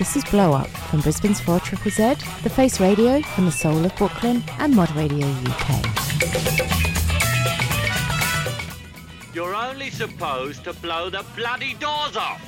This 0.00 0.16
is 0.16 0.24
Blow 0.24 0.54
Up 0.54 0.66
from 0.66 1.02
Brisbane's 1.02 1.42
4 1.42 1.60
Triple 1.60 1.90
Z, 1.90 2.14
The 2.42 2.48
Face 2.48 2.80
Radio 2.80 3.20
from 3.20 3.44
the 3.44 3.52
Soul 3.52 3.84
of 3.84 3.94
Brooklyn, 3.96 4.42
and 4.58 4.74
Mod 4.74 4.90
Radio 4.96 5.26
UK. 5.26 5.84
You're 9.34 9.54
only 9.54 9.90
supposed 9.90 10.64
to 10.64 10.72
blow 10.72 11.10
the 11.10 11.22
bloody 11.36 11.74
doors 11.74 12.16
off. 12.16 12.40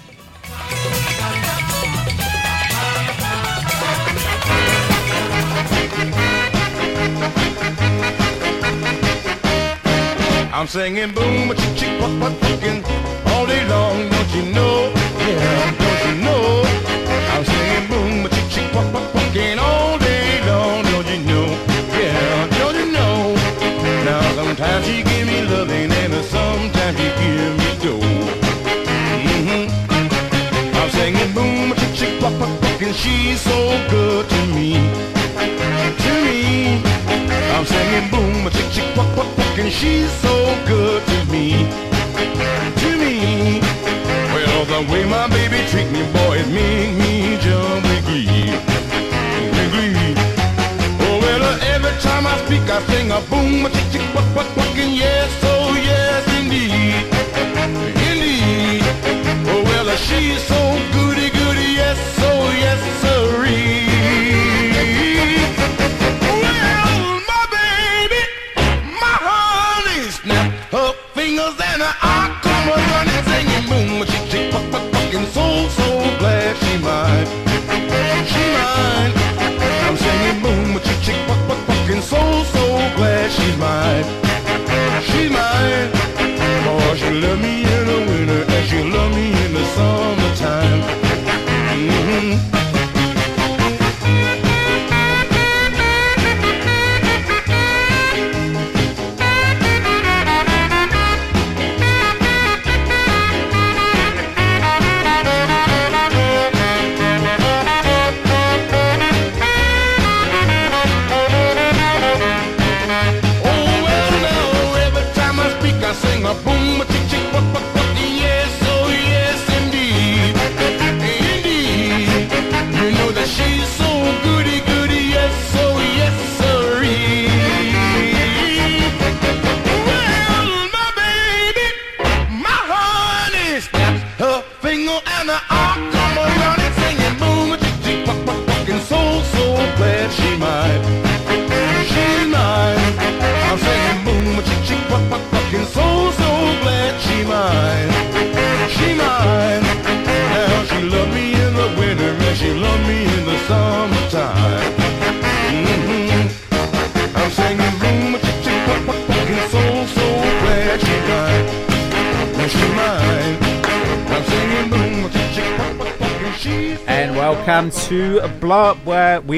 I'm 10.54 10.66
singing 10.66 11.12
boom, 11.12 11.50
a 11.50 11.54
chick 11.54 11.76
chick, 11.76 12.00
what 12.00 12.18
what 12.18 12.32
fucking 12.32 12.82
all 13.26 13.44
day 13.44 13.68
long, 13.68 14.08
don't 14.08 14.34
you 14.34 14.54
know? 14.54 14.90
Yeah, 15.18 15.70
don't 15.70 15.80
you 15.80 15.84
know? 15.84 15.91
I'm 17.42 17.48
singing 17.48 17.88
boom, 17.88 18.30
chick 18.30 18.48
chick, 18.50 18.72
what 18.72 18.86
what 18.94 19.02
fucking 19.10 19.58
all 19.58 19.98
day 19.98 20.46
long, 20.46 20.84
don't 20.84 21.08
you 21.08 21.18
know? 21.26 21.46
Yeah, 21.90 22.46
don't 22.56 22.76
you 22.76 22.92
know? 22.92 23.34
Now 24.04 24.22
sometimes 24.36 24.86
she 24.86 25.02
give 25.02 25.26
me 25.26 25.42
loving 25.42 25.90
and 25.90 26.24
sometimes 26.24 26.96
she 26.96 27.08
give 27.18 27.52
me 27.58 27.70
dough. 27.82 27.98
Mm-hmm. 29.26 29.66
I'm 30.78 30.90
singing 30.90 31.34
boom, 31.34 31.74
chick 31.74 31.94
chick, 31.98 32.22
what 32.22 32.32
what 32.38 32.50
fucking 32.62 32.92
she's 32.92 33.40
so 33.40 33.58
good 33.90 34.28
to 34.30 34.46
me, 34.54 34.74
to 36.04 36.12
me. 36.22 36.80
I'm 37.56 37.66
singing 37.66 38.08
boom, 38.12 38.50
chick 38.52 38.70
chick, 38.70 38.96
what 38.96 39.08
what 39.16 39.26
fucking 39.34 39.70
she's 39.70 40.12
so 40.22 40.34
good 40.68 41.04
to 41.10 41.24
me, 41.32 41.66
to 42.82 42.88
me. 43.02 43.81
Way 44.90 45.04
my 45.04 45.28
baby 45.28 45.64
treat 45.70 45.90
me, 45.92 46.02
boy, 46.12 46.38
it 46.38 46.48
make 46.48 46.92
me 46.98 47.38
jump 47.40 47.84
with. 47.84 48.02
Oh 51.00 51.18
well, 51.22 51.44
every 51.72 51.94
time 52.02 52.26
I 52.26 52.36
speak, 52.44 52.68
I 52.68 52.82
sing 52.88 53.10
a 53.10 53.20
boom, 53.30 53.64
a 53.64 53.70
chick 53.70 53.88
chick, 53.92 54.14
what 54.14 54.24
what 54.36 54.46
fucking 54.56 54.92
yes, 54.92 55.30
oh 55.44 55.74
yes 55.76 56.26
indeed, 56.40 57.06
indeed. 58.10 58.82
Oh 59.48 59.62
well, 59.64 59.88
she's 59.96 60.42
so 60.42 60.60
goody 60.92 61.01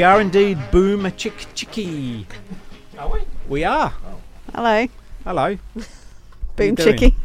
are 0.05 0.21
indeed 0.21 0.59
Boom 0.71 1.11
Chick 1.17 1.47
Chicky. 1.55 2.27
Are 2.99 3.11
we? 3.11 3.21
We 3.49 3.65
are. 3.65 3.93
Hello, 4.55 4.87
Hello. 5.25 5.59
Boom 6.57 6.75
doing? 6.75 6.99
Chicky. 6.99 7.17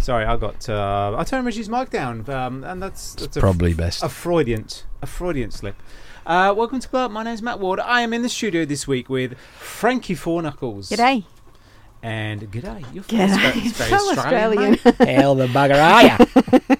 Sorry, 0.00 0.24
I 0.24 0.36
got. 0.36 0.68
Uh, 0.68 1.14
I 1.18 1.24
turned 1.24 1.44
Reggie's 1.46 1.68
mic 1.68 1.90
down, 1.90 2.28
um, 2.30 2.64
and 2.64 2.82
that's, 2.82 3.14
that's 3.14 3.36
a, 3.36 3.40
Probably 3.40 3.74
best. 3.74 4.02
a 4.02 4.08
Freudian, 4.08 4.66
a 5.02 5.06
Freudian 5.06 5.50
slip. 5.50 5.76
Uh, 6.24 6.54
welcome 6.56 6.80
to 6.80 6.88
Blow 6.88 7.04
Up. 7.04 7.10
My 7.10 7.22
name's 7.22 7.42
Matt 7.42 7.60
Ward. 7.60 7.80
I 7.80 8.00
am 8.00 8.12
in 8.12 8.22
the 8.22 8.28
studio 8.28 8.64
this 8.64 8.88
week 8.88 9.08
with 9.08 9.38
Frankie 9.38 10.14
Fourknuckles. 10.16 10.90
G'day. 10.90 11.24
And 12.02 12.42
g'day. 12.50 12.84
You're 12.94 13.04
G'day. 13.04 13.64
It's 13.64 13.76
very 13.76 13.90
So 13.90 14.10
Australian. 14.12 14.74
Australian. 14.74 14.96
mate. 15.00 15.08
Hell 15.20 15.34
the 15.34 15.46
bugger 15.48 15.82
are 15.82 16.02
ya? 16.02 16.76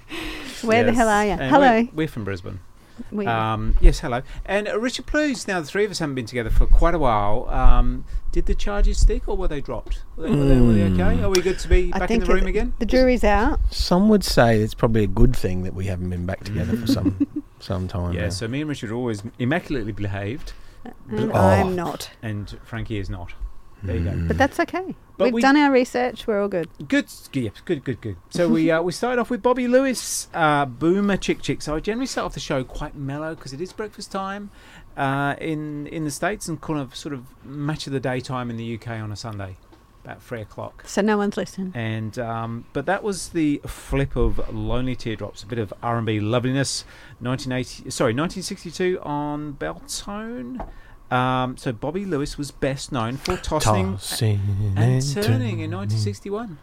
Where 0.63 0.83
the 0.85 0.93
hell 0.93 1.09
are 1.09 1.25
you? 1.27 1.37
Hello. 1.37 1.83
We're, 1.83 1.89
we're 1.95 2.09
from 2.09 2.25
Brisbane. 2.25 2.61
We- 3.11 3.27
Um, 3.27 3.77
yes, 3.81 4.01
hello. 4.01 4.23
And 4.45 4.69
uh, 4.69 4.79
Richard 4.79 5.07
Plews, 5.07 5.47
now 5.47 5.61
the 5.61 5.67
three 5.67 5.85
of 5.85 5.91
us 5.91 5.99
haven't 5.99 6.15
been 6.15 6.27
together 6.27 6.51
for 6.51 6.67
quite 6.67 6.95
a 6.95 6.99
while. 6.99 7.49
Um, 7.49 8.05
did 8.33 8.47
the 8.47 8.55
charges 8.55 8.99
stick 9.01 9.27
or 9.29 9.37
were 9.37 9.49
they 9.49 9.61
dropped? 9.61 10.03
Were 10.17 10.25
they, 10.29 10.31
were 10.37 10.45
they, 10.47 10.61
were 10.61 10.73
they 10.73 10.85
okay? 11.03 11.23
Are 11.23 11.31
we 11.31 11.41
good 11.41 11.59
to 11.61 11.69
be 11.69 11.91
I 11.95 11.99
back 12.01 12.11
in 12.11 12.21
think 12.21 12.27
the 12.27 12.35
room 12.35 12.47
it- 12.47 12.51
again? 12.51 12.75
The 12.79 12.87
jury's 12.87 13.25
out. 13.25 13.61
Some 13.71 14.09
would 14.09 14.25
say 14.25 14.61
it's 14.61 14.75
probably 14.75 15.05
a 15.05 15.09
good 15.09 15.35
thing 15.37 15.63
that 15.65 15.75
we 15.75 15.87
haven't 15.87 16.11
been 16.11 16.27
back 16.27 16.45
together 16.45 16.77
for 16.77 16.87
some 16.87 17.27
some 17.61 17.89
time. 17.89 18.13
Yeah, 18.15 18.23
now. 18.25 18.29
so 18.31 18.49
me 18.49 18.61
and 18.61 18.69
Richard 18.69 18.91
are 18.91 18.95
always 18.95 19.23
immaculately 19.39 19.93
behaved, 19.93 20.53
And 21.09 21.33
Oh. 21.33 21.37
I'm 21.37 21.75
not. 21.75 22.11
and 22.23 22.59
Frankie 22.65 22.99
is 22.99 23.09
not. 23.11 23.33
There 23.83 23.97
you 23.97 24.05
go. 24.05 24.25
But 24.29 24.39
that's 24.39 24.59
okay. 24.61 24.95
But 25.19 25.25
We've 25.27 25.35
we- 25.35 25.43
done 25.43 25.57
our 25.57 25.71
research. 25.73 26.27
We're 26.27 26.43
all 26.43 26.49
good. 26.49 26.69
Good, 26.89 27.07
yeah, 27.33 27.51
good, 27.65 27.85
good, 27.85 28.01
good. 28.03 28.17
So 28.31 28.49
we 28.49 28.71
uh, 28.71 28.83
we 28.83 28.93
started 28.93 29.19
off 29.21 29.31
with 29.31 29.43
Bobby 29.43 29.67
Lewis, 29.67 30.29
uh, 30.35 30.67
Boomer 30.67 31.17
Chick 31.17 31.41
Chick. 31.41 31.63
So 31.63 31.75
I 31.75 31.81
generally 31.81 32.07
start 32.07 32.27
off 32.27 32.35
the 32.35 32.41
show 32.41 32.65
quite 32.65 32.95
mellow 32.95 33.35
because 33.35 33.53
it 33.55 33.61
is 33.61 33.73
breakfast 33.73 34.13
time 34.13 34.51
uh, 34.97 35.35
in 35.41 35.87
in 35.87 36.05
the 36.05 36.11
states 36.11 36.49
and 36.49 36.61
kind 36.61 36.79
of 36.79 36.95
sort 36.95 37.15
of 37.15 37.25
match 37.45 37.87
of 37.87 37.93
the 37.95 38.01
daytime 38.01 38.51
in 38.51 38.57
the 38.59 38.75
UK 38.75 38.89
on 38.89 39.11
a 39.11 39.17
Sunday, 39.17 39.57
about 40.05 40.23
three 40.23 40.43
o'clock. 40.43 40.85
So 40.87 41.01
no 41.01 41.17
one's 41.17 41.39
listening. 41.39 41.73
And 41.75 42.19
um, 42.19 42.67
but 42.75 42.85
that 42.85 43.03
was 43.03 43.31
the 43.31 43.63
flip 43.67 44.17
of 44.17 44.53
Lonely 44.55 44.97
Teardrops, 44.97 45.43
a 45.43 45.47
bit 45.47 45.59
of 45.59 45.73
R 45.83 45.97
and 45.97 46.05
B 46.07 46.21
loveliness. 46.21 46.85
1980, 47.21 47.91
sorry, 47.91 48.13
1962 48.13 49.01
on 49.03 49.55
Beltone. 49.55 50.69
Um, 51.11 51.57
so 51.57 51.73
Bobby 51.73 52.05
Lewis 52.05 52.37
was 52.37 52.51
best 52.51 52.91
known 52.93 53.17
for 53.17 53.37
tossing 53.37 53.93
Tossing 53.93 54.41
and 54.77 55.03
turning 55.15 55.61
in 55.61 55.71
1961. 55.71 56.59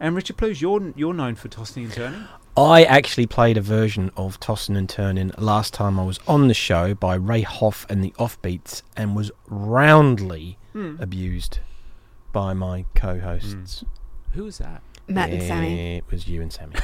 And 0.00 0.14
Richard 0.14 0.36
Plews, 0.36 0.60
you're 0.60 0.92
you're 0.94 1.14
known 1.14 1.34
for 1.34 1.48
tossing 1.48 1.84
and 1.84 1.92
turning. 1.92 2.24
I 2.56 2.84
actually 2.84 3.26
played 3.26 3.56
a 3.56 3.60
version 3.60 4.10
of 4.16 4.38
Tossing 4.40 4.76
and 4.76 4.88
Turning 4.88 5.30
last 5.38 5.72
time 5.74 5.98
I 6.00 6.04
was 6.04 6.18
on 6.26 6.48
the 6.48 6.54
show 6.54 6.92
by 6.94 7.14
Ray 7.14 7.42
Hoff 7.42 7.86
and 7.88 8.02
the 8.02 8.10
Offbeats 8.18 8.82
and 8.96 9.14
was 9.16 9.30
roundly 9.48 10.58
Hmm. 10.72 10.96
abused 11.00 11.58
by 12.32 12.54
my 12.54 12.84
co-hosts. 12.96 13.84
Who 14.32 14.44
was 14.44 14.58
that? 14.58 14.82
Matt 15.08 15.30
and 15.30 15.42
Sammy. 15.42 15.96
It 15.98 16.04
was 16.10 16.26
you 16.28 16.42
and 16.42 16.52
Sammy. 16.52 16.74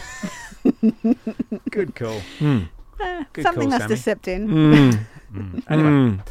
Good 1.71 1.95
call. 1.95 2.21
Hmm. 2.39 2.63
Eh, 3.01 3.25
Good 3.33 3.43
something 3.43 3.63
call, 3.71 3.71
must 3.71 3.83
Sammy. 3.83 3.93
have 3.95 3.99
stepped 4.01 4.29
in. 4.29 4.49
Mm. 4.49 4.99
Mm. 5.35 5.65
Anyway, 5.69 6.23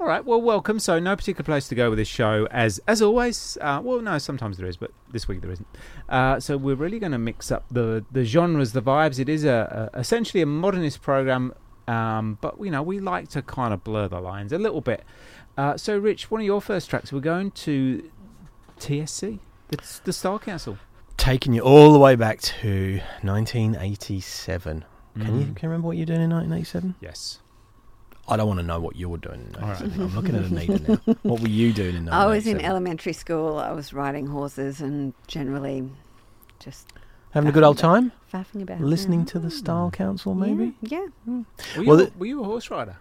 all 0.00 0.06
right. 0.06 0.24
Well, 0.24 0.40
welcome. 0.40 0.78
So, 0.78 0.98
no 0.98 1.16
particular 1.16 1.44
place 1.44 1.68
to 1.68 1.74
go 1.74 1.90
with 1.90 1.98
this 1.98 2.08
show, 2.08 2.46
as 2.50 2.80
as 2.86 3.02
always. 3.02 3.58
Uh, 3.60 3.80
well, 3.82 4.00
no, 4.00 4.18
sometimes 4.18 4.56
there 4.58 4.66
is, 4.68 4.76
but 4.76 4.92
this 5.10 5.26
week 5.28 5.40
there 5.40 5.50
isn't. 5.50 5.66
Uh, 6.08 6.38
so, 6.40 6.56
we're 6.56 6.76
really 6.76 6.98
going 6.98 7.12
to 7.12 7.18
mix 7.18 7.50
up 7.50 7.64
the 7.70 8.04
the 8.12 8.24
genres, 8.24 8.72
the 8.72 8.82
vibes. 8.82 9.18
It 9.18 9.28
is 9.28 9.44
a, 9.44 9.90
a 9.94 9.98
essentially 9.98 10.40
a 10.42 10.46
modernist 10.46 11.02
program, 11.02 11.52
um, 11.86 12.38
but 12.40 12.60
you 12.60 12.70
know 12.70 12.82
we 12.82 13.00
like 13.00 13.28
to 13.30 13.42
kind 13.42 13.74
of 13.74 13.82
blur 13.84 14.08
the 14.08 14.20
lines 14.20 14.52
a 14.52 14.58
little 14.58 14.80
bit. 14.80 15.04
Uh, 15.56 15.76
so, 15.76 15.98
Rich, 15.98 16.30
one 16.30 16.40
of 16.40 16.46
your 16.46 16.60
first 16.60 16.88
tracks, 16.88 17.12
we're 17.12 17.18
going 17.18 17.50
to 17.50 18.08
TSC, 18.78 19.40
the, 19.68 20.00
the 20.04 20.12
Style 20.12 20.38
Council. 20.38 20.78
Taking 21.16 21.52
you 21.52 21.62
all 21.62 21.92
the 21.92 21.98
way 21.98 22.14
back 22.14 22.40
to 22.42 23.00
1987. 23.22 24.84
Can 25.14 25.40
you 25.40 25.46
Mm. 25.46 25.56
can 25.56 25.66
you 25.66 25.68
remember 25.68 25.88
what 25.88 25.96
you're 25.96 26.06
doing 26.06 26.20
in 26.22 26.30
1987? 26.30 26.94
Yes. 27.00 27.40
I 28.28 28.36
don't 28.36 28.46
want 28.48 28.60
to 28.60 28.66
know 28.66 28.78
what 28.80 28.96
you 28.96 29.08
were 29.08 29.18
doing. 29.18 29.54
All 29.60 29.68
right. 29.68 29.80
I'm 29.80 30.14
looking 30.14 30.34
at 30.34 30.44
Anita 30.44 30.78
now. 31.06 31.14
What 31.22 31.40
were 31.40 31.48
you 31.48 31.72
doing 31.72 31.96
in 31.96 32.04
1987? 32.06 32.12
I 32.12 32.26
was 32.26 32.46
in 32.46 32.60
elementary 32.60 33.12
school. 33.14 33.58
I 33.58 33.72
was 33.72 33.92
riding 33.92 34.26
horses 34.26 34.80
and 34.80 35.14
generally 35.26 35.88
just 36.60 36.88
Having 37.32 37.48
a 37.50 37.52
good 37.52 37.62
old 37.62 37.78
time? 37.78 38.12
faffing 38.32 38.62
about. 38.62 38.80
Listening 38.80 39.24
to 39.26 39.38
the 39.38 39.50
Style 39.50 39.90
Council, 39.90 40.34
maybe? 40.34 40.74
Yeah. 40.82 41.06
yeah. 41.26 41.42
Were 41.76 41.82
you, 41.82 41.88
Well, 41.88 42.00
a- 42.02 42.10
were 42.18 42.26
you 42.26 42.40
a 42.42 42.44
horse 42.44 42.70
rider? 42.70 42.96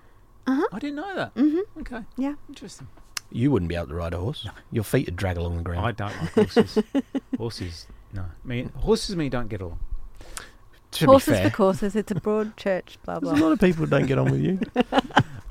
Uh-huh. 0.46 0.66
I 0.72 0.80
didn't 0.80 0.96
know 0.96 1.16
that. 1.16 1.36
Mm-hmm. 1.36 1.80
Okay. 1.82 2.04
Yeah. 2.18 2.36
Interesting. 2.48 2.88
You 3.30 3.52
wouldn't 3.52 3.68
be 3.68 3.76
able 3.76 3.88
to 3.88 3.96
ride 3.96 4.14
a 4.14 4.20
horse. 4.20 4.48
Your 4.72 4.86
feet 4.86 5.08
would 5.08 5.18
drag 5.18 5.36
along 5.38 5.58
the 5.58 5.64
ground. 5.64 5.86
I 5.86 5.92
don't 5.92 6.16
like 6.22 6.32
horses. 6.34 6.78
horses, 7.38 7.88
no. 8.14 8.24
Me, 8.46 8.70
horses 8.78 9.10
and 9.10 9.20
me 9.20 9.28
don't 9.28 9.50
get 9.50 9.60
along. 9.62 9.80
To 11.06 11.12
Horses 11.12 11.30
be 11.30 11.34
fair, 11.36 11.50
for 11.50 11.56
courses. 11.56 11.96
It's 11.96 12.12
a 12.12 12.16
broad 12.16 12.56
church. 12.58 12.98
Blah 13.06 13.20
there's 13.20 13.40
a 13.40 13.44
lot 13.44 13.52
of 13.52 13.60
people 13.60 13.86
who 13.86 13.90
don't 13.90 14.06
get 14.08 14.18
on 14.18 14.32
with 14.32 14.42
you. 14.42 14.60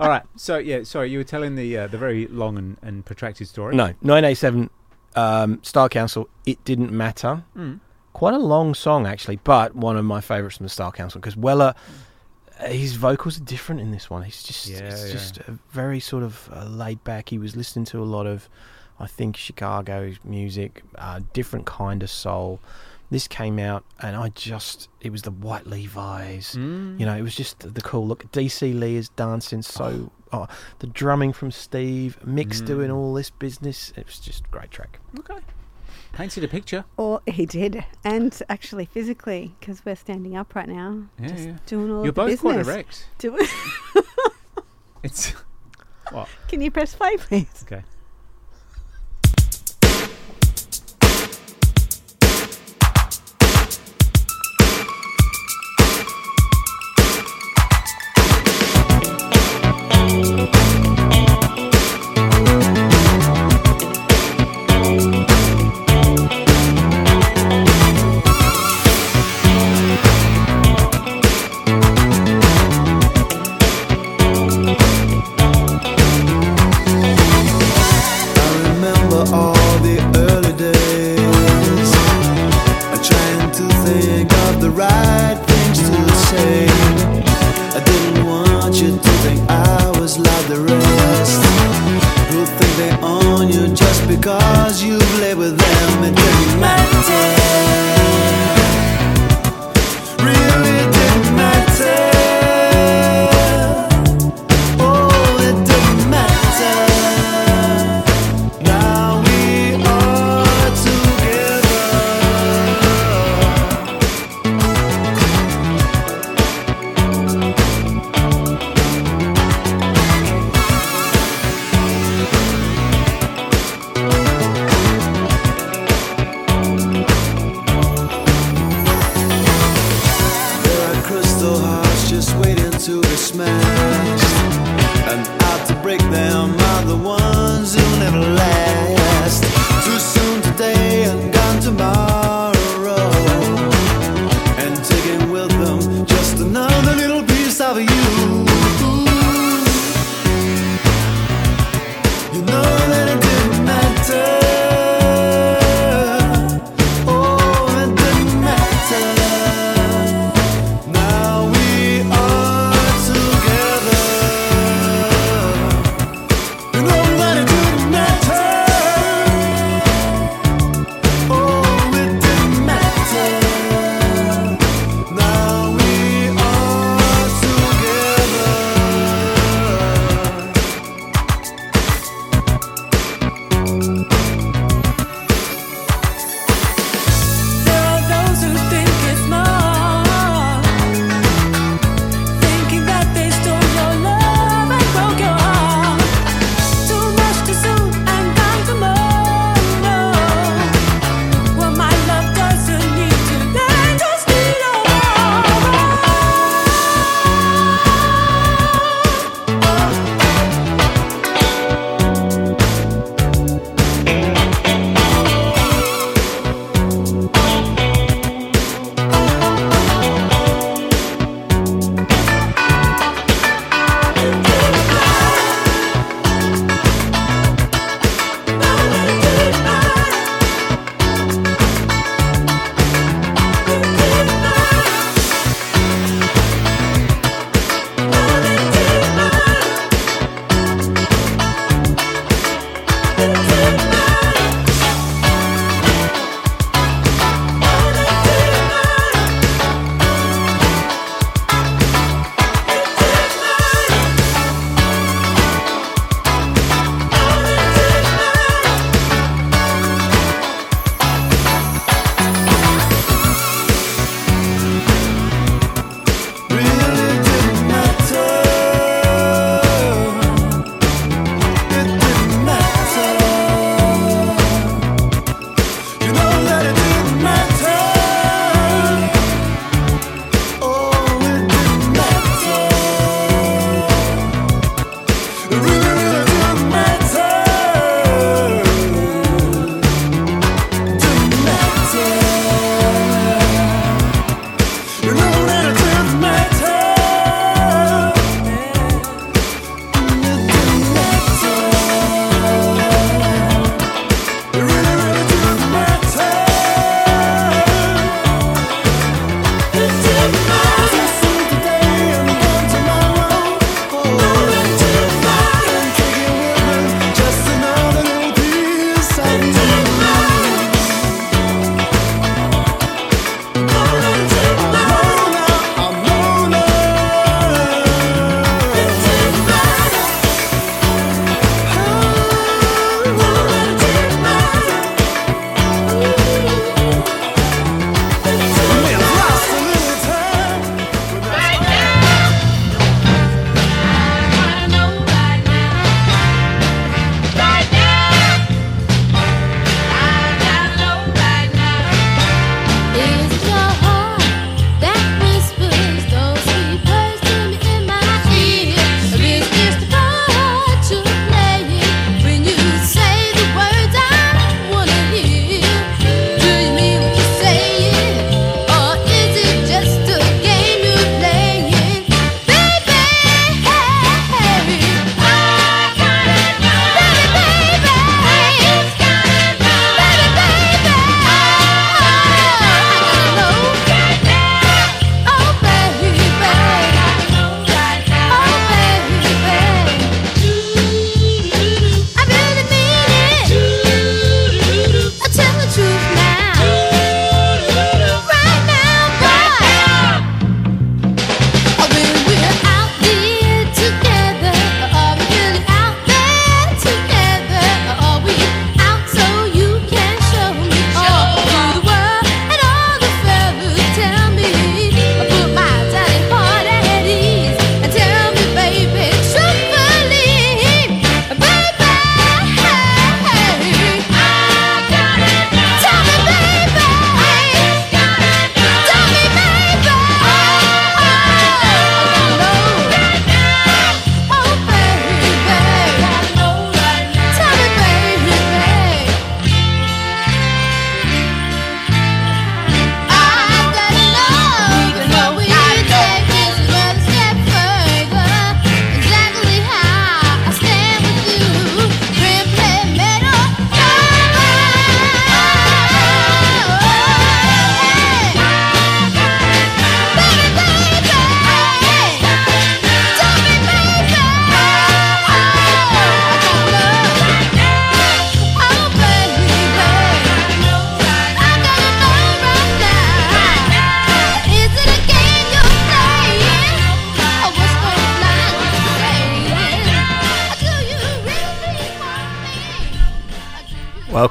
All 0.01 0.09
right. 0.09 0.23
So 0.37 0.59
yeah, 0.59 0.83
sorry, 0.83 1.11
you 1.11 1.19
were 1.19 1.25
telling 1.25 1.57
the 1.57 1.77
uh, 1.79 1.87
the 1.87 1.99
very 1.99 2.27
long 2.27 2.59
and, 2.59 2.77
and 2.83 3.05
protracted 3.05 3.49
story. 3.49 3.75
no, 3.75 3.85
1987 3.85 4.71
um, 5.17 5.61
Style 5.63 5.89
Council. 5.89 6.29
It 6.45 6.63
didn't 6.65 6.93
matter. 6.93 7.45
Mm. 7.57 7.81
Quite 8.13 8.35
a 8.35 8.39
long 8.39 8.75
song 8.75 9.07
actually, 9.07 9.37
but 9.45 9.75
one 9.75 9.97
of 9.97 10.05
my 10.05 10.21
favourites 10.21 10.57
from 10.59 10.65
the 10.65 10.71
Style 10.71 10.93
Council 10.93 11.21
because 11.21 11.37
Weller, 11.37 11.75
uh, 12.61 12.67
his 12.69 12.95
vocals 12.97 13.39
are 13.39 13.45
different 13.45 13.81
in 13.81 13.91
this 13.91 14.09
one. 14.09 14.23
He's 14.23 14.43
just, 14.43 14.67
Yeah, 14.67 14.79
it's 14.79 15.07
yeah. 15.07 15.13
just 15.13 15.37
a 15.39 15.59
very 15.71 16.01
sort 16.01 16.23
of 16.23 16.49
uh, 16.53 16.65
laid 16.65 17.03
back. 17.05 17.29
He 17.29 17.39
was 17.39 17.57
listening 17.57 17.85
to 17.87 18.03
a 18.03 18.05
lot 18.05 18.27
of, 18.27 18.49
I 18.99 19.07
think, 19.07 19.37
Chicago 19.37 20.13
music, 20.25 20.83
uh, 20.97 21.21
different 21.35 21.67
kind 21.67 22.03
of 22.03 22.09
soul. 22.11 22.61
This 23.11 23.29
came 23.29 23.59
out, 23.61 23.85
and 24.01 24.17
I 24.17 24.31
just, 24.31 24.89
it 25.01 25.13
was 25.13 25.23
the 25.23 25.31
White 25.31 25.67
Levi's. 25.67 26.55
Mm. 26.57 26.99
You 26.99 27.07
know, 27.07 27.17
it 27.17 27.23
was 27.23 27.35
just 27.37 27.61
the 27.75 27.81
cool 27.81 28.07
look. 28.07 28.31
Dee 28.33 28.49
C. 28.49 28.73
Lee 28.73 28.97
is 28.97 29.09
dancing 29.11 29.63
so. 29.63 30.11
Oh, 30.33 30.49
the 30.81 30.89
drumming 30.89 31.33
from 31.33 31.53
Steve, 31.53 32.19
Mick's 32.27 32.61
Mm. 32.61 32.67
doing 32.67 32.91
all 32.91 33.15
this 33.15 33.31
business. 33.31 33.93
It 33.97 34.07
was 34.07 34.19
just 34.19 34.45
a 34.47 34.49
great 34.49 34.73
track. 34.73 34.99
Okay. 35.21 35.39
Painted 36.13 36.43
a 36.43 36.49
picture. 36.49 36.85
Or 36.97 37.21
he 37.27 37.47
did, 37.47 37.85
and 38.03 38.37
actually 38.49 38.87
physically, 38.87 39.55
because 39.61 39.85
we're 39.85 39.95
standing 39.95 40.37
up 40.37 40.55
right 40.57 40.69
now, 40.69 41.03
Yeah, 41.21 41.29
just 41.29 41.45
yeah. 41.45 41.57
doing 41.67 41.91
all 41.93 41.99
You're 42.03 42.09
of 42.09 42.15
the 42.17 42.23
both 42.23 42.41
quite 42.41 42.57
business. 42.57 42.75
erect. 42.75 43.09
Do- 43.19 43.39
It's 45.05 45.29
what? 46.11 46.29
Can 46.49 46.61
you 46.61 46.71
press 46.73 46.95
play, 46.95 47.17
please? 47.19 47.65
Okay. 47.65 47.83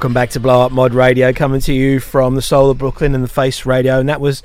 Welcome 0.06 0.14
back 0.14 0.30
to 0.30 0.40
Blow 0.40 0.60
Up 0.62 0.70
Mod 0.70 0.94
Radio, 0.94 1.32
coming 1.32 1.60
to 1.62 1.72
you 1.72 1.98
from 1.98 2.36
the 2.36 2.40
soul 2.40 2.70
of 2.70 2.78
Brooklyn 2.78 3.12
and 3.16 3.24
the 3.24 3.28
Face 3.28 3.66
Radio, 3.66 3.98
and 3.98 4.08
that 4.08 4.20
was, 4.20 4.40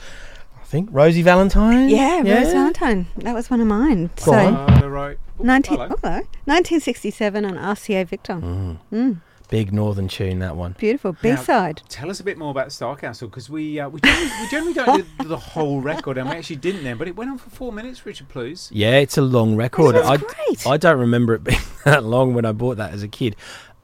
I 0.60 0.64
think, 0.64 0.90
Rosie 0.92 1.22
Valentine. 1.22 1.88
Yeah, 1.88 2.24
Rose 2.24 2.52
Valentine. 2.52 3.06
That 3.18 3.36
was 3.36 3.52
one 3.52 3.62
of 3.62 3.68
mine. 3.68 4.10
Go 4.26 4.32
so, 4.32 4.34
on. 4.34 4.84
Uh, 4.84 4.88
right. 4.88 5.20
19, 5.38 5.78
hello. 5.78 5.90
oh, 5.92 5.98
hello. 6.02 6.16
1967 6.46 7.46
on 7.46 7.54
RCA 7.54 8.08
Victor. 8.08 8.34
Mm. 8.38 9.22
Big 9.52 9.72
northern 9.72 10.08
tune, 10.08 10.40
that 10.40 10.56
one. 10.56 10.76
Beautiful. 10.80 11.16
B 11.22 11.36
side. 11.36 11.84
Tell 11.90 12.10
us 12.10 12.20
a 12.20 12.24
bit 12.24 12.40
more 12.40 12.50
about 12.50 12.72
Style 12.72 12.96
Council 12.96 13.28
because 13.28 13.48
we 13.48 13.80
uh, 13.80 13.88
we, 13.88 14.00
generally, 14.00 14.32
we 14.42 14.50
generally 14.50 14.74
don't 14.74 15.20
do 15.20 15.28
the 15.28 15.38
whole 15.54 15.80
record, 15.80 16.18
and 16.18 16.28
we 16.28 16.38
actually 16.38 16.56
didn't 16.56 16.84
then, 16.84 16.98
but 16.98 17.08
it 17.08 17.16
went 17.16 17.30
on 17.30 17.38
for 17.38 17.52
four 17.52 17.72
minutes. 17.72 18.04
Richard, 18.04 18.30
please. 18.30 18.70
Yeah, 18.74 18.98
it's 18.98 19.18
a 19.18 19.22
long 19.22 19.56
record. 19.56 19.94
This 19.94 20.08
I, 20.08 20.18
great. 20.18 20.66
I 20.66 20.78
don't 20.78 21.00
remember 21.00 21.36
it 21.36 21.44
being 21.44 21.60
that 21.86 22.04
long 22.04 22.34
when 22.34 22.46
I 22.46 22.52
bought 22.52 22.78
that 22.78 22.94
as 22.94 23.04
a 23.04 23.08
kid. 23.08 23.36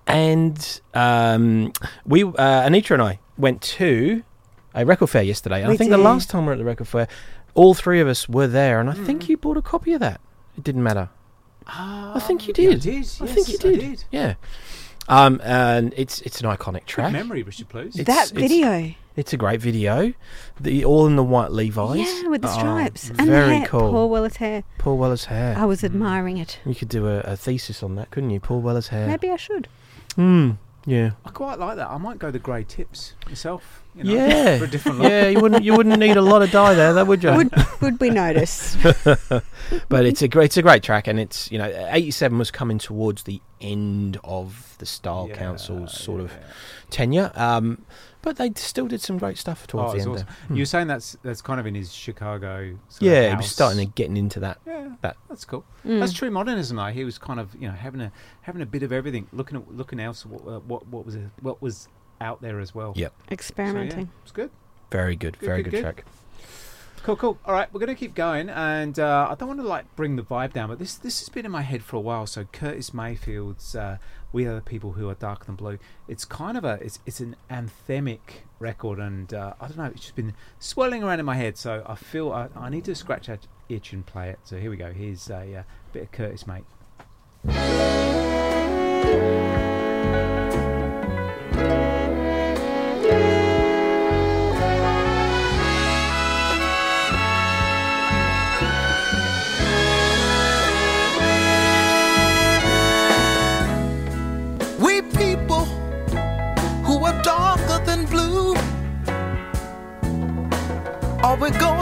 And 0.07 0.81
um, 0.93 1.73
we, 2.05 2.23
uh, 2.23 2.27
Anitra 2.67 2.91
and 2.91 3.01
I, 3.01 3.19
went 3.37 3.61
to 3.61 4.23
a 4.73 4.85
record 4.85 5.09
fair 5.09 5.23
yesterday. 5.23 5.57
And 5.57 5.67
I 5.67 5.69
We 5.69 5.77
think 5.77 5.91
the 5.91 5.97
last 5.97 6.29
time 6.29 6.43
we 6.43 6.47
were 6.47 6.53
at 6.53 6.57
the 6.59 6.65
record 6.65 6.87
fair, 6.87 7.07
all 7.53 7.73
three 7.73 7.99
of 7.99 8.07
us 8.07 8.29
were 8.29 8.47
there, 8.47 8.79
and 8.79 8.89
I 8.89 8.93
Mm. 8.93 9.05
think 9.05 9.29
you 9.29 9.37
bought 9.37 9.57
a 9.57 9.61
copy 9.61 9.93
of 9.93 9.99
that. 9.99 10.21
It 10.57 10.63
didn't 10.63 10.83
matter. 10.83 11.09
I 11.67 12.19
think 12.25 12.47
you 12.47 12.53
yeah, 12.57 12.69
I 12.69 12.73
did. 12.75 12.81
did. 12.81 13.09
I 13.21 13.25
think 13.27 13.47
you 13.49 13.55
I 13.59 13.61
did. 13.61 13.79
did. 13.79 14.03
Yeah. 14.11 14.33
Um, 15.09 15.39
and 15.43 15.93
it's 15.97 16.21
it's 16.21 16.39
an 16.41 16.47
iconic 16.49 16.81
Good 16.81 16.87
track. 16.87 17.11
memory, 17.13 17.43
Richard, 17.43 17.69
please. 17.69 17.97
It's- 17.99 18.05
that 18.07 18.31
it's- 18.35 18.49
video. 18.51 18.93
It's 19.15 19.33
a 19.33 19.37
great 19.37 19.59
video. 19.61 20.13
The 20.59 20.85
all 20.85 21.07
in 21.07 21.15
the 21.15 21.23
white 21.23 21.51
Levi's. 21.51 21.97
Yeah, 22.21 22.29
with 22.29 22.43
the 22.43 22.49
Oh, 22.49 22.59
stripes. 22.59 23.09
and 23.09 23.17
the 23.17 23.23
very 23.25 23.57
hair. 23.57 23.67
cool. 23.67 23.91
Paul 23.91 24.09
Weller's 24.09 24.35
hair. 24.35 24.63
Paul 24.77 24.97
Weller's 24.99 25.25
hair. 25.25 25.55
I 25.57 25.65
was 25.65 25.83
admiring 25.83 26.37
it. 26.37 26.59
You 26.65 26.75
could 26.75 26.89
do 26.89 27.07
a, 27.07 27.21
a 27.21 27.35
thesis 27.35 27.81
on 27.81 27.95
that, 27.95 28.11
couldn't 28.11 28.29
you? 28.29 28.39
Paul 28.39 28.61
Weller's 28.61 28.89
hair. 28.89 29.07
Maybe 29.07 29.31
I 29.31 29.35
should. 29.37 29.67
Hmm. 30.17 30.51
Yeah. 30.85 31.11
I 31.25 31.29
quite 31.31 31.59
like 31.59 31.75
that. 31.77 31.89
I 31.89 31.97
might 31.97 32.17
go 32.17 32.31
the 32.31 32.39
grey 32.39 32.63
tips 32.63 33.13
myself. 33.27 33.83
You 33.93 34.03
know, 34.05 34.13
Yeah. 34.13 34.57
for 34.57 34.63
a 34.63 34.67
different 34.69 34.99
look. 34.99 35.09
yeah. 35.11 35.27
You 35.27 35.39
wouldn't. 35.41 35.63
You 35.65 35.75
wouldn't 35.75 35.99
need 35.99 36.15
a 36.17 36.21
lot 36.21 36.41
of 36.41 36.51
dye 36.51 36.75
there, 36.75 36.93
though, 36.93 37.03
would 37.05 37.23
you? 37.23 37.31
Would, 37.33 37.51
would 37.81 37.99
we 37.99 38.09
notice? 38.09 38.77
but 39.89 40.05
it's 40.05 40.21
a 40.21 40.27
great. 40.27 40.45
It's 40.45 40.57
a 40.57 40.61
great 40.61 40.83
track, 40.83 41.07
and 41.07 41.19
it's 41.19 41.51
you 41.51 41.57
know, 41.57 41.65
'87 41.89 42.37
was 42.37 42.51
coming 42.51 42.77
towards 42.77 43.23
the 43.23 43.41
end 43.59 44.17
of 44.23 44.75
the 44.77 44.85
Style 44.85 45.27
Yeah, 45.29 45.35
Council's 45.35 45.93
sort 45.97 46.21
of 46.21 46.31
yeah. 46.31 46.37
tenure. 46.89 47.31
Um, 47.35 47.81
but 48.27 48.35
they 48.35 48.51
still 48.55 48.87
did 48.87 48.99
some 48.99 49.17
great 49.17 49.37
stuff 49.37 49.63
Oh, 49.63 49.71
towards 49.71 49.93
it's 49.93 50.03
the 50.03 50.09
end. 50.09 50.17
awesome. 50.19 50.27
Hmm. 50.49 50.55
You 50.55 50.61
were 50.63 50.65
saying 50.65 50.87
that's 50.87 51.15
that's 51.23 51.41
kind 51.41 51.61
of 51.61 51.65
in 51.65 51.75
his 51.75 51.93
Chicago. 51.93 52.77
Sort 52.89 53.01
yeah, 53.01 53.19
of 53.21 53.31
he 53.31 53.37
was 53.37 53.49
starting 53.49 53.79
to 53.79 53.85
getting 53.93 54.17
into 54.17 54.41
that. 54.41 54.59
Yeah, 54.67 54.89
that 55.01 55.15
that's 55.29 55.45
cool. 55.45 55.63
Mm. 55.85 56.01
That's 56.01 56.11
true 56.11 56.29
modernism, 56.29 56.75
though. 56.75 56.87
He 56.87 57.05
was 57.05 57.17
kind 57.17 57.39
of 57.39 57.55
you 57.55 57.69
know 57.69 57.73
having 57.73 58.01
a 58.01 58.11
having 58.41 58.61
a 58.61 58.65
bit 58.65 58.83
of 58.83 58.91
everything, 58.91 59.27
looking 59.31 59.57
at 59.57 59.71
looking 59.73 60.01
else 60.01 60.25
what 60.25 60.41
uh, 60.45 60.59
what 60.59 60.85
what 60.87 61.05
was 61.05 61.15
it, 61.15 61.21
what 61.41 61.61
was 61.61 61.87
out 62.19 62.41
there 62.41 62.59
as 62.59 62.75
well. 62.75 62.91
Yep. 62.97 63.13
So, 63.17 63.23
yeah, 63.27 63.33
Experimenting. 63.33 64.09
it's 64.23 64.33
good. 64.33 64.51
Very 64.91 65.15
good. 65.15 65.39
Good, 65.39 65.45
very 65.45 65.63
good, 65.63 65.71
good, 65.71 65.77
good. 65.77 65.81
track. 65.95 66.05
Cool, 67.03 67.15
cool. 67.15 67.37
All 67.45 67.53
right, 67.53 67.71
we're 67.73 67.79
going 67.79 67.95
to 67.95 67.95
keep 67.95 68.15
going, 68.15 68.49
and 68.49 68.99
uh, 68.99 69.27
I 69.29 69.35
don't 69.35 69.47
want 69.47 69.61
to 69.61 69.67
like 69.67 69.95
bring 69.95 70.17
the 70.17 70.23
vibe 70.23 70.51
down, 70.51 70.67
but 70.67 70.79
this 70.79 70.95
this 70.95 71.19
has 71.21 71.29
been 71.29 71.45
in 71.45 71.51
my 71.53 71.61
head 71.61 71.81
for 71.81 71.95
a 71.95 72.01
while. 72.01 72.27
So 72.27 72.43
Curtis 72.51 72.93
Mayfield's 72.93 73.75
uh, 73.75 73.97
"We 74.31 74.45
Are 74.45 74.55
the 74.55 74.61
People 74.61 74.93
Who 74.93 75.09
Are 75.09 75.15
Darker 75.15 75.45
Than 75.45 75.55
Blue." 75.55 75.79
It's 76.07 76.25
kind 76.25 76.57
of 76.57 76.63
a 76.63 76.79
it's 76.81 76.99
it's 77.05 77.19
an 77.19 77.35
anthemic 77.49 78.43
record, 78.59 78.99
and 78.99 79.33
uh, 79.33 79.53
I 79.59 79.67
don't 79.67 79.77
know, 79.77 79.85
it's 79.85 80.01
just 80.01 80.15
been 80.15 80.33
swirling 80.59 81.03
around 81.03 81.19
in 81.19 81.25
my 81.25 81.35
head. 81.35 81.57
So 81.57 81.83
I 81.85 81.95
feel 81.95 82.31
I, 82.31 82.49
I 82.55 82.69
need 82.69 82.85
to 82.85 82.95
scratch 82.95 83.27
that 83.27 83.47
itch 83.69 83.93
and 83.93 84.05
play 84.05 84.29
it. 84.29 84.39
So 84.43 84.57
here 84.57 84.69
we 84.69 84.77
go. 84.77 84.91
Here's 84.91 85.29
a 85.29 85.57
uh, 85.57 85.63
bit 85.93 86.03
of 86.03 86.11
Curtis, 86.11 86.45
mate. 86.47 86.65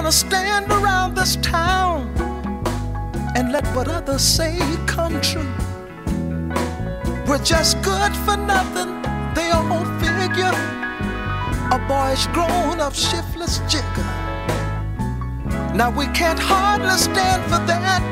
Gonna 0.06 0.14
stand 0.14 0.72
around 0.72 1.16
this 1.16 1.36
town 1.38 2.08
and 3.36 3.52
let 3.52 3.66
what 3.76 3.88
others 3.88 4.22
say 4.22 4.56
come 4.86 5.20
true? 5.20 5.52
We're 7.26 7.44
just 7.44 7.82
good 7.82 8.16
for 8.18 8.38
nothing, 8.38 9.02
they 9.34 9.50
all 9.50 9.84
figure. 9.98 10.54
A 11.72 11.80
boyish 11.88 12.28
grown 12.28 12.80
up 12.82 12.94
shiftless 12.94 13.58
jigger. 13.68 14.06
Now 15.74 15.90
we 15.90 16.06
can't 16.14 16.40
hardly 16.40 16.98
stand 17.00 17.42
for 17.46 17.62
that. 17.66 18.04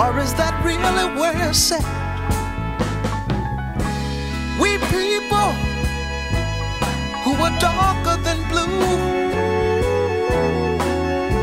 Or 0.00 0.18
is 0.18 0.34
that 0.34 0.54
really 0.64 1.06
where 1.20 1.50
it's 1.50 1.70
at? 1.70 1.86
We 4.60 4.76
people 4.90 5.52
who 7.22 7.32
are 7.44 7.56
darker 7.60 8.20
than 8.24 8.38
blue. 8.48 9.31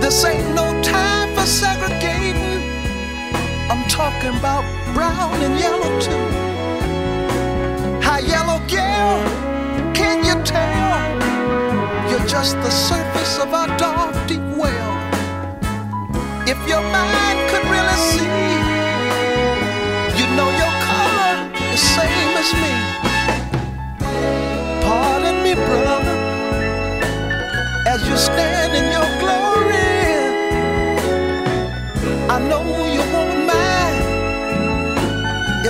This 0.10 0.26
ain't 0.26 0.56
no 0.56 0.66
time 0.82 1.36
for 1.36 1.46
segregating. 1.46 2.64
I'm 3.70 3.88
talking 3.88 4.36
about 4.40 4.64
brown 4.96 5.36
and 5.44 5.60
yellow 5.60 6.00
too. 6.02 6.28
Hi, 8.02 8.18
yellow 8.18 8.58
girl, 8.66 9.22
can 9.94 10.26
you 10.26 10.44
tell? 10.44 12.10
You're 12.10 12.28
just 12.28 12.56
the 12.56 12.72
surface 12.72 13.38
of 13.38 13.54
our 13.54 13.68
dark, 13.78 14.16
deep 14.28 14.42
well. 14.58 14.94
If 16.50 16.58
your 16.68 16.82
mind 16.82 17.40
could 17.52 17.66
really 17.70 18.00
see, 18.10 18.29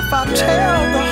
if 0.10 0.14
I 0.14 0.26
tell 0.34 1.04
the 1.04 1.09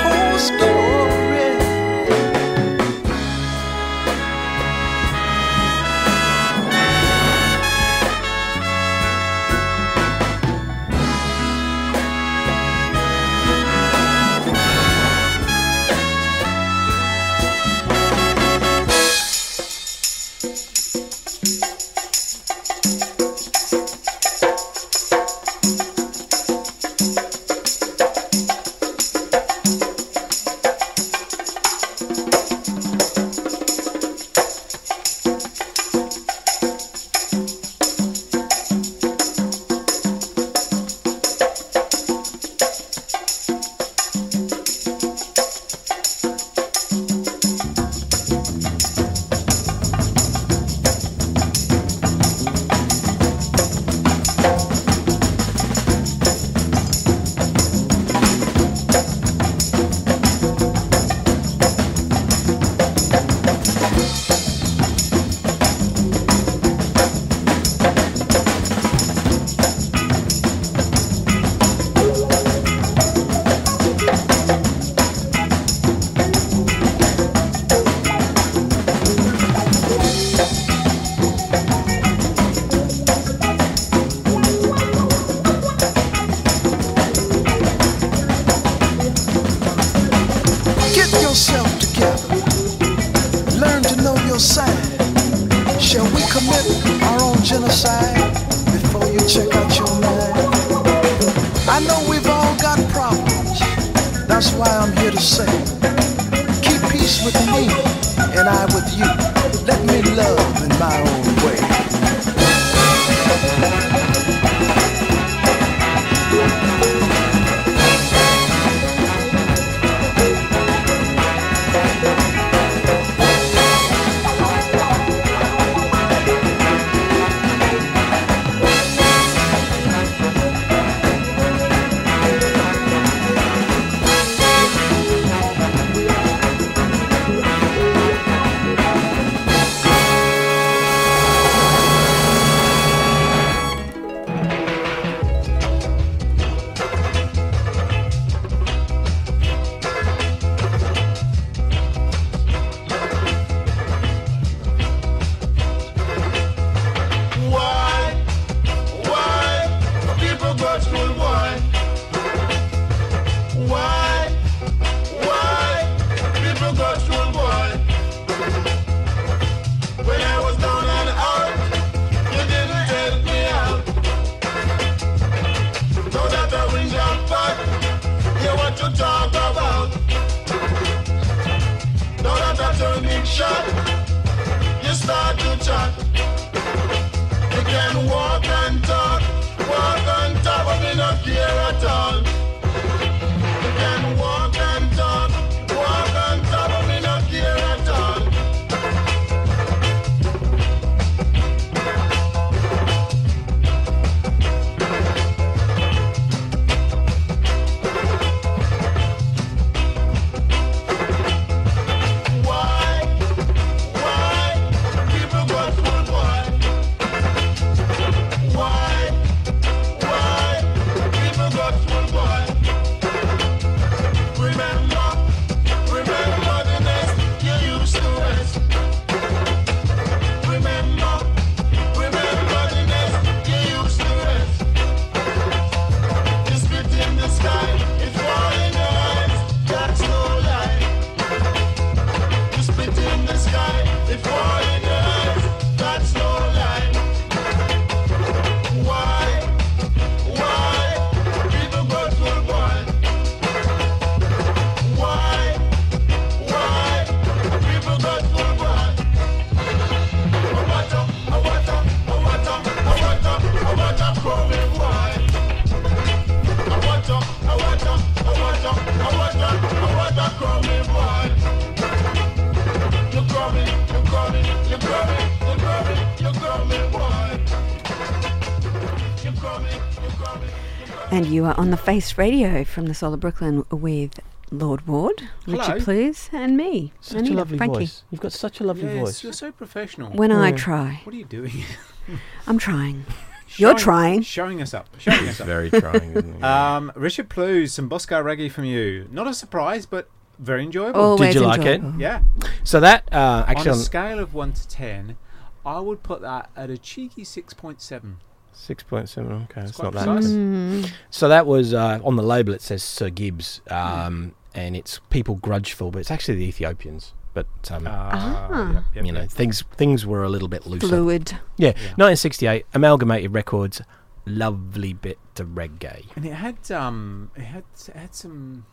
are 281.47 281.57
on 281.57 281.69
the 281.69 281.77
Face 281.77 282.17
Radio 282.17 282.63
from 282.65 282.87
the 282.87 282.93
Soul 282.93 283.13
of 283.13 283.21
Brooklyn 283.21 283.63
with 283.71 284.19
Lord 284.51 284.85
Ward, 284.85 285.29
Hello. 285.45 285.57
Richard 285.59 285.83
Please, 285.83 286.29
and 286.33 286.57
me. 286.57 286.91
Such 286.99 287.19
Anita, 287.19 287.33
a 287.33 287.37
lovely 287.37 287.57
Frankie. 287.57 287.79
voice. 287.79 288.03
You've 288.11 288.19
got 288.19 288.33
such 288.33 288.59
a 288.59 288.63
lovely 288.65 288.83
Yes, 288.93 288.99
voice. 288.99 289.23
you're 289.23 289.31
so 289.33 289.51
professional. 289.53 290.11
When 290.11 290.31
I 290.31 290.51
try. 290.51 290.99
What 291.05 291.15
are 291.15 291.17
you 291.17 291.25
doing? 291.25 291.63
I'm 292.47 292.57
trying. 292.57 293.05
You're 293.55 293.75
trying. 293.75 294.23
Showing 294.23 294.61
us 294.61 294.73
up. 294.73 294.89
Showing 294.99 295.29
us 295.29 295.39
up. 295.39 295.47
very 295.47 295.71
trying, 295.71 296.11
isn't 296.11 296.35
he? 296.35 296.43
Um, 296.43 296.91
Richard 296.95 297.29
Plews, 297.29 297.73
some 297.73 297.87
Bosco 297.87 298.21
reggae 298.21 298.51
from 298.51 298.65
you. 298.65 299.07
Not 299.09 299.25
a 299.25 299.33
surprise, 299.33 299.85
but 299.85 300.09
very 300.37 300.63
enjoyable. 300.63 300.99
Always 300.99 301.33
Did 301.33 301.39
you 301.41 301.47
like 301.47 301.61
it? 301.61 301.81
Yeah. 301.97 302.23
So 302.65 302.81
that 302.81 303.07
uh, 303.11 303.45
actually 303.47 303.69
on 303.71 303.75
a 303.77 303.79
on 303.79 303.85
scale 303.85 304.19
of 304.19 304.33
1 304.33 304.51
to 304.51 304.67
10, 304.67 305.17
I 305.65 305.79
would 305.79 306.03
put 306.03 306.21
that 306.21 306.49
at 306.57 306.69
a 306.69 306.77
cheeky 306.77 307.23
6.7. 307.23 308.15
six 308.57 308.83
point 308.83 309.07
seven. 309.09 309.47
Okay, 309.49 309.61
it's 309.61 309.77
quite 309.77 309.93
not 309.93 310.05
that. 310.05 310.23
Mm. 310.23 310.89
So 311.09 311.27
that 311.29 311.45
was 311.45 311.73
uh, 311.73 311.99
on 312.03 312.15
the 312.15 312.23
label. 312.23 312.53
It 312.53 312.61
says 312.61 312.83
Sir 312.83 313.09
Gibbs, 313.09 313.61
um, 313.69 314.33
and 314.53 314.75
it's 314.75 314.99
people 315.09 315.35
grudgeful, 315.35 315.91
but 315.91 315.99
it's 315.99 316.11
actually 316.11 316.35
the 316.35 316.45
Ethiopians. 316.47 317.13
But 317.33 317.47
um, 317.71 317.83
Ah. 317.87 318.73
yep, 318.73 318.83
yep, 318.95 319.05
you 319.05 319.11
know, 319.11 319.21
yep. 319.21 319.29
things 319.29 319.63
things 319.75 320.05
were 320.05 320.23
a 320.23 320.29
little 320.29 320.47
bit 320.47 320.65
looser. 320.65 320.87
Fluid. 320.87 321.31
Yeah, 321.57 321.69
1968, 321.97 322.65
Amalgamated 322.73 323.33
Records, 323.33 323.81
lovely 324.25 324.93
bit 324.93 325.19
of 325.39 325.49
reggae. 325.49 326.05
And 326.15 326.25
it 326.25 326.33
had 326.33 326.71
um, 326.71 327.31
it 327.35 327.43
had 327.43 327.63
it 327.87 327.95
had 327.95 328.15
some. 328.15 328.65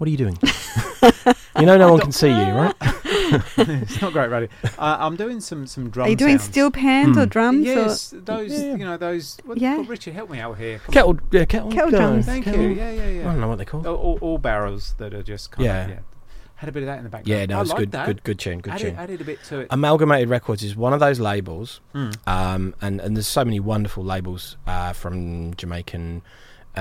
What 0.00 0.06
are 0.06 0.10
you 0.12 0.16
doing? 0.16 0.38
you 1.58 1.66
know, 1.66 1.76
no 1.76 1.92
one 1.92 2.00
can 2.00 2.10
see 2.10 2.28
you, 2.28 2.34
right? 2.54 2.74
it's 2.80 4.00
not 4.00 4.14
great 4.14 4.30
radio. 4.30 4.48
Uh, 4.78 4.96
I'm 4.98 5.14
doing 5.14 5.40
some 5.40 5.66
some 5.66 5.90
drum. 5.90 6.06
Are 6.06 6.08
you 6.10 6.16
doing 6.16 6.38
sounds. 6.38 6.50
steel 6.50 6.70
pans 6.70 7.18
or 7.18 7.26
drums? 7.26 7.66
Yes, 7.66 8.14
those 8.16 8.50
Yeah. 8.50 8.76
you 8.76 8.84
know 8.86 8.96
those. 8.96 9.36
What, 9.44 9.58
Yeah. 9.58 9.76
well, 9.76 9.84
Richard, 9.84 10.14
help 10.14 10.30
me 10.30 10.38
out 10.40 10.56
here. 10.56 10.78
Come 10.78 10.92
Kettle, 10.94 11.18
yeah, 11.30 11.44
kettle, 11.44 11.70
Kettle 11.70 11.90
no, 11.90 11.98
drums. 11.98 12.24
Thank 12.24 12.46
kettle- 12.46 12.62
you. 12.62 12.68
Yeah, 12.70 12.92
yeah, 12.92 13.08
yeah. 13.10 13.20
I 13.20 13.24
don't 13.24 13.40
know 13.40 13.48
what 13.48 13.56
they're 13.56 13.66
called. 13.66 13.86
All, 13.86 13.96
all, 13.96 14.18
all 14.22 14.38
barrels 14.38 14.94
that 14.96 15.12
are 15.12 15.22
just 15.22 15.50
kind 15.50 15.66
Yeah. 15.66 15.84
of 15.84 15.90
yeah. 15.90 15.98
Had 16.54 16.70
a 16.70 16.72
bit 16.72 16.82
of 16.82 16.86
that 16.86 16.96
in 16.96 17.04
the 17.04 17.10
background. 17.10 17.28
Yeah, 17.40 17.44
no, 17.44 17.58
I 17.58 17.60
it's 17.60 17.74
good, 17.74 17.92
that. 17.92 18.06
good, 18.06 18.24
good 18.24 18.38
tune, 18.38 18.60
good 18.60 18.72
added, 18.72 18.84
tune. 18.90 18.96
added 18.96 19.20
a 19.20 19.24
bit 19.24 19.44
to 19.44 19.58
it. 19.60 19.66
Amalgamated 19.70 20.30
Records 20.30 20.62
is 20.62 20.74
one 20.76 20.94
of 20.94 21.00
those 21.00 21.20
labels, 21.20 21.80
Mm. 21.94 22.16
um, 22.26 22.74
and 22.80 23.00
and 23.02 23.16
there's 23.16 23.26
so 23.26 23.44
many 23.44 23.60
wonderful 23.60 24.02
labels 24.02 24.56
uh, 24.66 24.94
from 24.94 25.52
Jamaican, 25.56 26.22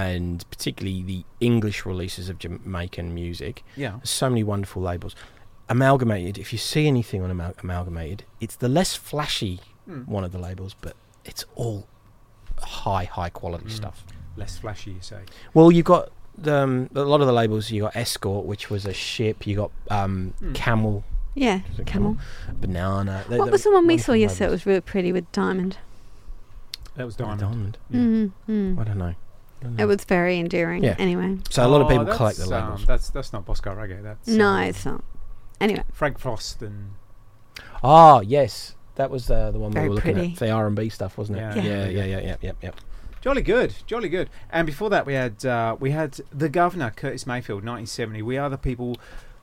and 0.07 0.45
particularly 0.51 1.01
the 1.03 1.23
English 1.39 1.85
releases 1.85 2.29
of 2.29 2.35
Jamaican 2.39 3.13
music. 3.13 3.63
Yeah. 3.75 3.93
So 4.03 4.29
many 4.29 4.43
wonderful 4.43 4.81
labels. 4.81 5.15
Amalgamated, 5.67 6.37
if 6.37 6.51
you 6.53 6.57
see 6.59 6.87
anything 6.87 7.21
on 7.21 7.29
Amal- 7.31 7.53
Amalgamated, 7.63 8.23
it's 8.41 8.55
the 8.55 8.69
less 8.69 8.95
flashy 8.95 9.59
Mm. 9.89 10.07
one 10.07 10.23
of 10.23 10.31
the 10.31 10.39
labels, 10.39 10.75
but 10.81 10.95
it's 11.25 11.43
all 11.55 11.87
high, 12.61 13.05
high 13.05 13.29
quality 13.29 13.65
Mm. 13.65 13.71
stuff. 13.81 14.03
Less 14.37 14.57
flashy, 14.57 14.91
you 14.91 15.01
say. 15.01 15.21
Well, 15.53 15.71
you've 15.71 15.85
got 15.95 16.09
the, 16.37 16.55
um, 16.63 16.89
a 16.95 17.01
lot 17.03 17.21
of 17.21 17.27
the 17.27 17.33
labels. 17.33 17.69
You 17.71 17.81
got 17.83 17.95
Escort, 17.95 18.45
which 18.45 18.69
was 18.69 18.85
a 18.85 18.93
ship. 18.93 19.45
You 19.47 19.55
got 19.55 19.71
um, 19.91 20.33
Mm. 20.41 20.53
Camel, 20.55 21.03
Yeah, 21.35 21.61
is 21.73 21.79
it 21.79 21.85
camel. 21.87 22.17
Banana. 22.61 23.23
They- 23.29 23.37
What 23.39 23.45
they 23.45 23.51
was 23.51 23.63
the 23.63 23.71
one 23.71 23.85
we 23.87 23.97
saw 23.97 24.13
yesterday? 24.13 24.45
It 24.45 24.47
labels. 24.49 24.61
was 24.61 24.65
really 24.65 24.81
pretty 24.81 25.11
with 25.11 25.31
diamond. 25.31 25.77
That 26.95 27.05
was 27.05 27.15
Diamond. 27.15 27.39
Diamond. 27.41 27.77
Yeah. 27.89 27.99
Mm, 27.99 28.31
mm. 28.49 28.79
I 28.79 28.83
don't 28.83 28.97
know. 28.97 29.15
I 29.61 29.63
don't 29.63 29.75
know. 29.75 29.83
It 29.83 29.87
was 29.87 30.03
very 30.05 30.39
endearing. 30.39 30.83
Yeah. 30.83 30.95
Anyway. 30.97 31.37
So 31.49 31.65
a 31.65 31.67
lot 31.67 31.81
of 31.81 31.87
Oh, 31.87 31.89
people 31.89 32.05
that's, 32.05 32.17
collect 32.17 32.37
the 32.37 32.43
um, 32.45 32.49
labels. 32.71 32.85
that's 32.85 33.09
that's 33.09 33.33
not 33.33 33.45
Bosco 33.45 33.75
Reggae. 33.75 34.01
That's 34.03 34.27
No, 34.27 34.47
um, 34.49 34.63
it's 34.63 34.85
not. 34.85 35.03
Anyway. 35.59 35.83
Frank 35.93 36.17
Frost 36.19 36.61
and 36.61 36.93
Ah, 37.83 38.21
yes, 38.21 38.75
That 38.95 39.09
was 39.09 39.29
uh, 39.31 39.51
the 39.51 39.59
one 39.59 39.71
Very 39.71 39.85
we 39.85 39.89
were 39.89 39.95
looking 39.95 40.13
pretty. 40.13 40.31
at. 40.33 40.39
The 40.39 40.49
R 40.51 40.67
and 40.67 40.75
B 40.75 40.89
stuff, 40.89 41.17
wasn't 41.17 41.39
it? 41.39 41.41
Yeah. 41.41 41.55
yeah, 41.55 41.87
yeah, 41.87 42.05
yeah, 42.05 42.19
yeah, 42.19 42.35
yeah. 42.41 42.51
yeah. 42.61 42.71
Jolly 43.21 43.41
good, 43.41 43.73
jolly 43.85 44.07
good. 44.09 44.29
And 44.49 44.65
before 44.65 44.89
that, 44.91 45.05
we 45.05 45.13
had 45.13 45.45
uh, 45.45 45.75
we 45.79 45.91
had 45.91 46.19
the 46.31 46.47
Governor, 46.49 46.89
Curtis 46.91 47.27
Mayfield, 47.27 47.57
1970. 47.65 48.21
We 48.21 48.37
are 48.37 48.49
the 48.49 48.57
people 48.57 48.95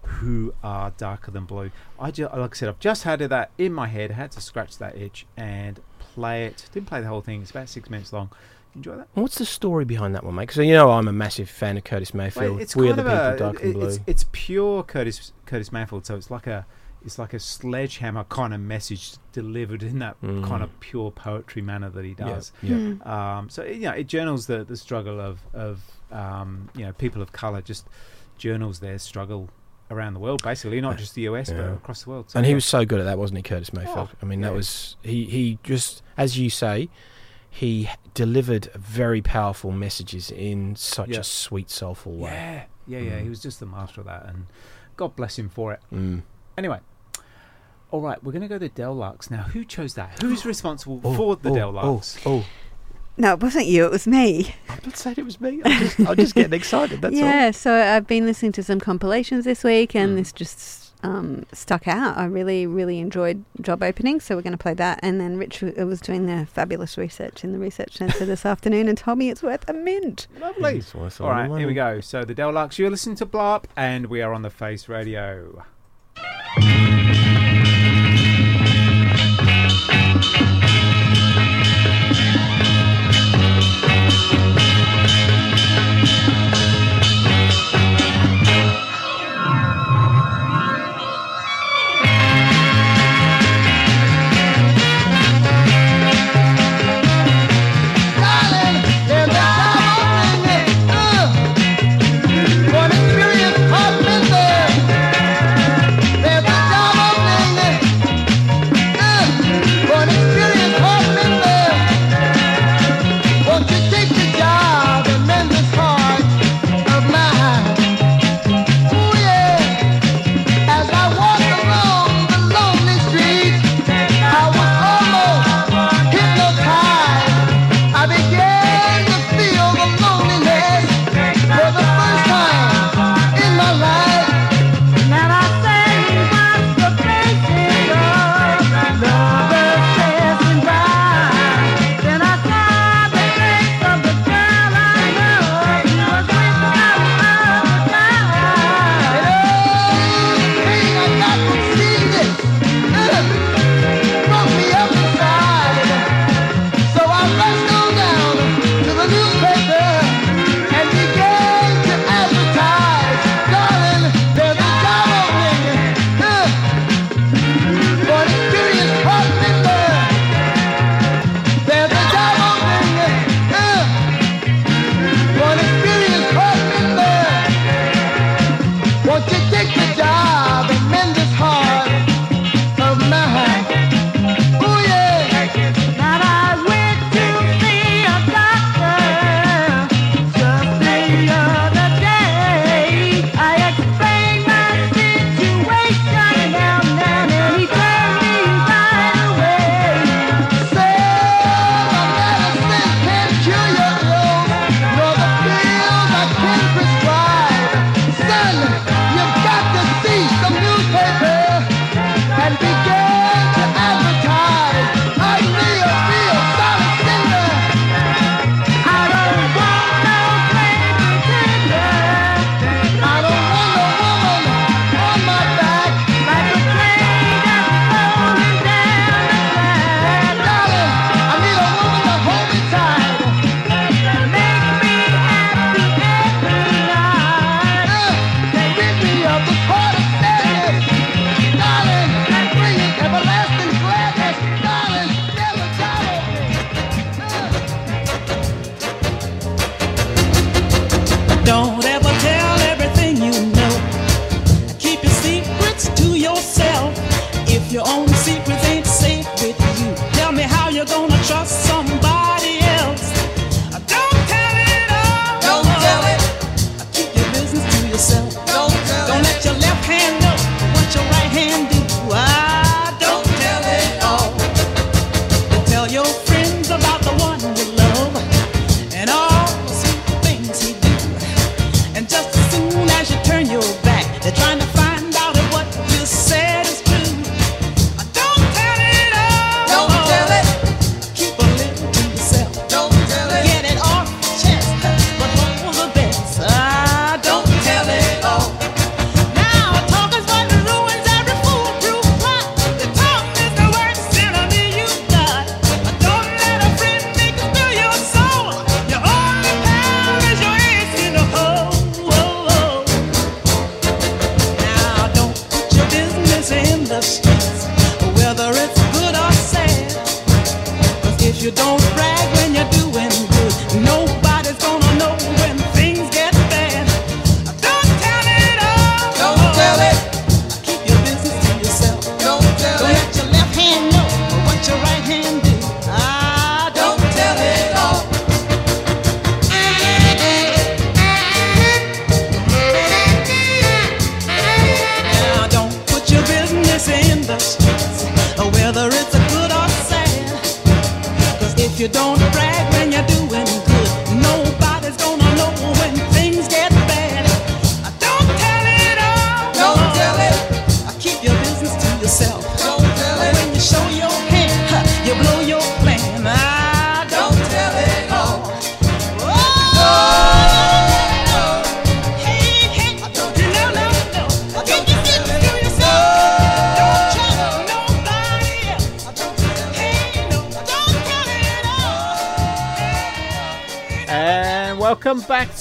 who 0.02 0.55
are 0.62 0.92
darker 0.96 1.31
than 1.31 1.44
blue. 1.44 1.70
I 2.00 2.11
ju- 2.11 2.29
like 2.35 2.55
I 2.55 2.57
said, 2.57 2.68
I've 2.70 2.79
just 2.79 3.02
had 3.02 3.18
that 3.18 3.50
in 3.59 3.72
my 3.74 3.88
head. 3.88 4.12
had 4.12 4.31
to 4.33 4.40
scratch 4.40 4.79
that 4.79 4.96
itch 4.96 5.26
and 5.37 5.81
play 5.98 6.46
it. 6.46 6.68
Didn't 6.72 6.87
play 6.87 7.00
the 7.02 7.09
whole 7.09 7.20
thing. 7.20 7.42
It's 7.42 7.50
about 7.50 7.68
six 7.68 7.90
minutes 7.90 8.12
long. 8.14 8.31
Enjoy 8.77 8.97
that. 8.97 9.09
What's 9.15 9.39
the 9.39 9.47
story 9.47 9.85
behind 9.85 10.15
that 10.15 10.23
one, 10.25 10.35
mate? 10.35 10.43
Because 10.49 10.59
you 10.67 10.75
know 10.75 10.91
I'm 10.93 11.09
a 11.09 11.12
massive 11.12 11.49
fan 11.49 11.77
of 11.77 11.85
Curtis 11.85 12.12
Mayfield. 12.15 12.53
Well, 12.53 12.61
it's 12.61 12.77
We're 12.77 12.95
kind 12.95 12.99
the 12.99 13.03
of 13.07 13.33
people, 13.33 13.49
a, 13.49 13.53
dark 13.53 13.62
and 13.65 13.75
blue. 13.75 13.87
It's, 13.89 14.01
it's 14.07 14.25
pure 14.33 14.83
Curtis 14.83 15.33
Curtis 15.47 15.73
Mayfield. 15.73 16.05
So 16.07 16.15
it's 16.17 16.31
like 16.31 16.47
a 16.47 16.67
it's 17.05 17.19
like 17.19 17.33
a 17.33 17.39
sledgehammer 17.41 18.25
kind 18.25 18.53
of 18.53 18.61
message 18.61 19.12
delivered 19.33 19.83
in 19.83 19.99
that 20.01 20.21
Mm. 20.23 20.45
kind 20.47 20.62
of 20.62 20.79
pure 20.81 21.11
poetry 21.11 21.62
manner 21.62 21.89
that 21.91 22.05
he 22.05 22.15
does. 22.15 22.53
yeah. 22.62 22.75
Mm. 22.77 23.07
Um, 23.07 23.49
so 23.49 23.65
you 23.65 23.81
know, 23.83 23.93
it 23.93 24.07
journals 24.09 24.47
the 24.47 24.65
the 24.65 24.77
struggle 24.77 25.21
of 25.21 25.41
of 25.55 25.81
um, 26.12 26.69
you 26.77 26.85
know 26.85 26.93
people 26.93 27.23
of 27.23 27.33
color. 27.33 27.62
Just 27.62 27.87
journals 28.37 28.81
their 28.81 28.99
struggle 28.99 29.49
around 29.91 30.12
the 30.15 30.21
world, 30.21 30.43
basically, 30.43 30.81
not 30.81 30.99
just 30.99 31.15
the 31.15 31.23
US 31.23 31.49
but 31.49 31.61
across 31.61 32.03
the 32.03 32.11
world. 32.11 32.31
So, 32.31 32.39
and 32.39 32.45
he 32.47 32.55
was 32.55 32.65
so 32.67 32.85
good 32.85 32.99
at 33.01 33.05
that, 33.05 33.19
wasn't 33.19 33.39
he, 33.39 33.43
Curtis 33.43 33.73
Mayfield? 33.73 34.11
Oh, 34.12 34.19
I 34.21 34.27
mean, 34.27 34.41
that 34.43 34.51
yeah. 34.51 34.57
was 34.57 34.97
he. 35.03 35.25
He 35.25 35.59
just, 35.62 36.03
as 36.19 36.39
you 36.39 36.51
say, 36.51 36.89
he 37.57 37.88
delivered 38.14 38.66
very 38.75 39.23
powerful 39.23 39.73
messages 39.73 40.31
in 40.31 40.77
such 40.77 41.09
Yeah. 41.11 41.21
a 41.21 41.25
sweet, 41.25 41.71
soulful 41.71 42.12
way. 42.16 42.66
Yeah, 42.87 42.99
yeah, 42.99 43.11
yeah. 43.11 43.19
Mm. 43.19 43.23
He 43.25 43.29
was 43.29 43.40
just 43.40 43.61
the 43.61 43.66
master 43.66 44.01
of 44.03 44.07
that, 44.07 44.27
and 44.27 44.47
God 44.97 45.16
bless 45.16 45.38
him 45.38 45.49
for 45.49 45.73
it. 45.73 45.81
Mm. 45.92 46.23
Anyway, 46.59 46.81
all 47.90 48.01
right, 48.01 48.23
we're 48.23 48.33
going 48.33 48.42
to 48.42 48.49
go 48.49 48.59
to 48.59 48.69
Del-Larks 48.69 49.31
now. 49.31 49.42
Who 49.45 49.64
chose 49.64 49.95
that? 49.95 50.21
Who's 50.23 50.45
responsible 50.55 51.01
Oh, 51.05 51.14
for 51.14 51.37
the 51.37 51.51
oh, 51.51 51.55
Del-Larks? 51.55 52.19
Oh, 52.27 52.38
oh. 52.40 52.45
No, 53.19 53.33
it 53.33 53.40
wasn't 53.40 53.64
you. 53.66 53.87
It 53.87 53.90
was 53.90 54.07
me. 54.07 54.55
I'm 54.69 54.79
not 54.85 54.97
saying 54.99 55.16
it 55.19 55.25
was 55.25 55.40
me. 55.40 55.62
I'm 55.64 55.79
just, 55.81 56.01
I'm 56.01 56.16
just 56.16 56.35
getting 56.35 56.53
excited. 56.61 57.01
That's 57.01 57.14
yeah, 57.16 57.51
so 57.51 57.73
I've 57.75 58.07
been 58.07 58.27
listening 58.27 58.53
to 58.53 58.62
some 58.62 58.79
compilations 58.81 59.47
this 59.47 59.64
week, 59.64 59.97
and 59.97 60.12
Mm. 60.12 60.16
this 60.16 60.33
just 60.33 60.86
um, 61.02 61.44
stuck 61.52 61.87
out. 61.87 62.16
I 62.16 62.24
really, 62.24 62.66
really 62.66 62.98
enjoyed 62.98 63.44
job 63.61 63.82
opening, 63.82 64.20
so 64.20 64.37
we're 64.37 64.42
going 64.42 64.52
to 64.52 64.59
play 64.59 64.74
that. 64.74 65.00
And 65.02 65.20
then 65.20 65.38
Rich 65.38 65.62
was 65.62 66.00
doing 66.00 66.26
the 66.26 66.46
fabulous 66.46 66.98
research 66.98 67.44
in 67.44 67.52
the 67.52 67.59
research 67.59 67.96
centre 67.96 68.24
this 68.24 68.46
afternoon 68.46 68.88
and 68.88 68.96
told 68.96 69.18
me 69.18 69.30
it's 69.30 69.42
worth 69.42 69.68
a 69.68 69.72
mint. 69.72 70.26
Lovely. 70.40 70.78
It's 70.78 70.94
worth 70.94 71.20
All 71.20 71.30
all 71.30 71.54
here 71.54 71.66
we 71.66 71.74
go. 71.74 72.00
So 72.00 72.24
the 72.24 72.35
Del-Larks, 72.35 72.78
you're 72.78 72.90
listening 72.90 73.16
to 73.16 73.26
Blow 73.26 73.54
Up, 73.54 73.68
and 73.76 74.06
we 74.06 74.22
are 74.22 74.32
on 74.32 74.42
the 74.42 74.50
Face 74.50 74.88
Radio. 74.88 75.64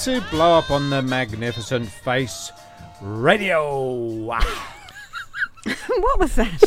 Welcome 0.06 0.24
to 0.24 0.30
Blow 0.30 0.58
Up 0.58 0.72
on 0.72 0.90
the 0.90 1.02
Magnificent 1.02 1.88
Face 1.88 2.52
Radio. 3.02 4.30
Ah. 4.32 4.76
what 5.66 6.20
was 6.20 6.36
that? 6.36 6.64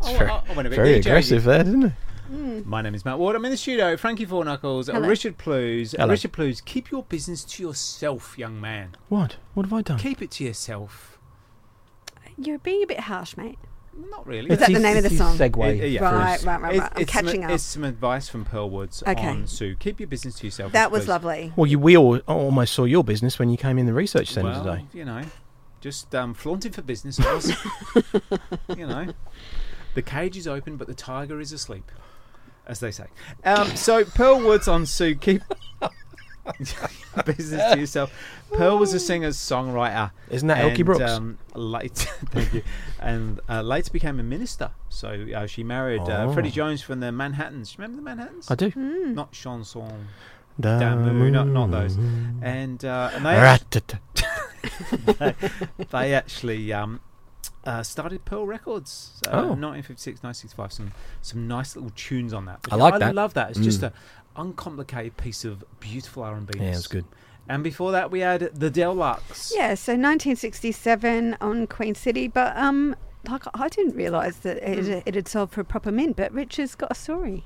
Oh, 0.00 0.16
very, 0.16 0.30
I- 0.30 0.42
I 0.48 0.52
went 0.54 0.66
a 0.66 0.70
bit 0.70 0.76
very 0.76 0.94
aggressive 0.94 1.44
there, 1.44 1.62
didn't 1.62 1.84
it? 1.84 1.92
Mm. 2.32 2.64
My 2.64 2.82
name 2.82 2.94
is 2.94 3.04
Matt 3.04 3.18
Ward. 3.18 3.36
I'm 3.36 3.44
in 3.44 3.50
the 3.50 3.56
studio. 3.56 3.96
Frankie 3.96 4.24
Four 4.24 4.44
Knuckles, 4.44 4.88
Hello. 4.88 5.06
Richard 5.06 5.38
Plews. 5.38 5.92
Hello. 5.92 6.08
Richard 6.08 6.32
Plews, 6.32 6.60
keep 6.60 6.90
your 6.90 7.02
business 7.02 7.44
to 7.44 7.62
yourself, 7.62 8.38
young 8.38 8.60
man. 8.60 8.96
What? 9.08 9.36
What 9.54 9.66
have 9.66 9.72
I 9.72 9.82
done? 9.82 9.98
Keep 9.98 10.22
it 10.22 10.30
to 10.32 10.44
yourself. 10.44 11.18
You're 12.38 12.58
being 12.58 12.82
a 12.82 12.86
bit 12.86 13.00
harsh, 13.00 13.36
mate. 13.36 13.58
Not 13.94 14.26
really. 14.26 14.50
Is 14.50 14.58
that 14.58 14.72
the 14.72 14.78
name 14.78 14.96
of 14.96 15.02
the 15.02 15.10
song? 15.10 15.36
Segue. 15.36 15.58
Uh, 15.58 15.84
yeah. 15.84 16.02
Right, 16.02 16.42
right, 16.44 16.60
right, 16.60 16.78
right. 16.78 16.92
I'm 16.96 17.02
it's 17.02 17.12
some- 17.12 17.24
catching 17.24 17.44
up. 17.44 17.50
It's 17.50 17.62
some 17.62 17.84
advice 17.84 18.28
from 18.28 18.44
Pearl 18.44 18.70
Woods 18.70 19.02
Okay. 19.06 19.26
on 19.26 19.46
Sue. 19.46 19.76
Keep 19.76 20.00
your 20.00 20.06
business 20.06 20.36
to 20.36 20.46
yourself. 20.46 20.72
That 20.72 20.90
was 20.90 21.02
Plews. 21.02 21.08
lovely. 21.08 21.52
Well, 21.56 21.66
you, 21.66 21.78
we 21.78 21.96
all 21.96 22.16
almost 22.20 22.72
saw 22.72 22.84
your 22.84 23.04
business 23.04 23.38
when 23.38 23.50
you 23.50 23.56
came 23.58 23.78
in 23.78 23.86
the 23.86 23.92
research 23.92 24.28
centre 24.28 24.50
well, 24.50 24.64
today. 24.64 24.86
you 24.94 25.04
know, 25.04 25.22
just 25.80 26.14
um, 26.14 26.32
flaunting 26.32 26.72
for 26.72 26.80
business. 26.82 27.20
I 27.20 27.40
you 28.76 28.86
know, 28.86 29.12
the 29.94 30.02
cage 30.02 30.36
is 30.38 30.48
open, 30.48 30.76
but 30.76 30.86
the 30.86 30.94
tiger 30.94 31.38
is 31.40 31.52
asleep, 31.52 31.90
as 32.66 32.80
they 32.80 32.90
say. 32.92 33.06
Um, 33.44 33.76
so 33.76 34.04
Pearl 34.04 34.38
Woods 34.42 34.68
on 34.68 34.86
Sue. 34.86 35.14
Keep 35.16 35.42
business 37.26 37.72
to 37.72 37.78
yourself. 37.78 38.12
Pearl 38.54 38.78
was 38.78 38.92
a 38.94 39.00
singer 39.00 39.28
songwriter. 39.30 40.10
Isn't 40.30 40.48
that 40.48 40.58
Elkie 40.58 40.84
Brooks? 40.84 41.10
Um, 41.10 41.38
late, 41.54 41.92
thank 42.26 42.52
you. 42.54 42.62
And 43.00 43.40
uh, 43.48 43.62
later 43.62 43.90
became 43.92 44.20
a 44.20 44.22
minister. 44.22 44.70
So 44.88 45.08
uh, 45.34 45.46
she 45.46 45.62
married 45.64 46.02
uh, 46.02 46.26
Oh. 46.28 46.32
Freddie 46.32 46.50
Jones 46.50 46.82
from 46.82 47.00
the 47.00 47.10
Manhattans. 47.12 47.78
Remember 47.78 47.96
the 47.96 48.02
Manhattans? 48.02 48.50
I 48.50 48.54
do. 48.54 48.70
Hmm. 48.70 49.14
Not 49.14 49.32
chanson. 49.32 50.08
Damu. 50.60 51.06
Damu, 51.08 51.30
not, 51.32 51.46
not 51.46 51.70
those. 51.70 51.96
And, 51.96 52.84
uh, 52.84 53.10
and 53.14 53.24
they, 53.24 53.34
Ratata. 53.34 53.98
they, 55.18 55.34
they 55.90 56.14
actually 56.14 56.72
um, 56.72 57.00
uh, 57.64 57.82
started 57.82 58.24
Pearl 58.24 58.46
Records. 58.46 59.20
Uh, 59.26 59.30
Oh. 59.30 59.56
1956, 59.56 60.22
1965. 60.22 60.72
Some 60.72 60.92
some 61.22 61.48
nice 61.48 61.74
little 61.74 61.90
tunes 61.96 62.32
on 62.34 62.44
that. 62.46 62.60
I 62.70 62.76
like 62.76 62.94
I 62.94 62.98
that. 62.98 63.14
love 63.14 63.34
that. 63.34 63.50
It's 63.50 63.60
just 63.60 63.80
Mm. 63.80 63.84
a 63.88 63.92
uncomplicated 64.36 65.16
piece 65.16 65.44
of 65.44 65.64
beautiful 65.80 66.22
R&B. 66.22 66.58
Yeah, 66.58 66.70
it's 66.70 66.86
good. 66.86 67.04
And 67.48 67.62
before 67.64 67.92
that, 67.92 68.10
we 68.10 68.20
had 68.20 68.50
the 68.54 68.70
Deluxe. 68.70 69.52
Yeah, 69.54 69.74
so 69.74 69.92
1967 69.92 71.36
on 71.40 71.66
Queen 71.66 71.94
City, 71.94 72.28
but 72.28 72.56
um, 72.56 72.94
like 73.28 73.42
I 73.54 73.68
didn't 73.68 73.96
realise 73.96 74.36
that 74.38 74.58
it, 74.58 75.02
it 75.06 75.14
had 75.14 75.28
sold 75.28 75.50
for 75.50 75.60
a 75.60 75.64
proper 75.64 75.90
mint. 75.92 76.16
But 76.16 76.32
Richard's 76.32 76.74
got 76.74 76.90
a 76.92 76.94
story. 76.94 77.44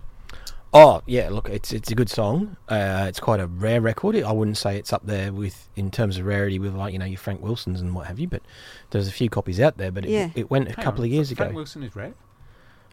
Oh 0.75 1.01
yeah, 1.07 1.31
look, 1.31 1.49
it's 1.49 1.73
it's 1.73 1.91
a 1.91 1.95
good 1.95 2.11
song. 2.11 2.57
Uh, 2.69 3.07
it's 3.09 3.21
quite 3.21 3.41
a 3.41 3.47
rare 3.47 3.81
record. 3.81 4.17
I 4.17 4.33
wouldn't 4.33 4.59
say 4.59 4.77
it's 4.77 4.93
up 4.93 5.07
there 5.07 5.33
with 5.33 5.69
in 5.77 5.91
terms 5.91 6.19
of 6.19 6.27
rarity 6.27 6.59
with 6.59 6.75
like 6.75 6.93
you 6.93 6.99
know 6.99 7.07
your 7.07 7.19
Frank 7.19 7.41
Wilsons 7.41 7.81
and 7.81 7.95
what 7.95 8.07
have 8.07 8.19
you. 8.19 8.29
But 8.29 8.43
there's 8.91 9.09
a 9.09 9.13
few 9.13 9.31
copies 9.31 9.61
out 9.61 9.79
there. 9.79 9.91
But 9.91 10.05
it, 10.05 10.11
Yeah. 10.11 10.31
it 10.35 10.51
went 10.51 10.69
a 10.69 10.73
Hang 10.73 10.85
couple 10.85 11.01
on, 11.03 11.07
of 11.07 11.13
years 11.13 11.29
Frank 11.29 11.39
ago. 11.39 11.45
Frank 11.47 11.57
Wilson 11.57 11.83
is 11.85 11.97
rare. 11.97 12.15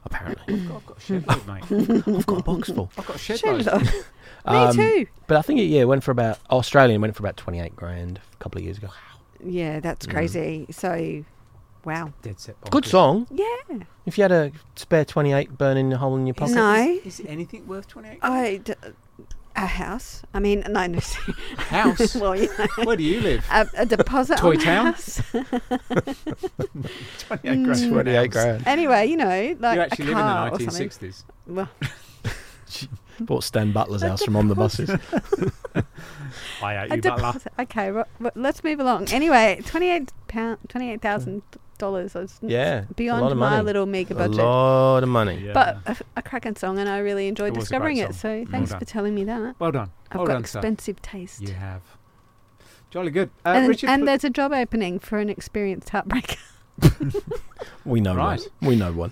Apparently, 0.05 0.53
I've 0.55 0.67
got, 0.67 0.75
I've 0.75 0.85
got 0.85 0.97
a 0.97 1.01
shed 1.01 1.27
load, 1.27 1.47
mate. 1.47 2.07
I've 2.17 2.25
got 2.25 2.39
a 2.39 2.43
box 2.43 2.69
full. 2.69 2.91
I've 2.97 3.05
got 3.07 3.15
a 3.15 3.19
shed, 3.19 3.39
Shed 3.39 3.65
load. 3.65 3.83
load. 3.83 3.89
Um, 4.45 4.75
too. 4.75 5.07
But 5.27 5.37
I 5.37 5.41
think 5.41 5.61
it 5.61 5.63
yeah 5.67 5.83
it 5.83 5.87
went 5.87 6.03
for 6.03 6.11
about 6.11 6.37
Australian 6.49 6.99
went 6.99 7.15
for 7.15 7.23
about 7.23 7.37
twenty 7.37 7.61
eight 7.61 7.77
grand 7.77 8.19
a 8.33 8.37
couple 8.43 8.59
of 8.59 8.65
years 8.65 8.77
ago. 8.77 8.89
Yeah, 9.41 9.79
that's 9.79 10.05
Mm. 10.05 10.11
crazy. 10.11 10.65
So, 10.69 11.23
wow. 11.85 12.11
Dead 12.23 12.37
set. 12.41 12.59
Good 12.69 12.83
bonkers. 12.83 12.87
song. 12.89 13.27
Yeah. 13.31 13.83
If 14.05 14.17
you 14.17 14.23
had 14.23 14.33
a 14.33 14.51
spare 14.75 15.05
twenty 15.05 15.31
eight 15.31 15.57
burning 15.57 15.93
a 15.93 15.97
hole 15.97 16.17
in 16.17 16.27
your 16.27 16.33
pocket. 16.33 16.55
No. 16.55 16.99
Is 17.05 17.21
anything 17.25 17.65
worth 17.67 17.87
28 17.87 18.19
I 18.21 18.57
d- 18.57 18.73
a 19.55 19.65
house. 19.65 20.21
I 20.33 20.39
mean, 20.39 20.63
no, 20.69 20.87
no. 20.87 20.99
House? 21.57 22.15
well, 22.15 22.35
you 22.35 22.49
know, 22.57 22.67
Where 22.85 22.97
do 22.97 23.03
you 23.03 23.21
live? 23.21 23.45
a, 23.51 23.67
a 23.77 23.85
deposit 23.85 24.37
Toy 24.37 24.55
on 24.55 24.59
Town? 24.59 24.85
house. 24.87 25.21
28 25.31 25.43
grand. 27.63 27.77
for 27.79 27.99
an 27.99 28.05
28 28.05 28.15
house. 28.15 28.27
grand. 28.29 28.67
anyway, 28.67 29.05
you 29.05 29.17
know, 29.17 29.55
like 29.59 29.75
You 29.75 29.81
actually 29.81 30.11
a 30.11 30.15
live 30.15 30.53
in 30.57 30.65
the 30.65 30.71
1960s. 30.71 31.23
Well, 31.47 31.69
she 32.67 32.87
Bought 33.19 33.43
Stan 33.43 33.71
Butler's 33.71 34.01
house 34.01 34.23
from 34.23 34.35
on 34.35 34.47
the 34.47 34.55
buses. 34.55 34.89
I 36.61 36.75
out 36.75 36.91
a 36.91 36.95
you, 36.95 37.01
Butler. 37.01 37.33
Okay, 37.59 37.91
well, 37.91 38.07
well, 38.19 38.31
let's 38.35 38.63
move 38.63 38.79
along. 38.79 39.09
Anyway, 39.09 39.61
twenty-eight 39.65 40.11
pound, 40.27 40.57
twenty-eight 40.67 41.01
thousand 41.01 41.43
dollars. 41.77 42.15
Yeah, 42.41 42.81
it's 42.81 42.91
a 42.91 42.93
beyond 42.93 43.21
lot 43.23 43.31
of 43.31 43.37
my 43.37 43.49
money. 43.51 43.63
little 43.63 43.85
meager 43.85 44.13
A 44.13 44.17
budget. 44.17 44.37
lot 44.37 45.03
of 45.03 45.09
money. 45.09 45.37
Yeah. 45.45 45.53
But 45.53 45.77
a, 45.85 45.97
a 46.17 46.21
cracking 46.21 46.55
song, 46.55 46.79
and 46.79 46.87
I 46.89 46.99
really 46.99 47.27
enjoyed 47.27 47.55
It 47.55 47.59
discovering 47.59 47.97
it. 47.97 48.15
So 48.15 48.45
thanks 48.49 48.71
done. 48.71 48.79
for 48.79 48.85
telling 48.85 49.15
me 49.15 49.23
that. 49.25 49.55
well 49.59 49.71
done. 49.71 49.91
I've 50.11 50.17
well 50.17 50.27
got 50.27 50.33
done, 50.33 50.45
sir. 50.45 50.59
expensive 50.59 51.01
taste. 51.01 51.41
You 51.41 51.53
have. 51.53 51.81
Jolly 52.89 53.11
good. 53.11 53.29
Uh, 53.45 53.49
and 53.49 53.67
Richard, 53.67 53.89
and 53.89 54.07
there's 54.07 54.23
a 54.23 54.29
job 54.29 54.51
opening 54.53 54.99
for 54.99 55.17
an 55.17 55.29
experienced 55.29 55.89
heartbreaker. 55.89 56.37
We 57.85 58.01
know 58.01 58.15
Right. 58.15 58.39
one. 58.61 58.69
We 58.69 58.75
know 58.75 58.91
one. 58.93 59.11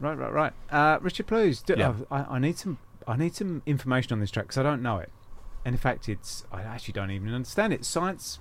Right, 0.00 0.16
right, 0.16 0.32
right. 0.32 0.52
Uh, 0.70 0.98
Richard 1.00 1.26
please. 1.26 1.62
do, 1.62 1.74
Yeah. 1.76 1.94
oh, 1.98 2.06
I, 2.10 2.36
I 2.36 2.38
need 2.38 2.58
some. 2.58 2.78
I 3.06 3.16
need 3.16 3.34
some 3.34 3.62
information 3.66 4.12
on 4.12 4.20
this 4.20 4.30
track 4.30 4.46
because 4.46 4.58
I 4.58 4.62
don't 4.62 4.82
know 4.82 4.98
it. 4.98 5.10
And 5.64 5.74
in 5.74 5.78
fact, 5.78 6.08
it's 6.08 6.44
I 6.52 6.62
actually 6.62 6.92
don't 6.92 7.10
even 7.10 7.32
understand 7.34 7.72
it. 7.72 7.84
Science. 7.84 8.38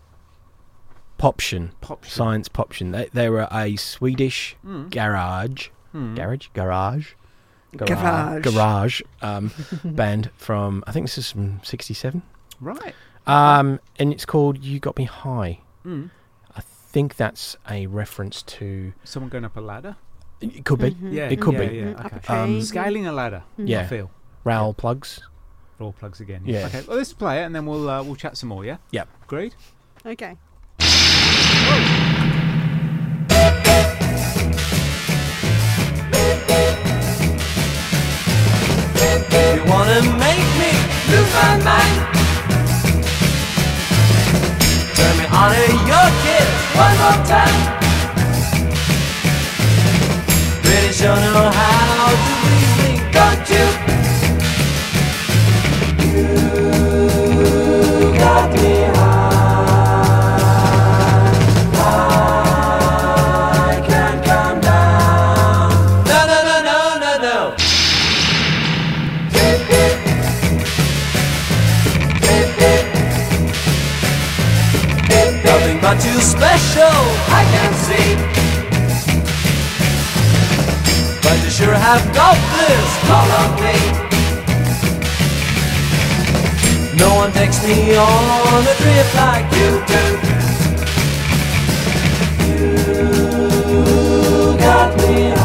Poption. 1.20 1.74
Poption. 1.82 2.12
Science 2.12 2.48
Poption. 2.50 2.92
They, 2.92 3.10
they 3.14 3.30
were 3.30 3.48
a 3.52 3.76
Swedish 3.76 4.56
Mm. 4.66 4.90
garage. 4.90 5.68
Hmm. 5.92 6.16
Garage? 6.16 6.48
Garage? 6.54 7.14
Garage. 7.78 8.44
Garage 8.44 9.02
um, 9.22 9.52
band 9.84 10.32
from, 10.38 10.84
I 10.88 10.92
think 10.92 11.06
this 11.06 11.18
is 11.20 11.32
from 11.32 11.60
67. 11.64 12.24
Right. 12.60 12.96
Um, 13.28 13.80
and 14.00 14.12
it's 14.12 14.26
called 14.26 14.64
You 14.64 14.80
Got 14.80 14.98
Me 14.98 15.04
High. 15.04 15.60
Mm. 15.86 16.10
I 16.56 16.62
think 16.62 17.16
that's 17.18 17.56
a 17.70 17.86
reference 17.88 18.42
to. 18.44 18.94
Someone 19.04 19.30
going 19.30 19.46
up 19.46 19.56
a 19.58 19.62
ladder. 19.62 19.98
It 20.42 20.64
could 20.66 20.80
be. 20.80 20.92
Mhm. 20.92 21.14
Yeah, 21.14 21.28
It 21.28 21.42
could 21.42 21.54
yeah, 21.56 21.68
be. 21.68 21.76
Yeah, 21.78 21.90
up 21.92 22.12
a 22.14 22.16
okay. 22.16 22.20
train. 22.20 22.62
Scaling 22.64 23.06
a 23.08 23.12
ladder. 23.12 23.44
Yeah. 23.58 23.82
I 23.82 23.88
feel. 23.88 24.10
Raoul 24.46 24.74
plugs. 24.74 25.20
Raw 25.80 25.92
plugs 25.92 26.20
again. 26.22 26.42
Yeah. 26.46 26.66
Okay. 26.68 26.82
Well, 26.88 26.98
let's 26.98 27.14
play 27.14 27.42
it 27.42 27.46
and 27.46 27.54
then 27.56 27.66
we'll 27.66 27.90
uh, 27.90 28.02
we'll 28.04 28.16
chat 28.16 28.38
some 28.38 28.50
more. 28.50 28.64
Yeah. 28.66 28.78
Yep. 28.92 29.08
Agreed. 29.24 29.56
Okay. 30.06 30.38
Wanna 39.70 40.02
make 40.18 40.50
me 40.62 40.72
lose 41.12 41.32
my 41.40 41.54
mind? 41.68 41.98
Turn 44.96 45.14
me 45.20 45.26
on 45.40 45.50
to 45.54 45.66
your 45.90 46.08
kiss 46.24 46.50
one 46.84 46.96
more 47.02 47.20
time. 47.34 47.58
Pretty 50.64 50.92
sure 50.94 51.16
know 51.16 51.52
how 51.52 51.99
sure 81.60 81.74
have 81.74 82.06
got 82.16 82.38
this 82.56 82.90
call 83.08 83.30
on 83.42 83.52
me. 83.60 83.76
No 86.98 87.10
one 87.16 87.32
takes 87.34 87.62
me 87.66 87.98
on 87.98 88.64
a 88.64 88.76
trip 88.82 89.14
like 89.24 89.46
you 89.60 89.70
do. 89.92 90.04
You 92.48 92.64
got 94.58 94.90
me 95.02 95.39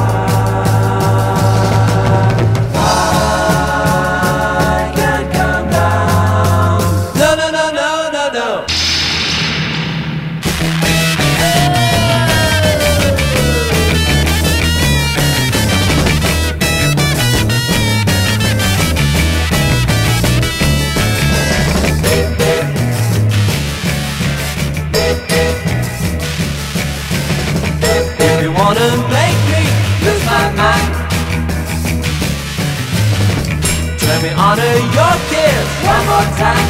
me 34.25 34.31
honor 34.31 34.77
your 34.97 35.15
kiss 35.31 35.67
one 35.93 36.05
more 36.11 36.29
time. 36.41 36.69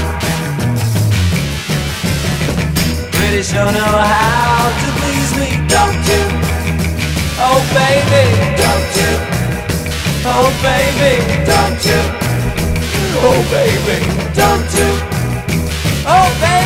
Pretty 3.13 3.43
sure 3.43 3.71
know 3.77 3.95
how 4.13 4.65
to 4.81 4.89
please 4.99 5.31
me, 5.41 5.51
don't 5.75 6.03
you? 6.11 6.23
Oh 7.47 7.61
baby, 7.81 8.25
don't 8.63 8.93
you? 9.01 9.13
Oh 10.35 10.49
baby, 10.67 11.15
don't 11.51 11.83
you? 11.91 12.01
Oh 13.27 13.41
baby, 13.57 13.99
don't 14.41 14.71
you? 14.79 14.91
Oh 16.07 16.29
baby. 16.41 16.64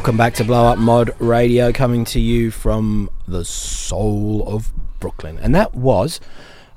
Welcome 0.00 0.16
back 0.16 0.32
to 0.36 0.44
Blow 0.44 0.64
Up 0.64 0.78
Mod 0.78 1.10
Radio, 1.20 1.72
coming 1.72 2.06
to 2.06 2.18
you 2.18 2.50
from 2.50 3.10
the 3.28 3.44
soul 3.44 4.42
of 4.48 4.72
Brooklyn, 4.98 5.38
and 5.42 5.54
that 5.54 5.74
was 5.74 6.20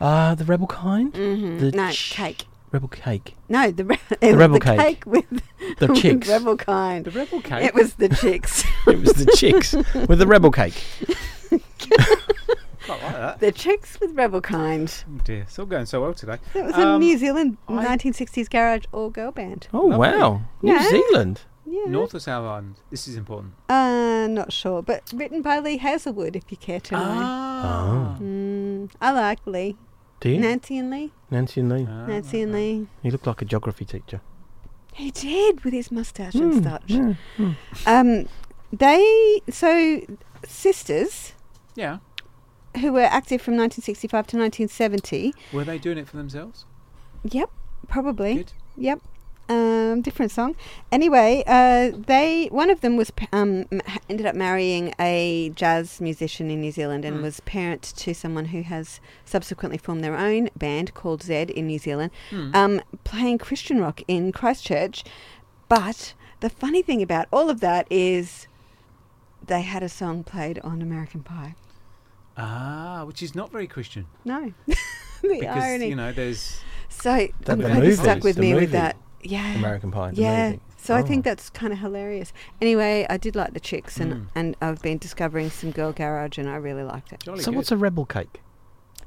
uh, 0.01 0.35
the 0.35 0.43
Rebel 0.43 0.67
Kind, 0.67 1.13
Mhm. 1.13 1.57
the 1.61 1.71
no, 1.71 1.89
ch- 1.89 2.11
cake. 2.11 2.45
Rebel 2.73 2.89
Cake. 2.89 3.35
No, 3.47 3.71
the, 3.71 3.85
re- 3.85 3.99
The 4.19 4.33
rebel 4.35 4.55
the 4.55 4.65
cake. 4.65 4.77
cake 4.77 5.03
with 5.05 5.23
The 5.79 5.87
with 5.93 6.01
chicks. 6.01 6.27
rebel 6.27 6.57
kind. 6.57 7.05
The 7.05 7.11
rebel 7.11 7.39
cake. 7.41 7.63
It 7.63 7.73
was 7.73 7.93
the 7.93 8.09
chicks. 8.09 8.65
It 8.87 8.99
was 8.99 9.13
the 9.13 9.31
chicks 9.37 9.71
with 9.71 10.19
the 10.19 10.27
Rebel 10.27 10.51
Cake. 10.51 10.83
Quite 11.49 11.61
like 12.89 12.99
that. 13.13 13.39
the 13.39 13.53
chicks 13.53 14.01
with 14.01 14.11
rebel 14.15 14.41
kind. 14.41 14.93
Oh 15.09 15.21
dear, 15.23 15.43
it's 15.43 15.57
all 15.57 15.65
going 15.65 15.85
so 15.85 16.01
well 16.01 16.13
today. 16.13 16.39
It 16.53 16.65
was 16.65 16.75
a 16.75 16.85
Um, 16.85 16.99
New 16.99 17.17
Zealand 17.17 17.55
1960s 17.69 18.49
garage 18.49 18.83
all 18.91 19.09
girl 19.09 19.31
band. 19.31 19.69
Oh 19.73 19.87
wow, 19.97 20.41
New 20.61 20.73
Yeah. 20.73 20.89
Zealand. 20.89 21.39
Yeah. 21.65 21.85
North 21.87 22.13
or 22.13 22.19
South 22.19 22.45
Island? 22.45 22.75
This 22.89 23.07
is 23.07 23.15
important. 23.15 23.53
Uh, 23.69 24.27
not 24.29 24.51
sure, 24.51 24.81
but 24.81 25.11
written 25.13 25.41
by 25.41 25.59
Lee 25.59 25.77
Hazlewood, 25.77 26.35
if 26.35 26.43
you 26.51 26.57
care 26.57 26.79
to 26.81 26.93
know. 26.95 27.01
Ah. 27.01 28.17
Mm, 28.19 28.89
I 28.99 29.11
like 29.11 29.39
Lee. 29.45 29.77
Do 30.19 30.29
you? 30.29 30.39
Nancy 30.39 30.77
and 30.77 30.89
Lee. 30.91 31.11
Nancy 31.31 31.61
and 31.61 31.69
Lee. 31.69 31.83
Nancy 31.83 32.41
and 32.41 32.53
Lee. 32.53 32.87
He 33.01 33.11
looked 33.11 33.27
like 33.27 33.41
a 33.41 33.45
geography 33.45 33.85
teacher. 33.85 34.21
He 34.93 35.09
did 35.11 35.63
with 35.63 35.73
his 35.73 35.91
mustache 35.91 36.33
Mm, 36.33 36.51
and 36.51 36.63
such. 36.63 36.83
yeah, 36.87 37.13
mm. 37.37 37.55
Um, 37.87 38.27
they 38.71 39.41
so 39.49 40.01
sisters 40.45 41.33
Yeah. 41.75 41.97
who 42.79 42.91
were 42.93 43.01
active 43.01 43.41
from 43.41 43.55
1965 43.57 44.27
to 44.27 44.37
1970. 44.37 45.33
Were 45.51 45.63
they 45.63 45.77
doing 45.77 45.97
it 45.97 46.07
for 46.07 46.17
themselves? 46.17 46.65
Yep, 47.23 47.49
probably. 47.87 48.35
Good. 48.35 48.53
Yep. 48.77 49.01
Um, 49.49 50.01
different 50.01 50.31
song. 50.31 50.55
Anyway, 50.91 51.43
uh, 51.45 51.91
they 52.07 52.47
one 52.49 52.69
of 52.69 52.79
them 52.81 52.95
was 52.95 53.11
um, 53.33 53.65
ended 54.09 54.25
up 54.25 54.35
marrying 54.35 54.93
a 54.99 55.51
jazz 55.53 55.99
musician 55.99 56.49
in 56.49 56.61
New 56.61 56.71
Zealand 56.71 57.03
and 57.03 57.17
Mm. 57.17 57.21
was 57.23 57.39
parent 57.41 57.81
to 57.97 58.13
someone 58.15 58.45
who 58.45 58.61
has 58.63 59.01
subsequently 59.25 59.77
formed 59.77 60.01
their 60.03 60.15
own 60.17 60.49
band 60.55 60.93
called 60.93 61.21
Zed 61.23 61.49
in 61.49 61.67
New 61.67 61.77
Zealand, 61.77 62.11
Mm. 62.31 62.55
um, 62.55 62.81
playing 63.03 63.37
Christian 63.37 63.79
rock 63.81 64.01
in 64.07 64.31
Christchurch. 64.31 65.03
But 65.67 66.13
the 66.39 66.49
funny 66.49 66.81
thing 66.81 67.01
about 67.01 67.27
all 67.31 67.49
of 67.49 67.59
that 67.59 67.85
is 67.89 68.47
they 69.45 69.61
had 69.61 69.83
a 69.83 69.89
song 69.89 70.23
played 70.23 70.57
on 70.59 70.81
American 70.81 71.21
Pie. 71.21 71.55
Ah, 72.37 73.03
which 73.05 73.21
is 73.21 73.35
not 73.35 73.51
very 73.51 73.67
Christian. 73.67 74.07
No, 74.25 74.53
the 74.67 74.75
because 75.21 75.63
irony. 75.63 75.89
you 75.89 75.95
know 75.95 76.11
there's 76.13 76.61
So 76.89 77.27
That 77.41 77.53
I'm 77.53 77.61
you 77.61 77.67
movie, 77.67 77.93
stuck 77.95 78.23
with 78.23 78.37
me 78.37 78.53
with 78.55 78.71
that. 78.71 78.95
Yeah, 79.23 79.53
American 79.55 79.91
Pie, 79.91 80.11
the 80.11 80.21
yeah. 80.21 80.45
movie. 80.51 80.61
So 80.77 80.95
I 80.95 80.99
Oh. 81.01 81.05
think 81.05 81.23
that's 81.23 81.49
kind 81.49 81.71
of 81.71 81.79
hilarious. 81.79 82.33
Anyway, 82.61 83.05
I 83.09 83.15
did 83.17 83.35
like 83.35 83.53
the 83.53 83.59
chicks, 83.59 83.97
and 83.99 84.13
Mm. 84.13 84.25
and 84.35 84.55
I've 84.61 84.81
been 84.81 84.97
discovering 84.97 85.49
some 85.49 85.71
girl 85.71 85.93
garage, 85.93 86.37
and 86.37 86.49
I 86.49 86.55
really 86.57 86.83
liked 86.83 87.13
it. 87.13 87.23
so 87.41 87.51
what's 87.51 87.71
a 87.71 87.77
rebel 87.77 88.05
cake? 88.05 88.41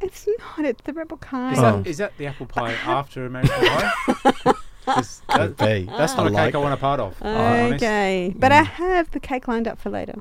It's 0.01 0.27
not. 0.39 0.65
It's 0.67 0.83
the 0.83 0.93
rebel 0.93 1.17
kind. 1.19 1.55
Is, 1.55 1.61
that, 1.63 1.87
is 1.87 1.99
that 1.99 2.13
the 2.19 2.27
apple 2.27 2.47
pie 2.47 2.73
after 2.73 3.25
American 3.27 3.55
Pie? 3.67 4.53
That- 4.87 5.57
be. 5.59 5.85
That's 5.97 6.17
not 6.17 6.27
I 6.27 6.29
a 6.29 6.31
like 6.33 6.47
cake 6.49 6.55
I 6.55 6.59
want 6.59 6.75
a 6.75 6.77
part 6.77 7.01
of. 7.01 7.17
Oh, 7.21 7.29
honest. 7.29 7.83
Okay, 7.83 8.33
but 8.37 8.53
I 8.53 8.63
have 8.63 9.11
the 9.11 9.19
cake 9.21 9.49
lined 9.49 9.67
up 9.67 9.79
for 9.81 9.91
later. 9.91 10.15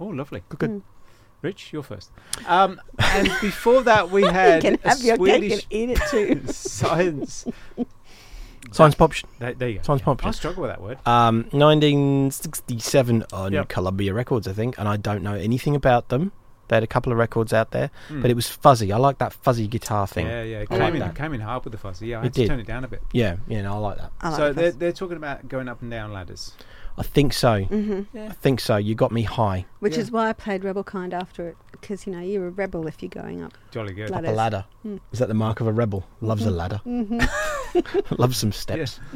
Oh, 0.00 0.06
lovely. 0.06 0.42
Good, 0.48 0.58
good. 0.58 0.70
Mm. 0.70 0.82
Rich, 1.40 1.72
you're 1.72 1.84
first. 1.84 2.10
Um, 2.46 2.80
and 2.98 3.28
before 3.40 3.82
that, 3.82 4.10
we 4.10 4.22
had 4.40 4.62
can 4.62 4.76
a 4.82 4.88
have 4.88 5.00
your 5.02 5.16
cake 5.18 5.28
and 5.28 5.42
Swedish 5.44 5.66
eat 5.70 5.90
it 5.90 6.00
too. 6.10 6.42
science 6.52 7.46
Science 8.72 8.94
pop. 8.94 9.12
There, 9.38 9.54
there 9.54 9.68
you 9.68 9.76
go. 9.78 9.82
Science 9.84 10.02
pop. 10.02 10.24
I 10.26 10.30
struggle 10.32 10.62
with 10.62 10.70
that 10.70 10.80
word. 10.82 10.98
Um, 11.06 11.46
1967 11.52 13.24
on 13.32 13.52
Yep. 13.52 13.68
Columbia 13.68 14.14
Records, 14.14 14.46
I 14.48 14.52
think, 14.52 14.78
and 14.78 14.88
I 14.88 14.96
don't 14.96 15.22
know 15.22 15.34
anything 15.34 15.74
about 15.74 16.08
them. 16.08 16.32
They 16.68 16.76
had 16.76 16.82
a 16.82 16.86
couple 16.88 17.10
of 17.12 17.18
records 17.18 17.54
out 17.54 17.70
there, 17.70 17.90
Hmm. 18.08 18.20
but 18.20 18.30
it 18.30 18.34
was 18.34 18.46
fuzzy. 18.46 18.92
I 18.92 18.98
like 18.98 19.16
that 19.18 19.32
fuzzy 19.32 19.66
guitar 19.66 20.06
thing. 20.06 20.26
Yeah, 20.26 20.42
yeah. 20.42 20.58
It 20.58 20.62
I 20.70 20.74
came 20.74 20.80
like 20.80 20.92
in 20.94 20.98
that. 21.00 21.14
came 21.14 21.32
in 21.32 21.40
hard 21.40 21.64
with 21.64 21.72
the 21.72 21.78
fuzzy. 21.78 22.08
Yeah, 22.08 22.18
I 22.18 22.20
It 22.20 22.24
had 22.24 22.34
to 22.34 22.40
did. 22.42 22.48
turn 22.48 22.60
it 22.60 22.66
down 22.66 22.84
a 22.84 22.88
bit. 22.88 23.02
Yeah, 23.12 23.36
yeah, 23.48 23.62
no, 23.62 23.72
I 23.74 23.78
like 23.78 23.96
that. 23.98 24.12
I 24.20 24.28
like 24.28 24.36
so 24.38 24.48
the 24.52 24.60
they're 24.60 24.72
they're 24.72 24.92
talking 24.92 25.16
about 25.16 25.48
going 25.48 25.66
up 25.68 25.80
and 25.80 25.90
down 25.90 26.12
ladders. 26.12 26.52
I 26.98 27.02
think 27.04 27.32
so. 27.32 27.64
Mhm. 27.66 28.06
I 28.14 28.32
think 28.32 28.58
so. 28.60 28.76
You 28.76 28.94
got 28.94 29.12
me 29.12 29.22
high. 29.22 29.66
Which 29.80 29.94
Yeah. 29.94 30.00
is 30.02 30.10
why 30.10 30.28
I 30.28 30.32
played 30.32 30.64
Rebel 30.64 30.82
Kind 30.84 31.14
after 31.14 31.48
it, 31.48 31.56
because 31.70 32.06
you 32.06 32.12
know 32.12 32.20
you're 32.20 32.48
a 32.48 32.50
rebel 32.50 32.86
if 32.88 33.02
you're 33.02 33.08
going 33.08 33.40
up. 33.42 33.52
Jolly 33.70 33.92
good. 33.94 34.10
Ladders. 34.10 34.28
Up 34.30 34.34
a 34.34 34.36
ladder. 34.36 34.64
Mm. 34.84 35.00
Is 35.12 35.18
that 35.20 35.28
the 35.28 35.34
mark 35.34 35.60
of 35.60 35.66
a 35.68 35.72
rebel? 35.72 36.04
Loves 36.20 36.44
a 36.44 36.50
ladder. 36.50 36.78
hmm 36.84 37.20
Loves 38.18 38.36
some 38.36 38.50
steps. 38.52 38.98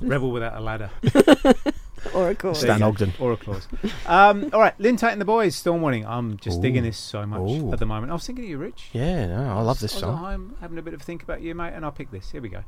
Rebel 0.00 0.30
without 0.30 0.56
a 0.56 0.60
ladder. 0.60 0.90
or 2.14 2.30
a 2.30 2.34
course. 2.34 2.60
Stan 2.60 2.78
There 2.80 2.88
you 2.88 2.94
go. 2.94 3.04
Ogden. 3.04 3.12
Or 3.20 3.32
a 3.32 3.36
clause. 3.36 3.66
Um, 4.06 4.50
all 4.52 4.60
right, 4.60 4.78
Lynn 4.78 4.96
Taitt 4.96 5.12
and 5.12 5.20
the 5.20 5.24
boys, 5.24 5.54
Storm 5.56 5.80
Warning. 5.82 6.06
I'm 6.06 6.36
just 6.38 6.60
digging 6.60 6.82
this 6.84 6.98
so 6.98 7.26
much 7.26 7.40
Ooh. 7.40 7.72
at 7.72 7.78
the 7.78 7.86
moment. 7.86 8.10
I 8.10 8.14
was 8.14 8.26
thinking 8.26 8.44
of 8.44 8.50
you, 8.50 8.58
Rich. 8.58 8.90
Yeah, 8.92 9.26
no, 9.26 9.58
I 9.58 9.60
love 9.62 9.80
this 9.80 9.92
I 9.94 9.96
was 9.96 10.00
song. 10.02 10.14
at 10.14 10.18
home 10.18 10.56
having 10.60 10.78
a 10.78 10.82
bit 10.82 10.94
of 10.94 11.00
a 11.00 11.04
think 11.04 11.22
about 11.22 11.40
you, 11.42 11.54
mate, 11.54 11.72
and 11.74 11.84
I 11.84 11.90
picked 11.90 12.12
this. 12.12 12.30
Here 12.30 12.40
we 12.40 12.48
go. 12.48 12.62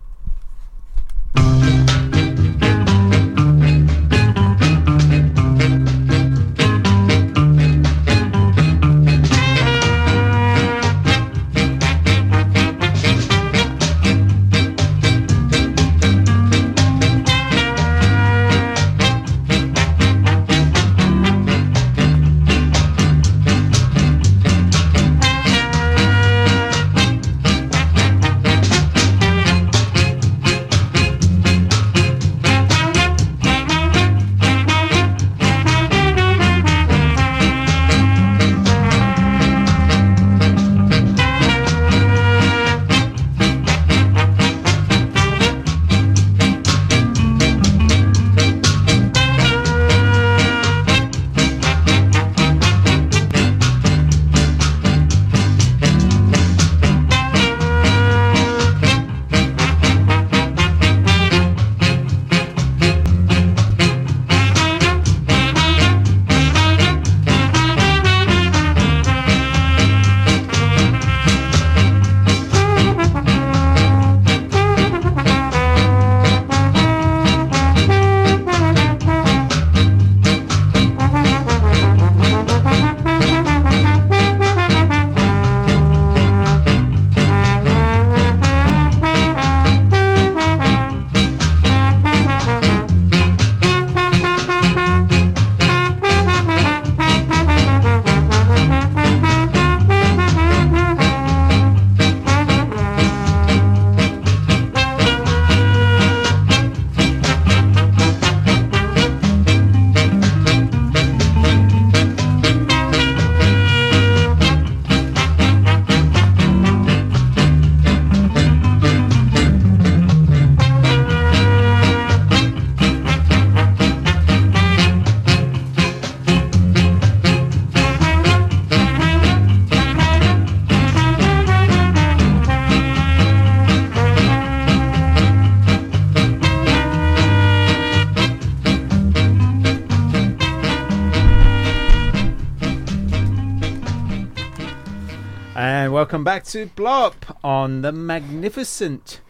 Welcome 146.25 146.39
back 146.41 146.45
to 146.51 146.65
Blow 146.75 147.07
Up 147.09 147.39
on 147.45 147.83
the 147.83 147.93
magnificent 147.93 149.21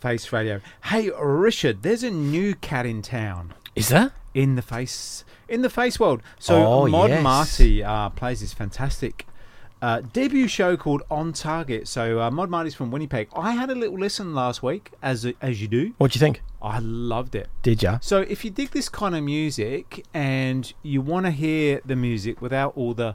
Face 0.00 0.32
Radio. 0.32 0.60
Hey, 0.86 1.08
Richard, 1.16 1.84
there's 1.84 2.02
a 2.02 2.10
new 2.10 2.56
cat 2.56 2.86
in 2.86 3.02
town. 3.02 3.54
Is 3.76 3.90
there? 3.90 4.10
In 4.34 4.56
the 4.56 4.62
face, 4.62 5.24
in 5.48 5.62
the 5.62 5.70
face 5.70 6.00
world. 6.00 6.22
So 6.40 6.66
Oh, 6.66 6.88
Mod 6.88 7.10
yes. 7.10 7.22
Marty 7.22 7.84
uh, 7.84 8.08
plays 8.08 8.40
this 8.40 8.52
fantastic 8.52 9.28
uh, 9.80 10.00
debut 10.12 10.48
show 10.48 10.76
called 10.76 11.02
On 11.08 11.32
Target. 11.32 11.86
So 11.86 12.20
uh, 12.20 12.32
Mod 12.32 12.50
Marty's 12.50 12.74
from 12.74 12.90
Winnipeg. 12.90 13.28
I 13.32 13.52
had 13.52 13.70
a 13.70 13.76
little 13.76 13.96
listen 13.98 14.34
last 14.34 14.60
week, 14.60 14.90
as 15.00 15.24
as 15.40 15.62
you 15.62 15.68
do. 15.68 15.94
What 15.98 16.10
do 16.10 16.16
you 16.16 16.20
think? 16.20 16.42
I 16.60 16.80
loved 16.80 17.36
it. 17.36 17.48
Did 17.62 17.80
ya? 17.80 17.98
So 18.02 18.22
if 18.22 18.44
you 18.44 18.50
dig 18.50 18.70
this 18.70 18.88
kind 18.88 19.14
of 19.14 19.22
music 19.22 20.04
and 20.12 20.72
you 20.82 21.00
want 21.00 21.26
to 21.26 21.30
hear 21.30 21.80
the 21.84 21.94
music 21.94 22.42
without 22.42 22.72
all 22.76 22.92
the 22.92 23.14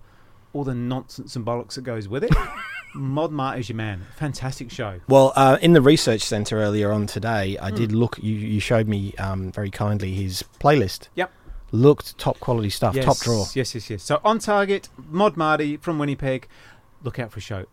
all 0.54 0.64
the 0.64 0.74
nonsense 0.74 1.36
and 1.36 1.46
bollocks 1.46 1.74
that 1.74 1.82
goes 1.84 2.08
with 2.08 2.24
it, 2.24 2.34
Mod 2.96 3.32
Mart 3.32 3.60
is 3.60 3.70
your 3.70 3.76
man. 3.76 4.06
Fantastic 4.16 4.72
show. 4.72 5.00
Well, 5.08 5.34
uh, 5.36 5.58
in 5.62 5.74
the 5.74 5.82
research 5.82 6.22
centre 6.22 6.60
earlier 6.62 6.92
on 6.92 7.06
today, 7.08 7.58
I 7.58 7.70
Hmm. 7.70 7.76
did 7.76 7.92
look. 7.92 8.18
You, 8.22 8.34
you 8.36 8.60
showed 8.60 8.88
me 8.88 9.14
um, 9.16 9.52
very 9.52 9.70
kindly 9.70 10.14
his 10.14 10.44
playlist. 10.60 11.10
Yep. 11.16 11.32
Looked 11.72 12.18
top 12.18 12.40
quality 12.40 12.70
stuff, 12.70 12.96
Yes, 12.96 13.06
top 13.06 13.18
drawer. 13.20 13.46
Yes, 13.54 13.76
yes, 13.76 13.90
yes. 13.90 14.04
So 14.04 14.22
on 14.24 14.40
target, 14.40 14.88
Mod 15.10 15.36
Marty 15.36 15.78
from 15.78 16.00
Winnipeg. 16.00 16.48
Look 17.04 17.20
out 17.20 17.32
for 17.32 17.40
a 17.40 17.42
show. 17.42 17.66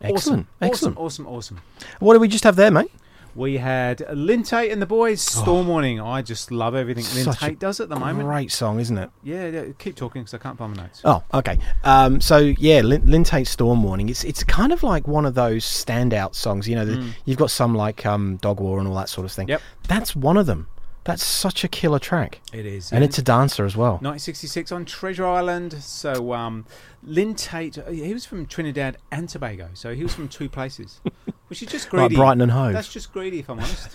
Excellent, 0.00 0.46
Awesome, 0.46 0.46
excellent. 0.60 0.96
Awesome, 0.98 1.26
awesome, 1.26 1.56
awesome. 1.58 1.60
What 2.00 2.14
do 2.14 2.20
we 2.20 2.28
just 2.28 2.44
have 2.44 2.56
there, 2.56 2.70
mate? 2.70 2.90
We 3.38 3.56
had 3.58 4.04
Lynn 4.12 4.42
Taitt 4.42 4.72
and 4.72 4.82
the 4.82 4.86
boys, 4.86 5.20
Storm 5.22 5.68
Warning. 5.68 6.00
I 6.00 6.22
just 6.22 6.50
love 6.50 6.74
everything 6.74 7.04
Lynn 7.14 7.28
Oh. 7.28 7.30
Such 7.30 7.42
a 7.44 7.46
Tate 7.50 7.60
does 7.60 7.78
at 7.78 7.88
the 7.88 7.94
moment. 7.94 8.26
Great 8.26 8.50
song, 8.50 8.80
isn't 8.80 8.98
it? 8.98 9.10
Yeah, 9.22 9.46
yeah, 9.46 9.64
keep 9.78 9.94
talking 9.94 10.22
because 10.22 10.34
I 10.34 10.38
can't 10.38 10.58
find 10.58 10.76
my 10.76 10.82
notes. 10.82 11.02
Oh, 11.04 11.22
okay. 11.32 11.56
Um, 11.84 12.20
so 12.20 12.38
yeah, 12.38 12.80
Lin, 12.80 13.08
Lin 13.08 13.22
Taitt's 13.22 13.50
Storm 13.50 13.84
Warning. 13.84 14.08
It's 14.08 14.24
it's 14.24 14.42
kind 14.42 14.72
of 14.72 14.82
like 14.82 15.06
one 15.06 15.24
of 15.24 15.34
those 15.34 15.64
standout 15.64 16.34
songs. 16.34 16.66
You 16.68 16.74
know, 16.74 16.84
the, 16.84 16.96
Mm. 16.96 17.10
you've 17.26 17.38
got 17.38 17.52
some 17.52 17.76
like 17.76 18.04
um, 18.04 18.38
Dog 18.38 18.58
War 18.58 18.80
and 18.80 18.88
all 18.88 18.94
that 18.96 19.08
sort 19.08 19.24
of 19.24 19.30
thing. 19.30 19.46
Yep. 19.46 19.62
That's 19.86 20.16
one 20.16 20.36
of 20.36 20.46
them. 20.46 20.66
That's 21.08 21.24
such 21.24 21.64
a 21.64 21.68
killer 21.68 21.98
track. 21.98 22.42
It 22.52 22.66
is, 22.66 22.92
and 22.92 23.00
yeah. 23.00 23.06
it's 23.06 23.16
a 23.16 23.22
dancer 23.22 23.64
as 23.64 23.74
well. 23.74 23.92
1966 23.92 24.70
on 24.70 24.84
Treasure 24.84 25.24
Island. 25.26 25.82
So 25.82 26.34
um, 26.34 26.66
Lynn 27.02 27.34
Taitt, 27.34 27.78
uh, 27.78 27.90
he 27.90 28.12
was 28.12 28.26
from 28.26 28.44
Trinidad 28.44 28.98
and 29.10 29.26
Tobago, 29.26 29.70
so 29.72 29.94
he 29.94 30.02
was 30.02 30.12
from 30.12 30.28
two 30.28 30.50
places, 30.50 31.00
which 31.48 31.62
is 31.62 31.70
just 31.70 31.88
greedy. 31.88 32.14
Like. 32.14 32.16
Brighton 32.16 32.42
and 32.42 32.52
Hove. 32.52 32.74
That's 32.74 32.92
just 32.92 33.10
greedy, 33.10 33.38
if 33.38 33.48
I'm 33.48 33.58
honest. 33.58 33.88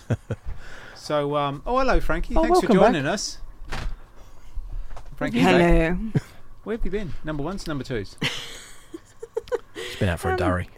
so, 0.96 1.36
um, 1.36 1.62
oh 1.68 1.78
hello, 1.78 2.00
Frankie. 2.00 2.36
Oh, 2.36 2.42
Thanks 2.42 2.62
for 2.62 2.68
welcome 2.68 2.78
back. 2.78 2.86
joining 2.94 3.06
us. 3.06 3.38
Frankie, 5.16 5.38
Hello. 5.40 5.96
Where 6.64 6.78
have 6.78 6.84
you 6.84 6.90
been? 6.90 7.14
Number 7.24 7.44
ones, 7.44 7.68
number 7.68 7.84
twos. 7.84 8.18
It's 9.76 10.00
been 10.00 10.10
out 10.10 10.20
for 10.20 10.30
a 10.30 10.32
Um, 10.32 10.38
durry. 10.38 10.70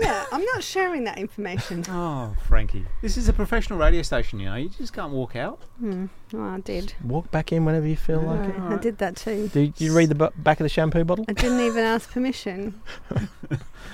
Yeah, 0.00 0.26
I'm 0.30 0.44
not 0.44 0.62
sharing 0.62 1.04
that 1.04 1.18
information. 1.18 1.84
Oh, 1.88 2.34
Frankie, 2.46 2.86
this 3.02 3.16
is 3.16 3.28
a 3.28 3.32
professional 3.32 3.78
radio 3.78 4.02
station. 4.02 4.38
You 4.38 4.46
know, 4.46 4.56
you 4.56 4.68
just 4.68 4.92
can't 4.92 5.12
walk 5.12 5.34
out. 5.36 5.60
Hmm. 5.78 6.06
Oh, 6.34 6.42
I 6.42 6.60
did. 6.60 6.92
Walk 7.04 7.30
back 7.30 7.52
in 7.52 7.64
whenever 7.64 7.86
you 7.86 7.96
feel 7.96 8.20
like 8.20 8.48
it. 8.50 8.58
I 8.60 8.76
did 8.76 8.98
that 8.98 9.16
too. 9.16 9.48
Did 9.48 9.80
you 9.80 9.96
read 9.96 10.10
the 10.10 10.14
bu- 10.14 10.30
back 10.36 10.60
of 10.60 10.64
the 10.64 10.68
shampoo 10.68 11.04
bottle? 11.04 11.24
I 11.28 11.32
didn't 11.32 11.60
even 11.60 11.84
ask 11.84 12.10
permission. 12.10 12.80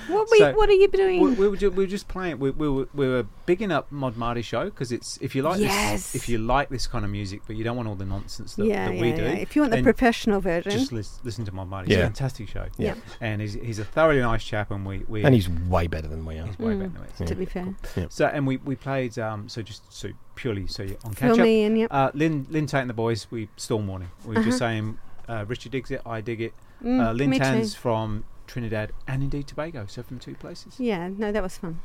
what 0.07 0.27
we, 0.31 0.39
So, 0.39 0.53
What 0.53 0.69
are 0.69 0.73
you 0.73 0.87
doing? 0.87 1.21
We, 1.21 1.31
we, 1.33 1.47
were, 1.47 1.55
ju- 1.57 1.71
we 1.71 1.83
were 1.85 1.89
just 1.89 2.07
playing. 2.07 2.39
We, 2.39 2.49
we, 2.51 2.67
were, 2.69 2.87
we 2.93 3.07
were 3.07 3.25
bigging 3.45 3.71
up 3.71 3.91
Mod 3.91 4.17
Marty 4.17 4.41
show 4.41 4.65
because 4.65 4.91
it's 4.91 5.17
if 5.21 5.33
you 5.35 5.43
like 5.43 5.59
Yes. 5.59 6.11
this, 6.11 6.15
if 6.23 6.29
you 6.29 6.37
like 6.37 6.69
this 6.69 6.87
kind 6.87 7.05
of 7.05 7.11
music, 7.11 7.41
but 7.47 7.55
you 7.55 7.63
don't 7.63 7.75
want 7.77 7.87
all 7.87 7.95
the 7.95 8.05
nonsense 8.05 8.55
that, 8.55 8.65
yeah, 8.65 8.87
that 8.89 8.95
yeah, 8.95 9.01
we 9.01 9.11
do. 9.13 9.23
yeah. 9.23 9.29
If 9.29 9.55
you 9.55 9.61
want 9.61 9.71
the 9.71 9.77
then 9.77 9.83
professional 9.83 10.41
version, 10.41 10.71
just 10.71 10.91
lis- 10.91 11.19
listen 11.23 11.45
to 11.45 11.51
Mod 11.53 11.69
Marty. 11.69 11.87
It's 11.91 11.97
Yeah. 11.97 12.03
a 12.03 12.07
fantastic 12.07 12.49
show. 12.49 12.65
Yeah. 12.77 12.95
and 13.21 13.41
he's, 13.41 13.53
he's 13.53 13.79
a 13.79 13.85
thoroughly 13.85 14.19
nice 14.21 14.43
chap, 14.43 14.71
and 14.71 14.85
we, 14.85 15.03
we 15.07 15.23
And 15.23 15.33
he's 15.33 15.47
way 15.49 15.87
better 15.87 16.07
than 16.07 16.25
we 16.25 16.37
are. 16.37 16.45
He's 16.47 16.59
way 16.59 16.73
Mm, 16.73 16.79
better 16.79 16.91
than 16.91 17.01
we 17.19 17.25
are. 17.25 17.27
to 17.27 17.35
be 17.35 17.45
fair. 17.45 17.75
Yeah. 17.95 18.05
So 18.09 18.25
and 18.27 18.45
we, 18.45 18.57
we 18.57 18.75
played 18.75 19.17
um 19.19 19.47
so 19.47 19.61
just 19.61 19.91
so 19.93 20.09
purely 20.35 20.67
so 20.67 20.83
you're 20.83 20.97
on 21.03 21.13
Fill 21.13 21.31
catch 21.31 21.39
up. 21.39 21.43
me 21.45 21.63
in, 21.63 21.75
yep. 21.77 21.87
Uh, 21.91 22.11
Lynn 22.13 22.45
Lynn 22.49 22.65
Taitt 22.67 22.81
and 22.81 22.89
the 22.89 22.93
boys 22.93 23.27
we 23.31 23.49
storm 23.57 23.87
warning. 23.87 24.09
We 24.25 24.33
were 24.33 24.39
Uh-huh. 24.39 24.45
just 24.45 24.59
saying 24.59 24.97
uh, 25.27 25.45
Richard 25.47 25.71
digs 25.71 25.91
it, 25.91 26.01
I 26.05 26.21
dig 26.21 26.41
it. 26.41 26.53
Mm, 26.83 27.03
uh, 27.07 27.11
Lynn 27.13 27.29
me 27.29 27.37
too. 27.39 27.43
Tan's 27.45 27.73
from 27.75 28.25
Trinidad 28.47 28.91
and 29.07 29.23
indeed 29.23 29.47
Tobago, 29.47 29.85
so 29.87 30.03
from 30.03 30.19
two 30.19 30.35
places. 30.35 30.75
yeah, 30.79 31.07
no, 31.07 31.31
that 31.31 31.41
was 31.41 31.57
fun. 31.57 31.79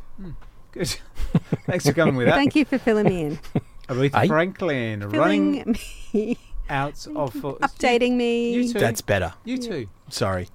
Good. 0.72 0.88
Thanks 1.66 1.86
for 1.86 1.92
coming 1.92 2.16
with 2.16 2.26
that. 2.26 2.34
Thank 2.34 2.54
you 2.54 2.64
for 2.64 2.78
filling 2.78 3.06
me 3.06 3.22
in. 3.22 3.38
Aretha 3.88 4.10
Aye. 4.14 4.26
Franklin 4.28 5.00
running 5.10 5.76
me, 6.12 6.38
out 6.70 7.06
of 7.16 7.32
for, 7.32 7.56
updating 7.58 8.12
me. 8.16 8.52
You 8.54 8.72
too. 8.72 8.78
That's 8.78 9.00
better. 9.00 9.32
You 9.44 9.58
too. 9.58 9.88
Sorry. 10.10 10.48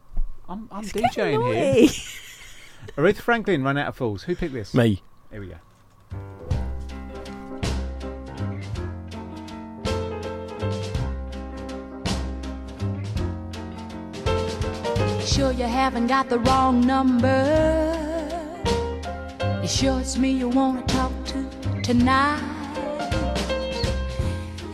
I'm, 0.47 0.69
I'm 0.71 0.85
DJing 0.85 1.13
here. 1.15 1.29
annoying. 1.35 1.89
Aretha 2.97 3.17
Franklin, 3.17 3.63
Run 3.63 3.77
Out 3.77 3.87
of 3.89 3.95
Fools. 3.95 4.23
Who 4.23 4.35
picked 4.35 4.53
this? 4.53 4.73
Me. 4.73 5.01
Here 5.31 5.41
we 5.41 5.47
go. 5.47 5.55
Sure 15.25 15.51
you 15.51 15.63
haven't 15.65 16.05
got 16.05 16.29
the 16.29 16.37
wrong 16.37 16.81
number. 16.81 17.41
You 19.59 19.67
sure 19.67 19.99
it's 19.99 20.19
me 20.19 20.29
you 20.29 20.47
wanna 20.47 20.83
talk 20.83 21.11
to 21.25 21.81
tonight? 21.81 22.43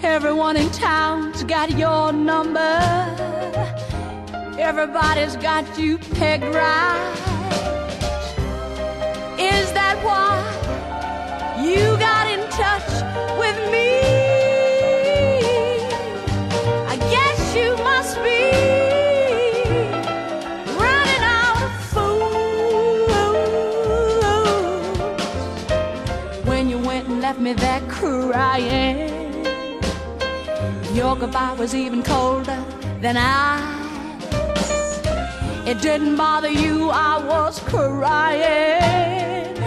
Everyone 0.04 0.58
in 0.58 0.70
town's 0.72 1.45
got 1.45 1.72
your 1.78 2.12
number. 2.12 2.78
Everybody's 4.60 5.38
got 5.38 5.64
you 5.80 5.97
pegged 5.97 6.43
right. 6.43 7.16
Is 9.39 9.72
that 9.72 9.95
why 10.04 10.36
you 11.64 11.97
got 11.97 12.28
in 12.28 12.41
touch 12.49 12.89
with 13.39 13.58
me? 13.72 14.02
I 16.93 16.97
guess 17.10 17.56
you 17.56 17.72
must 17.78 18.22
be 18.22 18.81
me 27.42 27.54
there 27.54 27.82
crying. 27.88 29.44
Your 30.94 31.16
goodbye 31.16 31.54
was 31.58 31.74
even 31.74 32.04
colder 32.04 32.64
than 33.00 33.18
I. 33.18 33.58
It 35.66 35.82
didn't 35.82 36.18
bother 36.18 36.50
you, 36.50 36.92
I 36.92 37.18
was 37.26 37.60
crying. 37.62 39.58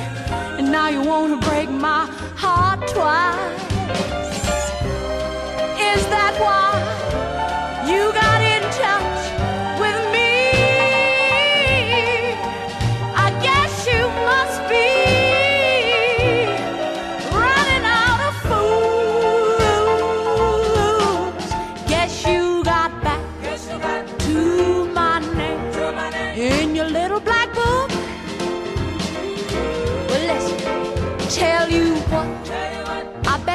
And 0.59 0.70
now 0.70 0.89
you 0.89 1.03
wanna 1.03 1.39
break 1.39 1.68
my 1.68 2.07
heart 2.37 2.81
twice. 2.87 3.61
Is 5.91 6.03
that 6.14 6.35
why 6.45 6.70
you 7.91 8.12
got 8.12 8.41
in 8.41 8.53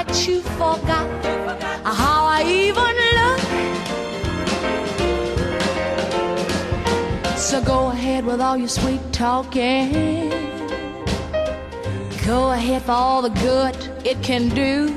I 0.10 0.12
bet 0.12 0.28
you 0.28 0.42
forgot 0.42 1.08
how 1.86 2.26
I 2.26 2.42
even 2.44 2.96
look. 3.20 3.40
So 7.38 7.62
go 7.62 7.90
ahead 7.90 8.26
with 8.26 8.42
all 8.42 8.58
your 8.58 8.70
sweet 8.70 9.02
talking. 9.12 10.32
Go 12.26 12.52
ahead 12.54 12.82
for 12.82 12.92
all 12.94 13.22
the 13.22 13.30
good 13.30 13.78
it 14.04 14.24
can 14.24 14.50
do. 14.50 14.88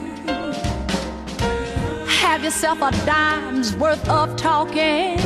Have 2.06 2.42
yourself 2.42 2.80
a 2.80 2.90
dime's 3.04 3.76
worth 3.76 4.08
of 4.08 4.34
talking. 4.36 5.20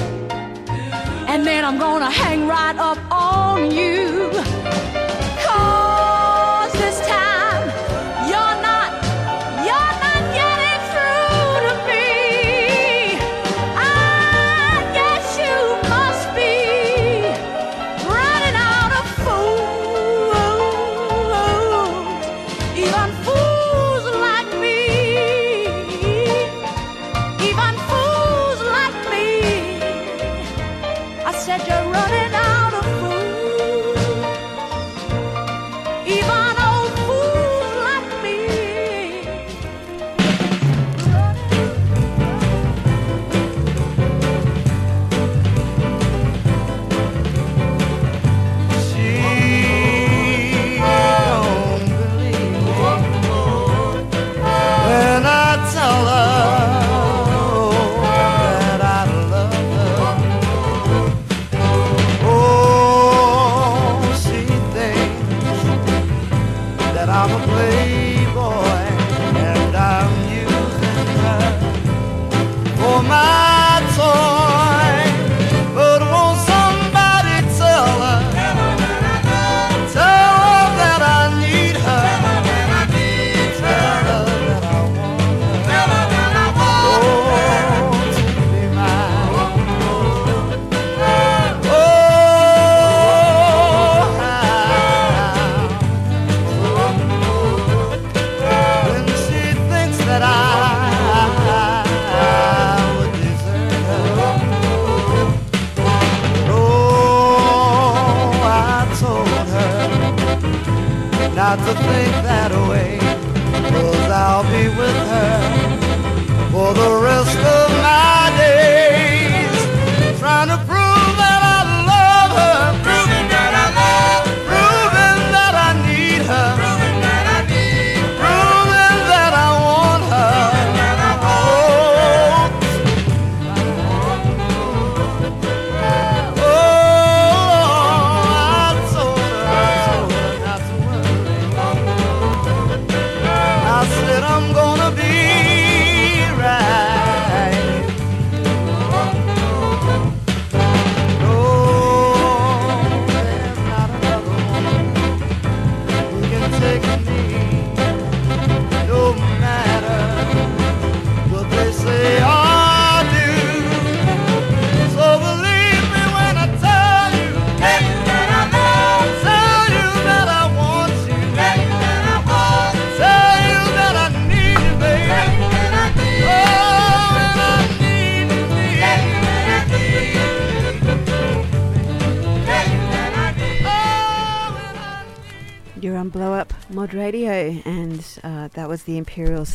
And 1.31 1.47
then 1.47 1.65
I'm 1.65 1.79
gonna 1.79 2.11
hang 2.11 2.49
right 2.49 2.77
up 2.77 2.99
on 3.13 3.71
you. 3.71 4.33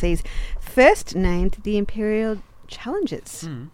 The 0.02 0.08
Imperial 0.10 0.18
Seas. 0.18 0.22
First 0.60 1.14
named 1.14 1.56
the 1.62 1.76
Imperial 1.78 2.38
Challengers. 2.68 3.42
Hmm. 3.42 3.64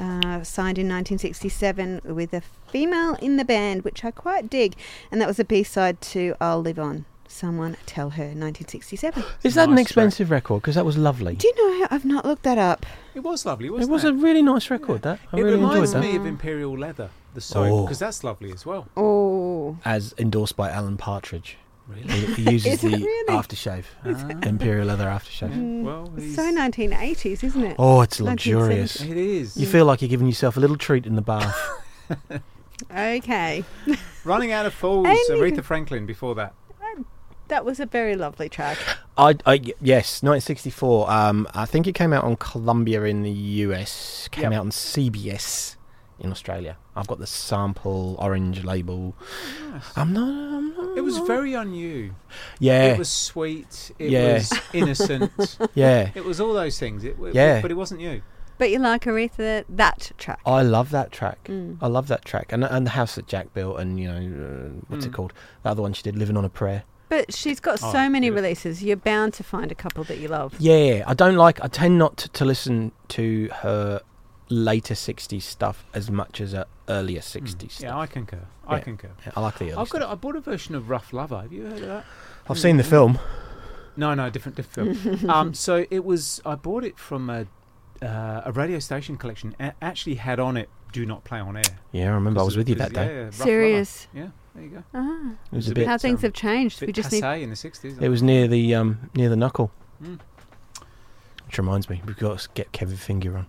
Uh, 0.00 0.44
signed 0.44 0.78
in 0.78 0.86
1967 0.88 2.02
with 2.04 2.32
a 2.32 2.40
female 2.68 3.14
in 3.14 3.36
the 3.36 3.44
band, 3.44 3.82
which 3.82 4.04
I 4.04 4.12
quite 4.12 4.48
dig, 4.48 4.76
and 5.10 5.20
that 5.20 5.26
was 5.26 5.40
a 5.40 5.44
B 5.44 5.64
side 5.64 6.00
to 6.02 6.36
I'll 6.40 6.60
Live 6.60 6.78
On. 6.78 7.04
Someone 7.26 7.76
Tell 7.84 8.10
Her, 8.10 8.22
1967. 8.22 9.24
Is 9.42 9.54
that 9.56 9.68
an 9.68 9.76
expensive 9.76 10.30
record? 10.30 10.62
Because 10.62 10.76
that 10.76 10.84
was 10.86 10.96
lovely. 10.96 11.34
Do 11.34 11.48
you 11.48 11.54
know 11.56 11.80
how 11.80 11.94
I've 11.96 12.04
not 12.04 12.24
looked 12.24 12.44
that 12.44 12.58
up? 12.58 12.86
It 13.14 13.20
was 13.24 13.44
lovely, 13.44 13.66
It 13.66 13.72
wasn't 13.72 13.90
was 13.90 14.04
it? 14.04 14.10
a 14.10 14.14
really 14.14 14.40
nice 14.40 14.70
record. 14.70 15.02
That 15.02 15.18
I 15.32 15.36
it 15.38 15.42
really 15.42 15.54
enjoyed 15.56 15.70
reminds 15.72 15.92
that. 15.92 16.00
me 16.00 16.14
of 16.16 16.24
Imperial 16.26 16.78
Leather, 16.78 17.10
the 17.34 17.40
song, 17.40 17.68
Oh. 17.70 17.82
because 17.82 17.98
that's 17.98 18.22
lovely 18.22 18.52
as 18.52 18.64
well. 18.64 18.86
Oh. 18.96 19.76
As 19.84 20.14
endorsed 20.16 20.54
by 20.56 20.70
Alan 20.70 20.96
Partridge. 20.96 21.58
Really? 21.88 22.02
He, 22.12 22.44
he 22.44 22.50
uses 22.52 22.80
the 22.82 22.88
really? 22.90 23.24
aftershave, 23.32 23.84
Imperial 24.46 24.86
leather 24.86 25.06
aftershave. 25.06 25.52
Mm, 25.52 25.82
well, 25.82 26.12
it's 26.16 26.36
so 26.36 26.42
1980s, 26.54 27.42
isn't 27.44 27.64
it? 27.64 27.76
Oh, 27.78 28.02
it's 28.02 28.20
luxurious. 28.20 29.00
It 29.00 29.16
is. 29.16 29.56
You 29.56 29.66
feel 29.66 29.86
like 29.86 30.02
you're 30.02 30.08
giving 30.10 30.26
yourself 30.26 30.56
a 30.56 30.60
little 30.60 30.76
treat 30.76 31.06
in 31.06 31.16
the 31.16 31.22
bath. 31.22 31.56
Okay. 32.94 33.64
Running 34.24 34.52
Out 34.52 34.66
of 34.66 34.74
Fools, 34.74 35.06
Aretha 35.30 35.64
Franklin 35.64 36.06
before 36.06 36.34
that. 36.36 36.54
That 37.48 37.64
was 37.64 37.80
a 37.80 37.86
very 37.86 38.14
lovely 38.14 38.50
track. 38.50 38.76
I, 39.16 39.34
I 39.46 39.54
yes, 39.80 40.22
1964. 40.22 41.10
Um, 41.10 41.48
I 41.54 41.64
think 41.64 41.86
it 41.86 41.94
came 41.94 42.12
out 42.12 42.22
on 42.22 42.36
Columbia 42.36 43.04
in 43.04 43.22
the 43.22 43.30
US. 43.30 44.28
Came 44.30 44.44
Yep. 44.44 44.52
out 44.52 44.60
on 44.60 44.70
CBS 44.70 45.76
in 46.20 46.30
Australia. 46.30 46.76
I've 46.94 47.06
got 47.06 47.18
the 47.20 47.26
sample 47.26 48.16
orange 48.18 48.64
label. 48.64 49.14
I'm 49.96 50.12
not. 50.12 50.28
I'm 50.28 50.67
not 50.67 50.67
It 50.98 51.04
was 51.04 51.18
very 51.18 51.54
on 51.54 51.72
you. 51.74 52.14
Yeah. 52.58 52.92
It 52.92 52.98
was 52.98 53.08
sweet. 53.08 53.92
It 53.98 54.10
Yeah. 54.10 54.34
was 54.34 54.52
innocent. 54.72 55.58
Yeah. 55.74 56.10
It 56.14 56.24
was 56.24 56.40
all 56.40 56.52
those 56.52 56.78
things. 56.78 57.04
It, 57.04 57.16
it- 57.20 57.34
Yeah. 57.34 57.60
But 57.62 57.70
it 57.70 57.74
wasn't 57.76 58.00
you. 58.00 58.22
But 58.58 58.70
you 58.70 58.80
like 58.80 59.04
Aretha, 59.04 59.64
that 59.68 60.10
track. 60.18 60.40
I 60.44 60.62
love 60.62 60.90
that 60.90 61.12
track. 61.12 61.44
Mm. 61.44 61.78
I 61.80 61.86
love 61.86 62.08
that 62.08 62.24
track, 62.24 62.52
and 62.52 62.64
and 62.64 62.84
the 62.84 62.90
house 62.90 63.14
that 63.14 63.28
Jack 63.28 63.54
built, 63.54 63.78
and 63.78 64.00
you 64.00 64.08
know 64.12 64.16
uh, 64.18 64.68
what's 64.88 65.04
it 65.06 65.10
Mm. 65.12 65.14
called? 65.14 65.32
The 65.62 65.68
other 65.70 65.80
one 65.82 65.92
she 65.92 66.02
did, 66.02 66.16
"Living 66.16 66.36
on 66.36 66.44
a 66.44 66.48
Prayer." 66.48 66.82
But 67.08 67.32
she's 67.32 67.60
got 67.60 67.78
Oh, 67.84 67.92
so 67.92 68.08
many 68.08 68.30
releases. 68.30 68.82
You're 68.82 68.96
bound 68.96 69.32
to 69.34 69.44
find 69.44 69.70
a 69.70 69.76
couple 69.76 70.02
that 70.04 70.18
you 70.18 70.26
love. 70.26 70.54
Yeah, 70.58 71.04
I 71.06 71.14
don't 71.14 71.36
like. 71.36 71.62
I 71.64 71.68
tend 71.68 71.98
not 71.98 72.16
to, 72.16 72.28
to 72.30 72.44
listen 72.44 72.90
to 73.10 73.48
her 73.62 74.02
later 74.48 74.94
'60s 74.94 75.42
stuff 75.42 75.84
as 75.94 76.10
much 76.10 76.40
as 76.40 76.52
her 76.52 76.66
earlier 76.88 77.20
'60s 77.20 77.70
stuff. 77.72 77.80
Yeah, 77.82 77.98
I 77.98 78.06
concur. 78.06 78.46
I 78.66 78.76
Yeah. 78.76 78.80
concur. 78.82 79.10
Yeah, 79.26 79.32
I 79.36 79.40
like 79.40 79.58
the 79.58 79.64
early 79.66 79.72
I've 79.72 79.88
got. 79.90 79.98
stuff. 79.98 80.10
A, 80.10 80.12
I 80.12 80.14
bought 80.14 80.36
a 80.36 80.40
version 80.40 80.74
of 80.74 80.88
Rough 80.90 81.12
Lover. 81.12 81.40
Have 81.40 81.52
you 81.52 81.64
heard 81.64 81.80
of 81.82 81.86
that? 81.88 82.04
I've 82.48 82.58
seen 82.58 82.76
the 82.76 82.84
film. 82.84 83.18
No, 83.96 84.14
no, 84.14 84.30
different, 84.30 84.56
different 84.56 84.96
film. 84.96 85.30
um, 85.30 85.54
so 85.54 85.84
it 85.90 86.04
was. 86.04 86.40
I 86.46 86.54
bought 86.54 86.84
it 86.84 86.98
from 86.98 87.28
a 87.30 87.46
uh, 88.00 88.42
a 88.44 88.52
radio 88.52 88.78
station 88.78 89.16
collection. 89.16 89.54
A- 89.58 89.74
actually 89.82 90.14
had 90.16 90.38
on 90.38 90.56
it 90.56 90.68
"Do 90.92 91.04
not 91.04 91.24
play 91.24 91.40
on 91.40 91.56
air." 91.56 91.62
Yeah, 91.92 92.04
I 92.06 92.14
remember 92.14 92.40
I 92.40 92.44
was 92.44 92.56
with 92.56 92.68
you 92.68 92.74
that 92.76 92.92
day. 92.92 93.06
yeah, 93.06 93.22
Rough 93.24 93.34
Serious. 93.34 94.06
Lover. 94.14 94.26
Yeah, 94.26 94.30
there 94.54 94.64
you 94.64 94.70
go. 94.70 94.84
Ah. 94.94 95.30
It 95.52 95.56
was 95.56 95.68
a 95.68 95.74
bit. 95.74 95.86
How 95.88 95.98
things 95.98 96.18
um, 96.20 96.22
have 96.28 96.32
changed. 96.32 96.80
We 96.80 96.92
just 96.92 97.10
need. 97.12 97.24
in 97.24 97.50
the 97.50 97.56
sixties. 97.56 97.98
It 97.98 98.08
was 98.08 98.22
near 98.22 98.46
the 98.46 98.74
um 98.74 99.10
near 99.14 99.28
the 99.28 99.36
knuckle. 99.36 99.72
Mm. 100.02 100.20
Which 101.46 101.58
reminds 101.58 101.88
me, 101.88 102.02
we've 102.06 102.16
got 102.18 102.38
to 102.38 102.48
get 102.54 102.72
Kevin 102.72 102.96
Finger 102.98 103.36
on. 103.38 103.46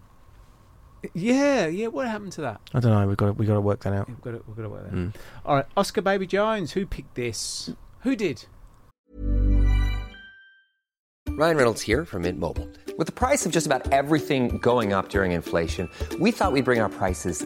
Yeah, 1.14 1.68
yeah. 1.68 1.88
What 1.88 2.08
happened 2.08 2.32
to 2.34 2.41
that? 2.41 2.62
I 2.74 2.80
don't 2.80 2.91
know. 2.91 3.08
We've 3.08 3.18
got 3.18 3.28
to, 3.28 3.34
we 3.34 3.45
got 3.45 3.56
to 3.56 3.62
work 3.62 3.82
that 3.82 3.93
out. 3.93 4.08
We've 4.08 4.22
got 4.22 4.32
to, 4.32 4.43
we've 4.47 4.56
got 4.56 4.64
to 4.64 4.70
work 4.70 4.84
that. 4.86 4.93
Mm. 4.93 5.16
All 5.45 5.56
right, 5.56 5.66
Oscar 5.78 6.02
Baby 6.02 6.28
Jones. 6.28 6.74
Who 6.74 6.86
picked 6.86 7.16
this? 7.16 7.72
Who 8.02 8.16
did? 8.16 8.45
Ryan 11.30 11.56
Reynolds 11.56 11.82
here 11.82 12.04
from 12.04 12.24
Mint 12.24 12.38
Mobile. 12.38 12.68
With 12.97 13.08
the 13.08 13.14
price 13.14 13.45
of 13.45 13.54
just 13.54 13.66
about 13.66 13.93
everything 13.93 14.58
going 14.58 14.91
up 14.91 15.08
during 15.08 15.32
inflation, 15.32 15.89
we 16.20 16.32
thought 16.32 16.52
we'd 16.52 16.66
bring 16.66 16.82
our 16.82 16.89
prices 16.89 17.45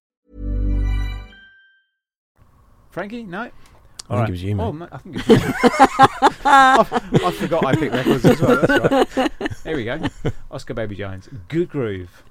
Frankie? 2.91 3.23
No. 3.23 3.49
I 4.09 4.15
think 4.17 4.27
it 4.27 4.31
was 4.31 4.43
you, 4.43 4.55
mate. 4.57 4.63
Oh, 4.63 4.71
ma- 4.73 4.87
I 4.91 4.97
think 4.97 5.15
it 5.17 5.27
was. 5.27 5.41
I, 6.45 6.85
I 7.25 7.31
forgot 7.31 7.65
I 7.65 7.75
picked 7.75 7.93
records 7.95 8.25
as 8.25 8.41
well. 8.41 8.61
That's 8.65 9.17
right. 9.17 9.31
There 9.63 9.75
we 9.75 9.85
go. 9.85 9.99
Oscar 10.51 10.73
Baby 10.73 10.95
Jones. 10.95 11.29
Good 11.47 11.69
groove. 11.69 12.23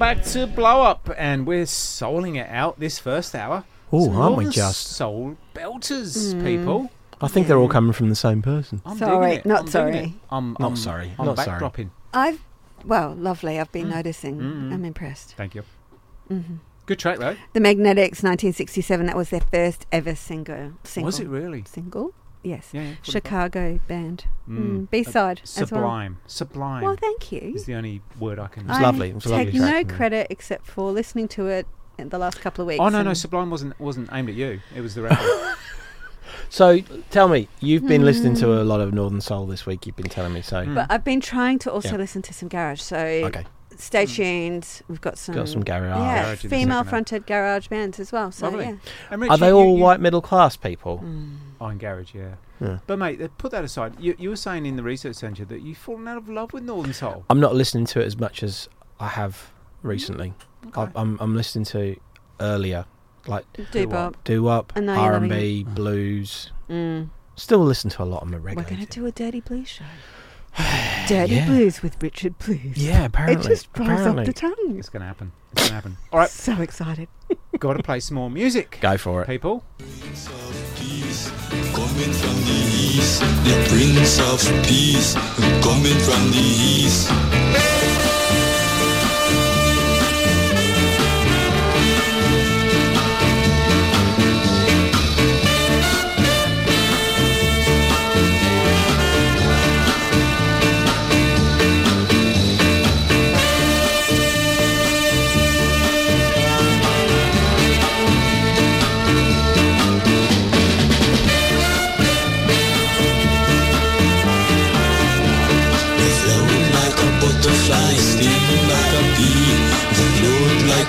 Back 0.00 0.24
to 0.24 0.46
Blow 0.46 0.82
Up, 0.82 1.10
and 1.18 1.46
we're 1.46 1.64
souling 1.66 2.36
it 2.40 2.48
out 2.48 2.80
this 2.80 2.98
first 2.98 3.34
hour. 3.34 3.64
Ooh, 3.92 4.04
Some 4.06 4.16
aren't 4.16 4.36
we 4.38 4.48
just? 4.48 4.86
soul 4.96 5.36
belters, 5.54 6.34
Mm. 6.34 6.42
people? 6.44 6.90
I 7.20 7.28
think 7.28 7.46
they're 7.48 7.58
all 7.58 7.68
coming 7.68 7.92
from 7.92 8.08
the 8.08 8.14
same 8.14 8.40
person. 8.40 8.80
I'm 8.86 8.96
Sorry, 8.96 9.34
it. 9.34 9.46
not 9.46 9.60
I'm 9.60 9.66
sorry. 9.68 10.14
I'm, 10.30 10.56
Not 10.58 10.62
I'm- 10.68 10.76
sorry, 10.76 11.12
I'm 11.18 11.26
not 11.26 11.38
sorry. 11.38 11.60
backdropping. 11.60 11.90
I've, 12.14 12.40
well, 12.84 13.14
lovely. 13.14 13.60
I've 13.60 13.68
Mm. 13.68 13.72
been 13.72 13.88
noticing. 13.90 14.40
I'm 14.72 14.84
impressed. 14.86 15.34
Thank 15.36 15.54
you. 15.54 15.64
hmm 16.28 16.40
Good 16.86 16.98
track 16.98 17.18
though. 17.18 17.36
The 17.52 17.60
Magnetics, 17.60 18.22
1967. 18.22 19.06
That 19.06 19.16
was 19.16 19.28
their 19.28 19.42
first 19.52 19.86
ever 19.92 20.14
single. 20.16 20.72
single. 20.82 21.06
Was 21.06 21.20
it 21.20 21.28
really? 21.28 21.62
Single? 21.68 22.14
Yes. 22.42 22.70
Yeah, 22.72 22.82
yeah, 22.82 22.94
Chicago 23.02 23.80
band. 23.86 24.24
Mm. 24.48 24.58
Mm, 24.58 24.90
B 24.90 25.02
side. 25.04 25.42
as 25.44 25.56
well. 25.58 25.66
Sublime. 25.66 26.18
Sublime. 26.26 26.82
Well, 26.82 26.96
thank 26.96 27.30
you. 27.32 27.52
Is 27.54 27.66
the 27.66 27.74
only 27.74 28.00
word 28.18 28.38
I 28.38 28.46
can. 28.48 28.68
It's 28.70 29.26
I 29.26 29.44
take 29.44 29.54
no 29.54 29.84
credit 29.84 30.26
except 30.30 30.66
for 30.66 30.90
listening 30.90 31.28
to 31.28 31.46
it 31.46 31.66
in 31.98 32.08
the 32.08 32.18
last 32.18 32.40
couple 32.40 32.62
of 32.62 32.68
weeks. 32.68 32.80
Oh 32.80 32.88
no, 32.88 33.02
no, 33.02 33.12
Sublime 33.12 33.50
wasn't 33.50 33.78
wasn't 33.78 34.08
aimed 34.12 34.28
at 34.30 34.34
you. 34.34 34.60
It 34.74 34.80
was 34.80 34.94
the 34.94 35.02
record. 35.02 35.56
So 36.48 36.80
tell 37.10 37.28
me, 37.28 37.46
you've 37.60 37.86
been 37.86 38.04
listening 38.04 38.34
Hmm. 38.34 38.40
to 38.40 38.60
a 38.60 38.64
lot 38.64 38.80
of 38.80 38.92
Northern 38.92 39.20
Soul 39.20 39.46
this 39.46 39.66
week. 39.66 39.86
You've 39.86 39.94
been 39.96 40.08
telling 40.08 40.32
me 40.32 40.42
so. 40.42 40.66
But 40.66 40.86
I've 40.90 41.04
been 41.04 41.20
trying 41.20 41.60
to 41.60 41.72
also 41.72 41.90
Yeah. 41.92 41.96
listen 41.98 42.22
to 42.22 42.34
some 42.34 42.48
garage. 42.48 42.80
So 42.80 42.96
Okay. 42.96 43.44
Stay 43.80 44.04
mm. 44.04 44.14
tuned. 44.14 44.82
We've 44.88 45.00
got 45.00 45.18
some 45.18 45.46
some 45.46 45.64
garage. 45.64 45.96
Yeah, 45.96 46.22
Garage 46.24 46.46
female 46.46 46.84
fronted 46.84 47.26
garage 47.26 47.68
bands 47.68 47.98
as 47.98 48.12
well. 48.12 48.30
So 48.32 48.48
Lovely. 48.48 48.66
yeah. 48.66 48.76
And 49.10 49.24
Are 49.30 49.38
they 49.38 49.52
all 49.52 49.76
you- 49.76 49.82
white 49.82 50.00
middle 50.00 50.20
class 50.22 50.56
people? 50.56 51.00
Mm. 51.04 51.36
Oh, 51.60 51.68
in 51.68 51.78
garage, 51.78 52.14
yeah. 52.14 52.36
Yeah. 52.60 52.78
But 52.86 52.98
mate, 52.98 53.20
put 53.38 53.50
that 53.52 53.64
aside. 53.64 53.94
You, 53.98 54.14
you 54.18 54.30
were 54.30 54.36
saying 54.36 54.66
in 54.66 54.76
the 54.76 54.82
research 54.82 55.16
centre 55.16 55.44
that 55.46 55.62
you've 55.62 55.78
fallen 55.78 56.08
out 56.08 56.18
of 56.18 56.28
love 56.28 56.52
with 56.52 56.62
Northern 56.62 56.92
Soul. 56.92 57.24
I'm 57.30 57.40
not 57.40 57.54
listening 57.54 57.86
to 57.86 58.00
it 58.00 58.06
as 58.06 58.18
much 58.18 58.42
as 58.42 58.68
I 58.98 59.08
have 59.08 59.52
mm. 59.84 59.88
recently. 59.88 60.34
I, 60.74 60.88
I'm 60.94 61.18
I'm 61.20 61.34
listening 61.34 61.64
to 61.66 61.96
earlier, 62.38 62.84
like 63.26 63.44
Doo-wop. 63.70 64.22
doo 64.24 64.42
wop, 64.42 64.72
I 64.76 64.80
know 64.80 64.94
R 64.94 65.14
and 65.14 65.28
B, 65.28 65.64
blues. 65.64 66.52
Mm. 66.68 67.10
Still 67.36 67.60
listen 67.60 67.88
to 67.90 68.02
a 68.02 68.04
lot 68.04 68.22
of 68.22 68.30
the 68.30 68.38
regular. 68.38 68.64
We're 68.64 68.76
going 68.76 68.86
to 68.86 69.00
do 69.00 69.06
a 69.06 69.10
dirty 69.10 69.40
blues 69.40 69.68
show. 69.68 69.84
dirty 71.08 71.34
Yeah. 71.36 71.46
blues 71.46 71.82
with 71.82 72.02
Richard 72.02 72.38
Blues. 72.38 72.76
Yeah, 72.76 73.04
apparently, 73.06 73.46
It 73.46 73.48
just 73.48 73.68
rolls 73.78 74.00
off 74.06 74.24
the 74.26 74.32
tongue. 74.32 74.76
It's 74.78 74.88
going 74.88 75.00
to 75.00 75.06
happen. 75.06 75.32
It's 75.52 75.62
going 75.62 75.68
to 75.68 75.74
happen. 75.74 75.96
All 76.12 76.18
right. 76.20 76.30
So 76.30 76.60
excited. 76.60 77.08
Got 77.58 77.74
to 77.76 77.82
play 77.82 78.00
some 78.00 78.16
more 78.16 78.30
music. 78.30 78.78
Go 78.80 78.96
for 78.96 79.22
it. 79.22 79.26
People. 79.26 79.64
Coming 81.74 82.12
from 82.12 82.36
the 82.44 82.70
east, 82.96 83.20
the 83.20 83.66
Prince 83.68 84.18
of 84.20 84.40
Peace, 84.64 85.14
coming 85.62 85.98
from 85.98 86.30
the 86.30 86.38
east. 86.38 87.99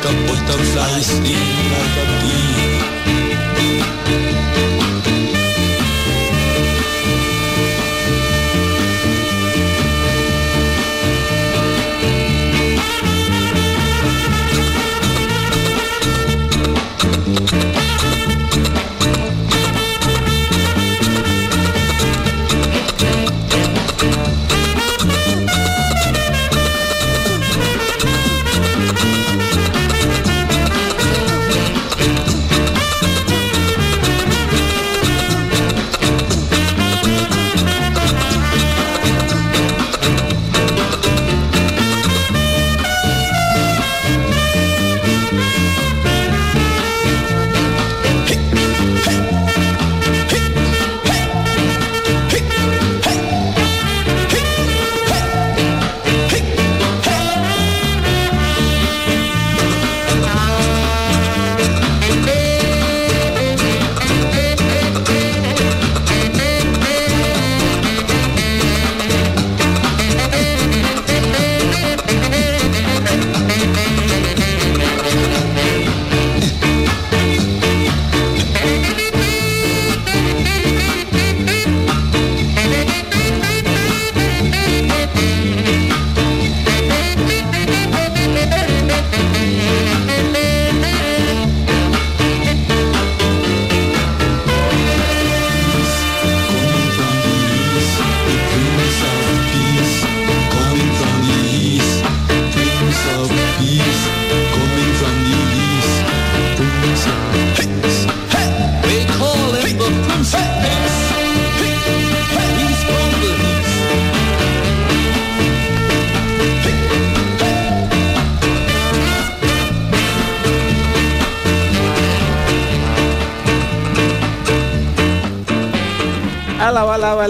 Float 0.01 0.15
like 0.15 0.33
a 0.33 0.47
butterfly, 0.47 1.01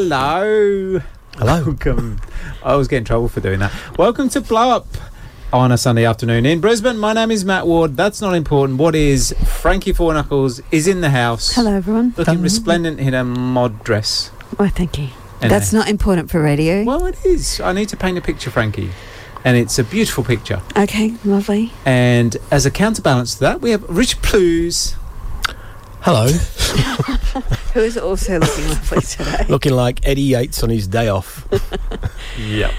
Hello, 0.01 0.17
hello, 0.17 0.99
hello. 0.99 1.01
Hello. 1.37 1.63
Welcome. 1.63 2.19
I 2.63 2.75
was 2.75 2.87
getting 2.87 3.05
trouble 3.05 3.29
for 3.29 3.39
doing 3.39 3.59
that. 3.59 3.71
Welcome 3.99 4.29
to 4.29 4.41
Blow 4.41 4.71
Up 4.71 4.87
on 5.53 5.71
a 5.71 5.77
Sunday 5.77 6.05
afternoon 6.05 6.43
in 6.43 6.59
Brisbane. 6.59 6.97
My 6.97 7.13
name 7.13 7.29
is 7.29 7.45
Matt 7.45 7.67
Ward. 7.67 7.97
That's 7.97 8.19
not 8.19 8.33
important. 8.33 8.79
What 8.79 8.95
is 8.95 9.31
Frankie 9.45 9.93
Four 9.93 10.15
Knuckles 10.15 10.59
is 10.71 10.87
in 10.87 11.01
the 11.01 11.11
house. 11.11 11.53
Hello, 11.53 11.71
everyone. 11.75 12.15
Looking 12.17 12.41
resplendent 12.41 12.99
in 12.99 13.13
a 13.13 13.23
mod 13.23 13.83
dress. 13.83 14.29
Why, 14.57 14.69
thank 14.69 14.97
you. 14.97 15.09
And 15.39 15.51
That's 15.51 15.71
a- 15.71 15.75
not 15.75 15.87
important 15.87 16.31
for 16.31 16.41
radio. 16.41 16.83
Well, 16.83 17.05
it 17.05 17.23
is. 17.23 17.61
I 17.61 17.71
need 17.71 17.89
to 17.89 17.95
paint 17.95 18.17
a 18.17 18.21
picture, 18.21 18.49
Frankie. 18.49 18.89
And 19.45 19.55
it's 19.55 19.77
a 19.77 19.83
beautiful 19.83 20.23
picture. 20.23 20.63
Okay, 20.75 21.13
lovely. 21.23 21.73
And 21.85 22.37
as 22.49 22.65
a 22.65 22.71
counterbalance 22.71 23.35
to 23.35 23.41
that, 23.41 23.61
we 23.61 23.69
have 23.69 23.83
Rich 23.87 24.23
Plews. 24.23 24.95
Hello. 26.01 26.27
Who 27.73 27.79
is 27.81 27.97
also 27.97 28.39
looking 28.39 28.67
lovely 28.69 29.01
today. 29.01 29.45
Looking 29.49 29.73
like 29.73 30.05
Eddie 30.05 30.21
Yates 30.21 30.63
on 30.63 30.69
his 30.69 30.87
day 30.87 31.07
off. 31.07 31.47
Yep. 32.37 32.71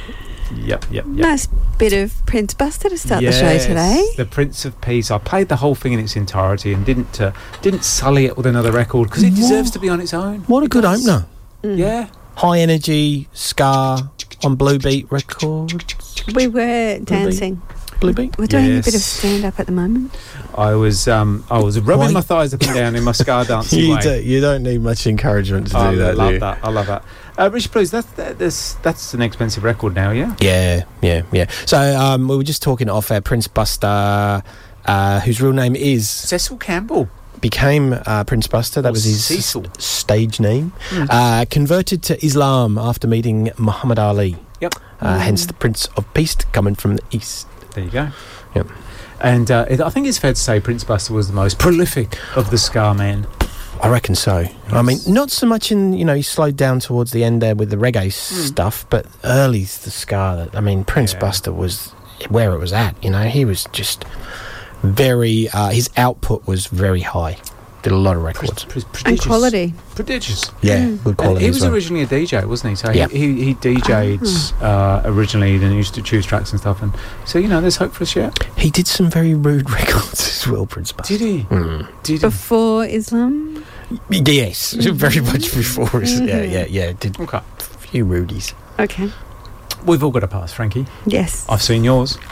Yep, 0.57 0.85
yep, 0.91 0.91
yep. 0.91 1.07
Nice 1.07 1.47
bit 1.79 1.93
of 1.93 2.15
Prince 2.27 2.55
Buster 2.55 2.89
to 2.89 2.99
start 2.99 3.23
the 3.23 3.33
show 3.33 3.59
today. 3.59 4.07
The 4.17 4.25
Prince 4.27 4.65
of 4.65 4.79
Peace. 4.81 5.11
I 5.11 5.19
played 5.19 5.49
the 5.49 5.57
whole 5.57 5.75
thing 5.75 5.93
in 5.95 5.99
its 5.99 6.15
entirety 6.17 6.73
and 6.73 6.85
didn't 6.85 7.21
uh, 7.21 7.33
didn't 7.63 7.85
sully 7.85 8.27
it 8.27 8.37
with 8.37 8.47
another 8.47 8.71
record 8.73 9.09
because 9.09 9.23
it 9.23 9.35
deserves 9.35 9.71
to 9.73 9.79
be 9.79 9.89
on 9.89 10.01
its 10.01 10.13
own. 10.13 10.41
What 10.41 10.63
a 10.63 10.69
good 10.69 10.85
opener. 10.85 11.27
Yeah. 11.63 12.09
High 12.37 12.61
energy, 12.61 13.29
Ska 13.33 14.11
on 14.45 14.57
Blue 14.57 14.79
Beat 14.79 15.11
record. 15.11 15.95
We 16.35 16.49
were 16.49 16.99
dancing. 16.99 17.63
Blue 18.03 18.13
Beat? 18.13 18.37
We're 18.39 18.47
doing 18.47 18.67
a 18.79 18.83
bit 18.83 18.95
of 18.95 19.01
stand 19.01 19.45
up 19.45 19.59
at 19.59 19.67
the 19.67 19.73
moment. 19.73 20.15
I 20.57 20.75
was 20.75 21.09
um, 21.09 21.45
I 21.51 21.59
was 21.59 21.81
rubbing 21.81 22.07
Why- 22.07 22.13
my 22.13 22.21
thighs 22.21 22.53
up 22.53 22.61
and 22.63 22.75
down 22.75 22.97
in 22.97 23.03
my 23.05 23.13
ska 23.13 23.45
dancing 23.49 23.79
You, 23.79 23.95
way. 23.95 24.01
do, 24.01 24.23
you 24.23 24.41
don't 24.41 24.63
need 24.63 24.81
much 24.83 25.07
encouragement 25.07 25.69
to 25.69 25.73
do 25.73 25.79
I 25.79 25.95
that, 25.95 26.17
love 26.17 26.29
do 26.29 26.35
you? 26.35 26.41
that. 26.41 26.59
I 26.63 26.69
love 26.71 26.87
that. 26.89 27.05
Uh, 27.39 27.49
Rich 27.51 27.71
Please, 27.73 27.91
that's 27.91 28.07
that's 28.13 28.75
that's 28.75 29.15
an 29.15 29.23
expensive 29.23 29.65
record 29.65 29.95
now, 29.95 30.11
yeah. 30.11 30.37
Yeah, 30.41 30.85
yeah, 31.01 31.23
yeah. 31.33 31.47
So 31.65 31.79
um, 31.79 32.29
we 32.29 32.37
were 32.37 32.43
just 32.45 32.63
talking 32.63 32.91
off 32.91 33.11
air. 33.11 33.23
Prince 33.23 33.49
Buster, 33.49 34.43
uh, 34.85 35.21
whose 35.21 35.41
real 35.41 35.53
name 35.55 35.75
is 35.75 36.11
Cecil 36.11 36.59
Campbell, 36.59 37.09
became 37.41 37.95
uh, 38.05 38.25
Prince 38.25 38.47
Buster. 38.49 38.83
That 38.83 38.93
was 38.93 39.05
his 39.05 39.25
Cecil. 39.25 39.67
s- 39.79 39.85
stage 39.85 40.41
name. 40.41 40.73
Mm. 40.91 41.07
Uh, 41.11 41.45
converted 41.51 42.03
to 42.05 42.23
Islam 42.25 42.77
after 42.77 43.09
meeting 43.09 43.51
Muhammad 43.57 43.99
Ali. 43.99 44.37
Yep. 44.61 44.75
Uh, 44.77 44.79
Mm. 45.17 45.19
Hence 45.21 45.47
the 45.47 45.53
Prince 45.55 45.87
of 45.97 46.05
Peace 46.15 46.37
coming 46.53 46.75
from 46.77 46.95
the 46.97 47.03
east. 47.11 47.49
There 47.75 47.85
you 47.85 47.91
go. 47.91 48.09
Yep. 48.55 48.69
And 49.21 49.51
uh, 49.51 49.67
it, 49.71 49.81
I 49.81 49.89
think 49.91 50.07
it's 50.07 50.19
fair 50.19 50.33
to 50.33 50.41
say 50.41 50.61
Prince 50.61 50.85
Buster 50.85 51.15
was 51.15 51.29
the 51.29 51.35
most 51.35 51.59
prolific 51.59 52.19
of 52.37 52.51
the 52.51 52.59
Ska 52.59 52.95
Men. 52.95 53.27
I 53.81 53.89
reckon 53.89 54.15
so. 54.15 54.47
I 54.69 54.83
mean, 54.83 54.99
not 55.09 55.31
so 55.33 55.47
much 55.47 55.73
in 55.73 55.93
you 55.93 56.05
know 56.05 56.15
he 56.15 56.23
slowed 56.23 56.57
down 56.57 56.79
towards 56.79 57.11
the 57.11 57.25
end 57.25 57.43
there 57.43 57.55
with 57.57 57.71
the 57.71 57.77
reggae 57.77 58.07
s- 58.09 58.15
stuff, 58.17 58.87
but 58.91 59.07
early's 59.25 59.79
the 59.79 59.91
ska. 59.91 60.49
That 60.51 60.57
I 60.57 60.61
mean, 60.61 60.85
Prince 60.85 61.15
Buster 61.15 61.53
was 61.53 61.89
where 62.29 62.53
it 62.53 62.59
was 62.59 62.73
at. 62.73 63.03
You 63.03 63.11
know, 63.11 63.25
he 63.25 63.45
was 63.45 63.65
just 63.73 64.05
very. 64.83 65.49
Uh, 65.49 65.71
his 65.71 65.91
output 65.97 66.47
was 66.47 66.67
very 66.67 67.01
high. 67.01 67.39
Did 67.83 67.93
a 67.93 67.97
lot 67.97 68.17
of 68.17 68.23
records. 68.23 68.65
And 69.05 69.21
quality. 69.21 69.75
Prodigious. 69.97 70.51
Yeah, 70.63 70.79
Mm. 70.79 70.99
good 71.03 71.09
And 71.09 71.17
quality. 71.19 71.45
he 71.47 71.51
was 71.51 71.63
well. 71.63 71.73
originally 71.75 72.03
a 72.05 72.07
DJ, 72.07 72.45
wasn't 72.47 72.71
he? 72.71 72.77
So 72.77 72.93
Yeah. 72.93 73.09
he, 73.09 73.19
he, 73.35 73.45
he 73.47 73.55
DJ'd 73.57 74.63
uh, 74.63 75.03
originally, 75.05 75.59
then 75.59 75.73
he 75.73 75.79
used 75.79 75.95
to 75.95 76.03
choose 76.03 76.25
tracks 76.25 76.53
and 76.53 76.61
stuff. 76.61 76.81
And 76.81 76.93
so, 77.25 77.41
you 77.41 77.49
know, 77.49 77.61
there's 77.61 77.77
hope 77.77 77.93
for 77.93 78.05
us 78.05 78.15
yet. 78.15 78.39
He 78.57 78.71
did 78.71 78.87
some 78.87 79.11
very 79.11 79.35
rude 79.35 79.69
records 79.81 80.21
as 80.29 80.47
well, 80.47 80.65
Prince 80.67 80.93
Buster. 80.93 81.19
Did 81.19 81.21
he? 81.27 81.43
Mm. 81.45 81.89
Did 82.05 82.13
he? 82.13 82.19
Before 82.21 82.85
Islam? 82.87 83.65
Yes, 84.11 84.73
very 84.79 85.21
much 85.21 85.53
before. 85.53 86.01
his- 86.01 86.21
Yeah, 86.21 86.43
yeah, 86.43 86.67
yeah. 86.69 86.93
Did 86.99 87.19
Okay. 87.19 87.39
a 87.39 87.63
few 87.63 88.05
rudies. 88.05 88.55
Okay. 88.79 89.11
We've 89.85 90.05
all 90.05 90.13
got 90.13 90.23
a 90.23 90.29
pass, 90.29 90.53
Frankie. 90.53 90.87
Yes. 91.05 91.45
I've 91.49 91.63
seen 91.63 91.83
yours. 91.83 92.17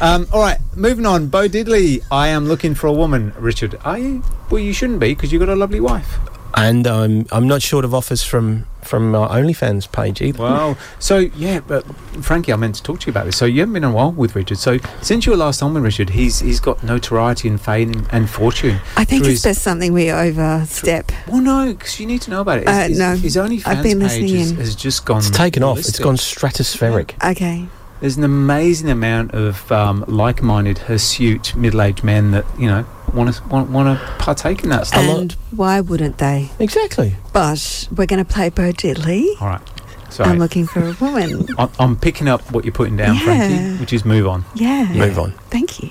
um, 0.00 0.26
all 0.32 0.40
right, 0.40 0.58
moving 0.74 1.06
on. 1.06 1.28
Bo 1.28 1.48
Diddley, 1.48 2.02
I 2.10 2.28
am 2.28 2.46
looking 2.46 2.74
for 2.74 2.86
a 2.86 2.92
woman. 2.92 3.32
Richard, 3.38 3.78
are 3.84 3.98
you? 3.98 4.22
Well, 4.50 4.60
you 4.60 4.72
shouldn't 4.72 5.00
be 5.00 5.14
because 5.14 5.32
you've 5.32 5.40
got 5.40 5.48
a 5.48 5.56
lovely 5.56 5.80
wife. 5.80 6.18
And 6.54 6.86
I'm 6.86 7.26
I'm 7.32 7.46
not 7.46 7.60
short 7.60 7.84
of 7.84 7.92
offers 7.94 8.22
from 8.22 8.64
from 8.82 9.14
our 9.14 9.28
OnlyFans 9.28 9.90
page 9.92 10.22
either. 10.22 10.42
Wow. 10.42 10.76
So 10.98 11.18
yeah, 11.18 11.60
but 11.60 11.82
Frankie, 12.24 12.50
I 12.52 12.56
meant 12.56 12.76
to 12.76 12.82
talk 12.82 13.00
to 13.00 13.06
you 13.06 13.10
about 13.10 13.26
this. 13.26 13.36
So 13.36 13.44
you 13.44 13.60
haven't 13.60 13.74
been 13.74 13.84
in 13.84 13.90
a 13.90 13.92
while 13.92 14.12
with 14.12 14.34
Richard. 14.34 14.56
So 14.56 14.78
since 15.02 15.26
you 15.26 15.32
were 15.32 15.36
last 15.38 15.62
on 15.62 15.74
with 15.74 15.82
Richard, 15.82 16.08
he's 16.10 16.38
he's 16.38 16.58
got 16.60 16.82
notoriety 16.82 17.48
and 17.48 17.60
fame 17.60 17.92
and, 17.92 18.06
and 18.10 18.30
fortune. 18.30 18.78
I 18.96 19.04
think 19.04 19.24
through 19.24 19.32
it's 19.32 19.42
his- 19.44 19.56
best 19.56 19.62
something 19.62 19.92
we 19.92 20.10
overstep. 20.10 21.12
Well, 21.28 21.42
no, 21.42 21.74
because 21.74 22.00
you 22.00 22.06
need 22.06 22.22
to 22.22 22.30
know 22.30 22.40
about 22.40 22.60
it. 22.60 22.66
Uh, 22.68 22.72
His, 22.72 22.88
his, 22.88 22.98
no, 22.98 23.16
his 23.16 23.36
OnlyFans 23.36 23.66
I've 23.66 23.82
been 23.82 24.00
page 24.00 24.08
listening 24.08 24.36
has, 24.36 24.50
in. 24.52 24.56
has 24.56 24.76
just 24.76 25.04
gone. 25.04 25.18
It's 25.18 25.30
taken 25.30 25.62
off. 25.62 25.78
It's 25.78 25.98
gone 25.98 26.16
stratospheric. 26.16 27.22
Okay. 27.32 27.66
There's 28.00 28.16
an 28.16 28.24
amazing 28.24 28.90
amount 28.90 29.32
of 29.32 29.70
um, 29.72 30.04
like-minded, 30.06 30.78
hirsute, 30.78 31.54
middle-aged 31.56 32.04
men 32.04 32.30
that 32.32 32.44
you 32.58 32.66
know 32.68 32.84
want 33.14 33.34
to 33.34 33.42
want, 33.48 33.70
want 33.70 33.98
to 33.98 34.06
partake 34.18 34.62
in 34.62 34.68
that 34.70 34.86
stuff. 34.86 35.02
And 35.02 35.32
why 35.50 35.80
wouldn't 35.80 36.18
they? 36.18 36.50
Exactly. 36.58 37.14
But 37.32 37.88
we're 37.94 38.06
going 38.06 38.24
to 38.24 38.30
play 38.30 38.50
Bo 38.50 38.72
Diddley. 38.72 39.40
All 39.40 39.48
right. 39.48 39.62
Sorry. 40.10 40.30
I'm 40.30 40.38
looking 40.38 40.66
for 40.66 40.80
a 40.86 40.92
woman. 41.00 41.46
I'm, 41.58 41.70
I'm 41.78 41.96
picking 41.96 42.28
up 42.28 42.40
what 42.52 42.64
you're 42.64 42.72
putting 42.72 42.96
down, 42.96 43.16
Yeah. 43.16 43.20
Frankie, 43.24 43.80
which 43.80 43.92
is 43.92 44.04
move 44.04 44.26
on. 44.26 44.44
Yeah. 44.54 44.92
Move 44.92 45.18
on. 45.18 45.32
Thank 45.50 45.82
you. 45.82 45.90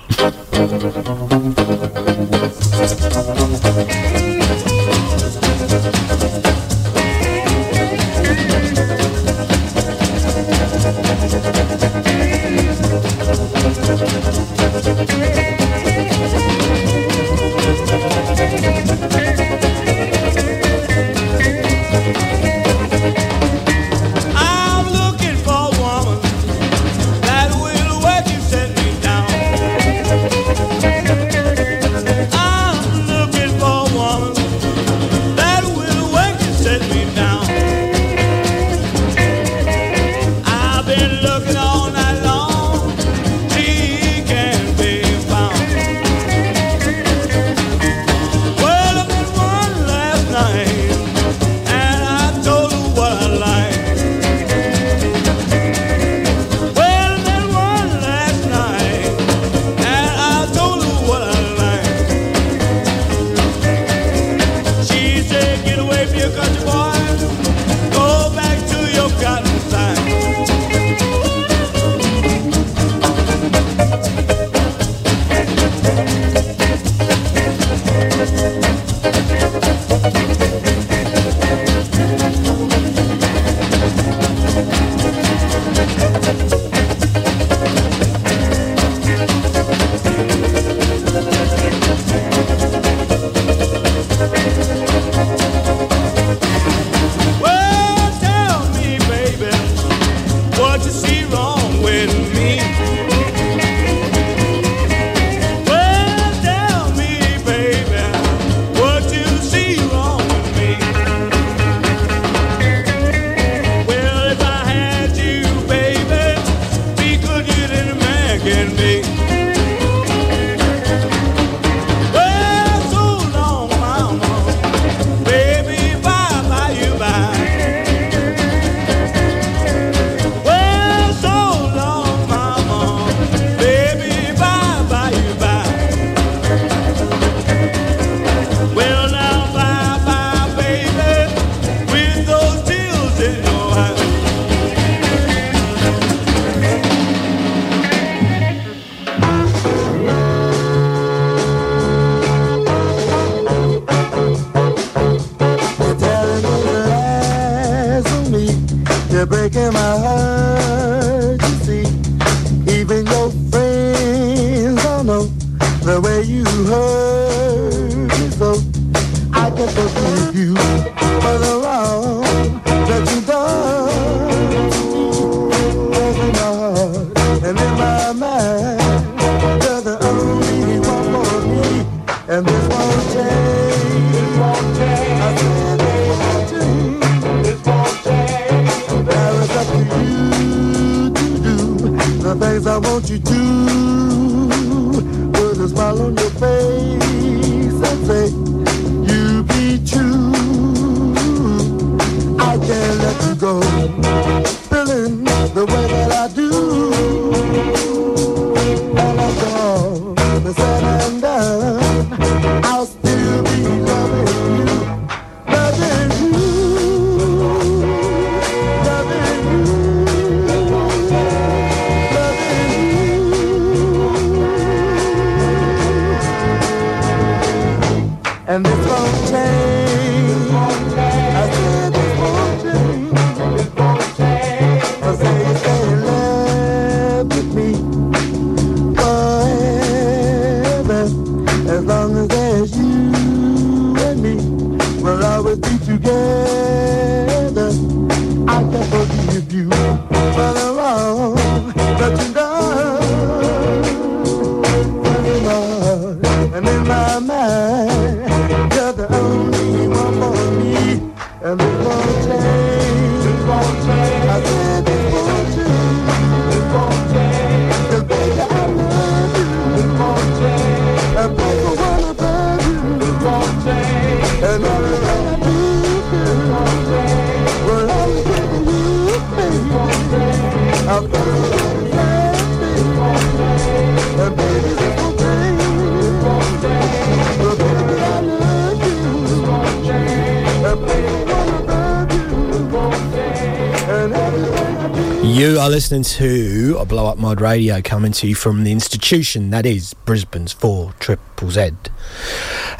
Listening 295.96 296.28
to 296.28 296.76
a 296.78 296.84
Blow 296.84 297.06
Up 297.06 297.16
Mod 297.16 297.40
Radio 297.40 297.80
coming 297.80 298.12
to 298.12 298.28
you 298.28 298.34
from 298.34 298.64
the 298.64 298.72
institution 298.72 299.48
that 299.50 299.64
is 299.64 299.94
Brisbane's 299.94 300.52
4 300.52 300.92
Triple 301.00 301.50
Z. 301.50 301.70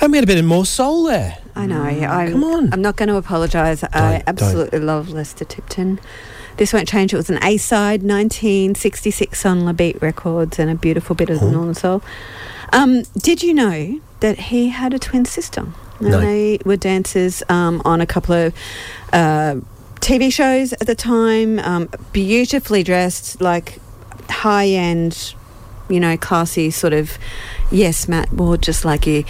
And 0.03 0.13
we 0.13 0.19
had 0.19 0.25
a 0.25 0.27
bit 0.27 0.39
of 0.39 0.45
more 0.45 0.67
soul 0.67 1.05
there. 1.05 1.39
I 1.55 1.65
know. 1.65 1.83
I, 1.83 2.31
Come 2.31 2.45
on. 2.45 2.73
I'm 2.75 2.83
not 2.83 2.97
going 2.97 3.09
to 3.09 3.17
apologise. 3.17 3.83
I 3.85 4.23
absolutely 4.27 4.81
love 4.81 5.09
Lester 5.09 5.47
Tipton. 5.47 5.99
This 6.59 6.75
won't 6.75 6.89
change. 6.89 7.15
It 7.15 7.17
was 7.17 7.31
an 7.31 7.43
A 7.43 7.57
side, 7.57 8.03
1966 8.03 9.47
on 9.47 9.65
La 9.65 9.73
Beat 9.73 10.01
Records, 10.03 10.59
and 10.59 10.71
a 10.71 10.75
beautiful 10.75 11.17
bit 11.17 11.31
of 11.31 11.41
the 11.41 11.51
Northern 11.51 11.75
Soul. 11.75 12.03
Um, 12.73 13.05
did 13.17 13.43
you 13.43 13.55
know 13.55 13.99
that 14.21 14.39
he 14.39 14.69
had 14.69 14.93
a 14.93 14.99
twin 14.99 15.25
sister? 15.25 15.67
And 16.01 16.11
No. 16.11 16.21
they 16.21 16.59
were 16.67 16.77
dancers 16.77 17.43
um, 17.49 17.81
on 17.87 18.03
a 18.03 18.07
couple 18.07 18.35
of 18.35 18.55
uh, 19.15 19.57
TV 20.07 20.33
shows 20.33 20.73
at 20.75 20.87
the 20.87 20.95
time, 20.95 21.59
um, 21.59 21.89
beautifully 22.13 22.85
dressed, 22.85 23.41
like 23.41 23.81
high 24.31 24.69
end, 24.69 25.35
you 25.89 25.99
know, 25.99 26.17
classy 26.17 26.71
sort 26.71 26.93
of. 26.93 27.19
Yes, 27.73 28.07
Matt 28.07 28.33
Ward, 28.33 28.63
just 28.63 28.85
like 28.85 29.05
you. 29.09 29.25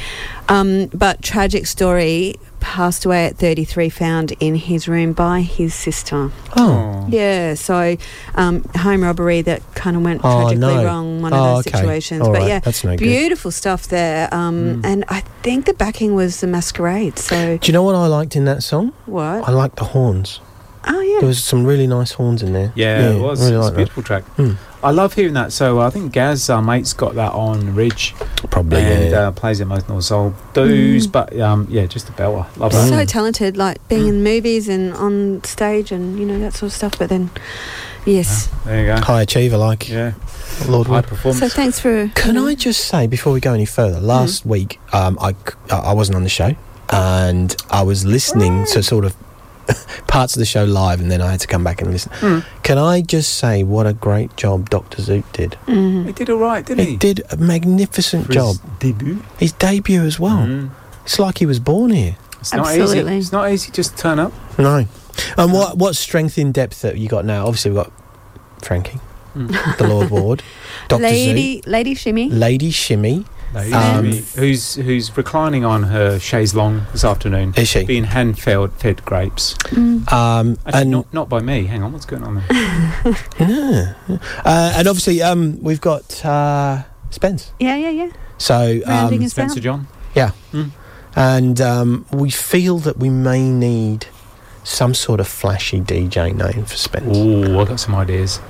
Um, 0.50 0.86
but 0.88 1.22
tragic 1.22 1.66
story. 1.66 2.34
Passed 2.58 3.04
away 3.04 3.26
at 3.26 3.36
33, 3.36 3.88
found 3.90 4.32
in 4.40 4.56
his 4.56 4.88
room 4.88 5.12
by 5.12 5.40
his 5.42 5.72
sister. 5.72 6.32
Oh. 6.56 7.06
Yeah, 7.08 7.54
so 7.54 7.96
um, 8.34 8.64
home 8.76 9.04
robbery 9.04 9.40
that 9.42 9.62
kind 9.76 9.96
of 9.96 10.02
went 10.02 10.20
Oh, 10.24 10.40
tragically 10.40 10.74
no. 10.74 10.84
wrong, 10.84 11.22
one 11.22 11.32
Oh, 11.32 11.36
of 11.36 11.64
those 11.64 11.66
okay. 11.68 11.78
situations. 11.78 12.22
All 12.22 12.32
but 12.32 12.40
right, 12.40 12.48
yeah, 12.48 12.58
that's 12.58 12.82
no 12.82 12.90
good. 12.96 13.04
beautiful 13.04 13.52
stuff 13.52 13.86
there. 13.86 14.28
Um, 14.34 14.80
And 14.84 15.04
I 15.08 15.20
think 15.44 15.66
the 15.66 15.74
backing 15.74 16.14
was 16.16 16.40
the 16.40 16.48
masquerade. 16.48 17.20
So 17.20 17.56
Do 17.58 17.66
you 17.68 17.72
know 17.72 17.84
what 17.84 17.94
I 17.94 18.08
liked 18.08 18.34
in 18.34 18.46
that 18.46 18.64
song? 18.64 18.92
what? 19.06 19.48
I 19.48 19.52
liked 19.52 19.76
the 19.76 19.84
horns. 19.84 20.40
Oh 20.88 21.00
yeah. 21.00 21.18
There 21.20 21.28
was 21.28 21.42
some 21.42 21.64
really 21.64 21.86
nice 21.86 22.12
horns 22.12 22.42
in 22.42 22.52
there. 22.52 22.72
Yeah, 22.76 23.10
it 23.10 23.20
was. 23.20 23.40
I 23.42 23.46
really 23.46 23.56
it's 23.56 23.62
like 23.64 23.68
a 23.68 23.70
that. 23.72 23.76
beautiful 23.76 24.02
track. 24.02 24.24
Hmm. 24.36 24.52
I 24.84 24.90
love 24.92 25.14
hearing 25.14 25.32
that. 25.34 25.52
So 25.52 25.80
uh, 25.80 25.86
I 25.86 25.90
think 25.90 26.12
Gaz, 26.12 26.48
our 26.48 26.62
mate's 26.62 26.92
got 26.92 27.14
that 27.16 27.32
on 27.32 27.74
Ridge. 27.74 28.14
Probably, 28.50 28.80
and 28.82 29.10
yeah. 29.10 29.18
uh, 29.28 29.32
plays 29.32 29.58
it 29.58 29.64
most 29.64 29.88
North 29.88 30.04
Soul 30.04 30.34
doos, 30.52 31.08
Mm. 31.08 31.12
but 31.12 31.40
um, 31.40 31.66
yeah, 31.68 31.86
just 31.86 32.08
a 32.08 32.12
belter. 32.12 32.46
Love 32.56 32.72
so 32.72 33.04
talented, 33.04 33.56
like 33.56 33.86
being 33.88 34.06
in 34.06 34.22
movies 34.22 34.68
and 34.68 34.94
on 34.94 35.42
stage 35.44 35.90
and 35.90 36.18
you 36.18 36.24
know 36.26 36.38
that 36.38 36.52
sort 36.54 36.70
of 36.70 36.76
stuff. 36.76 36.96
But 36.98 37.08
then, 37.08 37.30
yes. 38.04 38.48
There 38.64 38.80
you 38.80 38.86
go. 38.86 38.96
High 39.00 39.22
achiever, 39.22 39.56
like 39.56 39.88
yeah, 39.88 40.12
Lord 40.68 40.86
high 40.86 41.02
performance. 41.02 41.40
So 41.40 41.48
thanks 41.48 41.80
for. 41.80 42.08
Can 42.14 42.36
I 42.38 42.54
just 42.54 42.84
say 42.86 43.08
before 43.08 43.32
we 43.32 43.40
go 43.40 43.52
any 43.54 43.66
further? 43.66 43.98
Last 44.00 44.46
week, 44.46 44.78
um, 44.92 45.18
I 45.20 45.32
c- 45.32 45.36
I 45.70 45.92
wasn't 45.94 46.14
on 46.16 46.22
the 46.22 46.28
show, 46.28 46.54
and 46.90 47.56
I 47.70 47.82
was 47.82 48.04
listening 48.04 48.66
to 48.66 48.82
sort 48.82 49.04
of 49.04 49.16
parts 50.06 50.34
of 50.36 50.40
the 50.40 50.46
show 50.46 50.64
live, 50.64 51.00
and 51.00 51.10
then 51.10 51.20
I 51.20 51.30
had 51.30 51.40
to 51.40 51.46
come 51.46 51.64
back 51.64 51.82
and 51.82 51.90
listen. 51.90 52.12
Mm. 52.20 52.44
Can 52.62 52.78
I 52.78 53.00
just 53.02 53.34
say 53.34 53.62
what 53.64 53.86
a 53.86 53.92
great 53.92 54.36
job 54.36 54.70
Doctor 54.70 55.02
Zoot 55.02 55.24
did? 55.32 55.56
Mm. 55.66 56.06
He 56.06 56.12
did 56.12 56.30
all 56.30 56.38
right, 56.38 56.64
didn't 56.64 56.84
he? 56.84 56.90
He 56.92 56.96
did 56.96 57.22
a 57.30 57.36
magnificent 57.36 58.26
For 58.26 58.32
his 58.32 58.36
job. 58.58 58.78
debut. 58.80 59.22
His 59.38 59.52
debut 59.52 60.02
as 60.02 60.18
well. 60.20 60.38
Mm. 60.46 60.70
It's 61.04 61.18
like 61.18 61.38
he 61.38 61.46
was 61.46 61.58
born 61.60 61.90
here. 61.90 62.16
It's 62.40 62.52
not 62.52 62.66
Absolutely. 62.66 63.12
easy. 63.12 63.18
It's 63.18 63.32
not 63.32 63.50
easy 63.50 63.70
just 63.72 63.96
to 63.96 64.02
turn 64.02 64.18
up. 64.18 64.32
No. 64.58 64.86
And 65.36 65.52
what 65.52 65.78
what 65.78 65.96
strength 65.96 66.36
in 66.38 66.52
depth 66.52 66.82
that 66.82 66.98
you 66.98 67.08
got 67.08 67.24
now? 67.24 67.46
Obviously, 67.46 67.70
we've 67.72 67.82
got 67.84 67.92
Frankie, 68.62 69.00
Mm. 69.34 69.76
the 69.78 69.86
Lord 69.86 70.10
Ward, 70.10 70.42
Doctor 70.88 71.02
Lady, 71.04 71.62
Lady 71.66 71.94
Shimmy. 71.94 72.30
Lady 72.30 72.70
Shimmy. 72.70 73.24
Lady 73.54 73.72
Um, 73.72 74.04
who's 74.36 74.74
who's 74.74 75.16
reclining 75.16 75.64
on 75.64 75.84
her 75.84 76.18
chaise 76.18 76.54
longue 76.54 76.82
this 76.92 77.04
afternoon, 77.04 77.54
Is 77.56 77.68
she? 77.68 77.84
being 77.84 78.04
hand 78.04 78.38
fed 78.38 78.72
fed 78.72 79.04
grapes. 79.04 79.54
Mm. 79.70 80.10
Um, 80.12 80.58
Actually, 80.66 80.82
and 80.82 80.90
not 80.90 81.14
not 81.14 81.28
by 81.28 81.40
me. 81.40 81.64
Hang 81.66 81.82
on, 81.82 81.92
what's 81.92 82.04
going 82.06 82.22
on 82.24 82.34
there? 82.36 82.46
yeah. 83.38 83.94
uh, 84.44 84.72
and 84.76 84.88
obviously, 84.88 85.22
um, 85.22 85.62
we've 85.62 85.80
got 85.80 86.24
uh, 86.24 86.82
Spence. 87.10 87.52
Yeah, 87.60 87.76
yeah, 87.76 87.90
yeah. 87.90 88.10
So 88.38 88.80
Rounding 88.86 89.20
um, 89.20 89.24
us 89.26 89.30
Spencer 89.30 89.60
down. 89.60 89.62
John. 89.62 89.86
yeah, 90.14 90.30
Mm. 90.52 90.70
and 91.14 91.60
um, 91.60 92.06
we 92.12 92.30
feel 92.30 92.78
that 92.80 92.98
we 92.98 93.08
may 93.10 93.48
need 93.48 94.06
some 94.64 94.92
sort 94.92 95.20
of 95.20 95.28
flashy 95.28 95.80
DJ 95.80 96.34
name 96.34 96.64
for 96.66 96.76
Spence. 96.76 97.06
Oh, 97.16 97.60
I 97.60 97.64
got 97.64 97.78
some 97.80 97.94
ideas. 97.94 98.40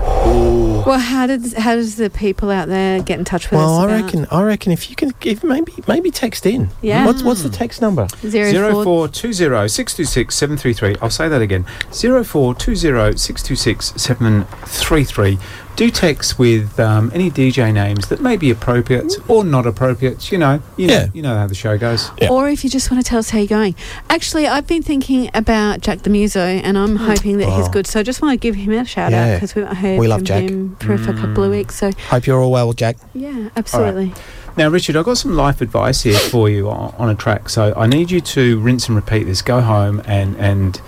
Well, 0.86 0.98
how 0.98 1.26
did 1.26 1.52
how 1.54 1.74
does 1.76 1.96
the 1.96 2.10
people 2.10 2.50
out 2.50 2.68
there 2.68 3.02
get 3.02 3.18
in 3.18 3.24
touch 3.24 3.50
with 3.50 3.58
Well, 3.58 3.78
us? 3.78 3.82
I 3.82 3.84
about 3.86 4.04
reckon. 4.04 4.26
I 4.30 4.42
reckon 4.42 4.72
if 4.72 4.90
you 4.90 4.96
can, 4.96 5.12
if 5.24 5.42
maybe 5.44 5.72
maybe 5.86 6.10
text 6.10 6.46
in. 6.46 6.70
Yeah. 6.80 7.06
What's 7.06 7.22
what's 7.22 7.42
the 7.42 7.48
text 7.50 7.80
number? 7.80 8.08
Zero 8.26 8.50
Zero 8.50 8.72
four- 8.72 8.84
four 8.84 9.08
two 9.08 9.32
zero 9.32 9.66
six 9.66 9.94
two 9.94 10.04
six 10.04 10.34
seven 10.34 10.56
three 10.56 10.72
three. 10.74 10.96
I'll 11.00 11.10
say 11.10 11.28
that 11.28 11.42
again. 11.42 11.64
Zero 11.92 12.24
four 12.24 12.54
two 12.54 12.74
zero 12.76 13.14
six 13.14 13.42
two 13.42 13.56
six 13.56 13.92
seven 13.96 14.44
three 14.66 15.04
three. 15.04 15.38
Do 15.74 15.90
text 15.90 16.38
with 16.38 16.78
um, 16.78 17.10
any 17.14 17.30
DJ 17.30 17.72
names 17.72 18.08
that 18.08 18.20
may 18.20 18.36
be 18.36 18.50
appropriate 18.50 19.12
or 19.28 19.42
not 19.42 19.66
appropriate. 19.66 20.30
You 20.30 20.36
know, 20.38 20.60
you 20.76 20.86
know, 20.86 21.06
you 21.14 21.22
know 21.22 21.34
how 21.34 21.46
the 21.46 21.54
show 21.54 21.78
goes. 21.78 22.10
Yeah. 22.20 22.28
Or 22.30 22.48
if 22.48 22.62
you 22.62 22.68
just 22.68 22.90
want 22.90 23.02
to 23.02 23.08
tell 23.08 23.18
us 23.18 23.30
how 23.30 23.38
you're 23.38 23.46
going. 23.46 23.74
Actually, 24.10 24.46
I've 24.46 24.66
been 24.66 24.82
thinking 24.82 25.30
about 25.32 25.80
Jack 25.80 26.02
the 26.02 26.10
Muso, 26.10 26.40
and 26.40 26.76
I'm 26.76 26.96
hoping 27.10 27.38
that 27.38 27.48
he's 27.48 27.68
Oh. 27.68 27.72
good. 27.72 27.86
So 27.86 28.00
I 28.00 28.02
just 28.02 28.20
want 28.20 28.32
to 28.34 28.36
give 28.36 28.54
him 28.54 28.70
a 28.72 28.84
shout 28.84 29.14
out 29.14 29.34
because 29.36 29.54
we 29.54 29.62
haven't 29.62 29.76
heard 29.78 29.98
We 29.98 30.08
love 30.08 30.18
from 30.20 30.24
Jack. 30.26 30.42
him 30.42 30.76
for, 30.76 30.98
for 30.98 31.10
a 31.12 31.14
couple 31.16 31.42
of 31.44 31.50
weeks. 31.50 31.76
So 31.76 31.90
Hope 32.10 32.26
you're 32.26 32.40
all 32.40 32.50
well, 32.52 32.72
Jack. 32.74 32.96
yeah, 33.14 33.48
absolutely. 33.56 34.12
Now, 34.58 34.68
Richard, 34.68 34.96
I've 34.96 35.06
got 35.06 35.16
some 35.16 35.34
life 35.34 35.62
advice 35.62 36.02
here 36.02 36.18
for 36.18 36.50
you 36.50 36.68
on, 36.68 36.94
on 36.98 37.08
a 37.08 37.14
track. 37.14 37.48
So 37.48 37.72
I 37.74 37.86
need 37.86 38.10
you 38.10 38.20
to 38.20 38.60
rinse 38.60 38.88
and 38.88 38.94
repeat 38.96 39.24
this. 39.24 39.40
Go 39.40 39.62
home 39.62 40.02
and 40.04 40.36
and 40.36 40.80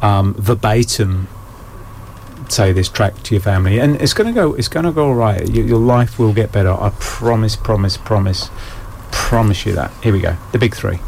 um, 0.00 0.34
verbatim 0.38 1.26
say 2.52 2.72
this 2.72 2.88
track 2.88 3.22
to 3.24 3.34
your 3.34 3.42
family, 3.42 3.78
and 3.78 4.00
it's 4.00 4.14
gonna 4.14 4.32
go. 4.32 4.54
It's 4.54 4.68
gonna 4.68 4.92
go 4.92 5.08
all 5.08 5.14
right. 5.14 5.48
Your, 5.48 5.66
your 5.66 5.78
life 5.78 6.18
will 6.18 6.32
get 6.32 6.52
better. 6.52 6.72
I 6.72 6.92
promise, 6.98 7.56
promise, 7.56 7.96
promise, 7.96 8.50
promise 9.10 9.66
you 9.66 9.72
that. 9.74 9.92
Here 10.02 10.12
we 10.12 10.20
go. 10.20 10.36
The 10.52 10.58
big 10.58 10.74
three. 10.74 10.98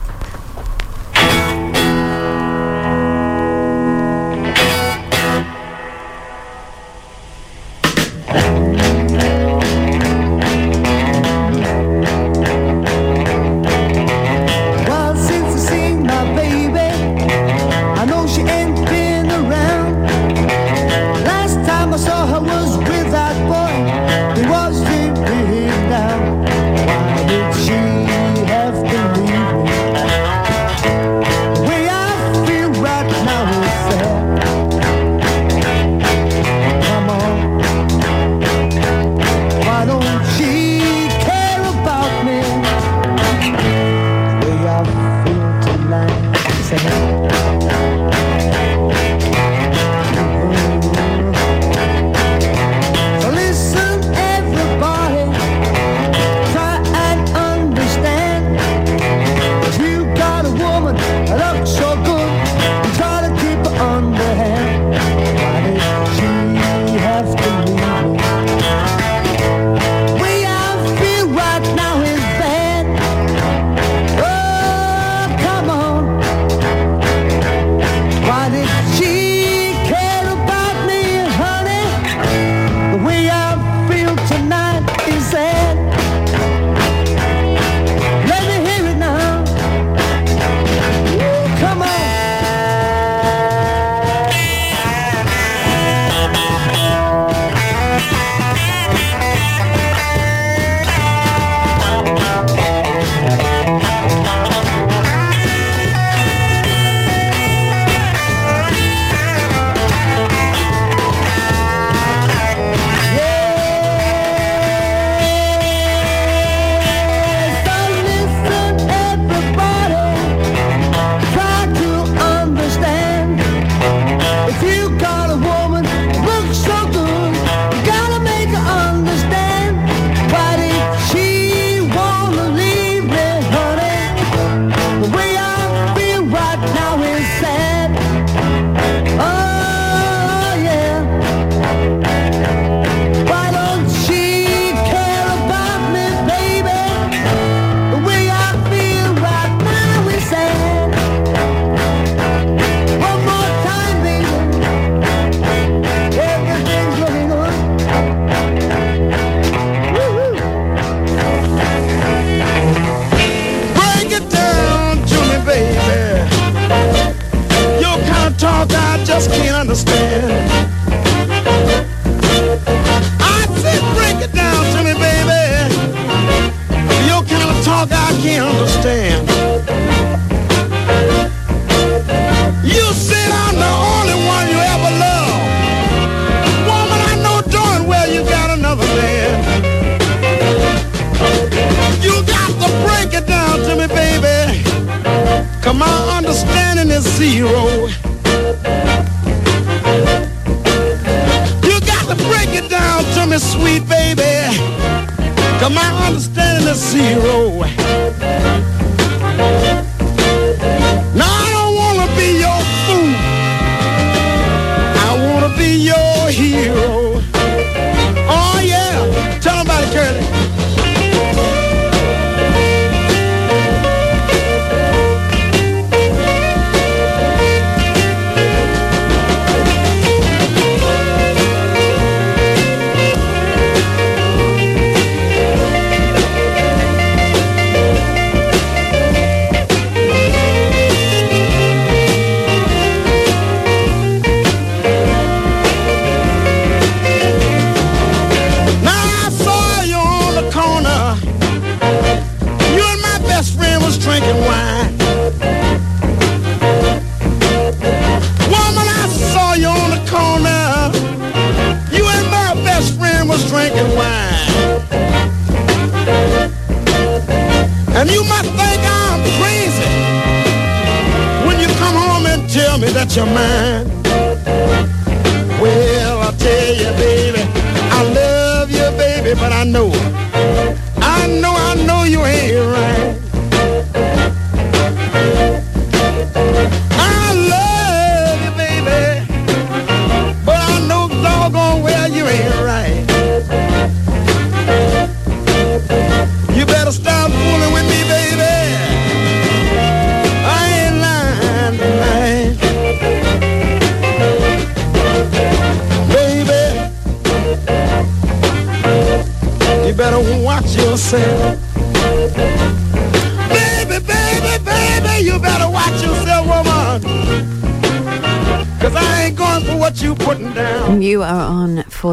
Your 216.40 216.79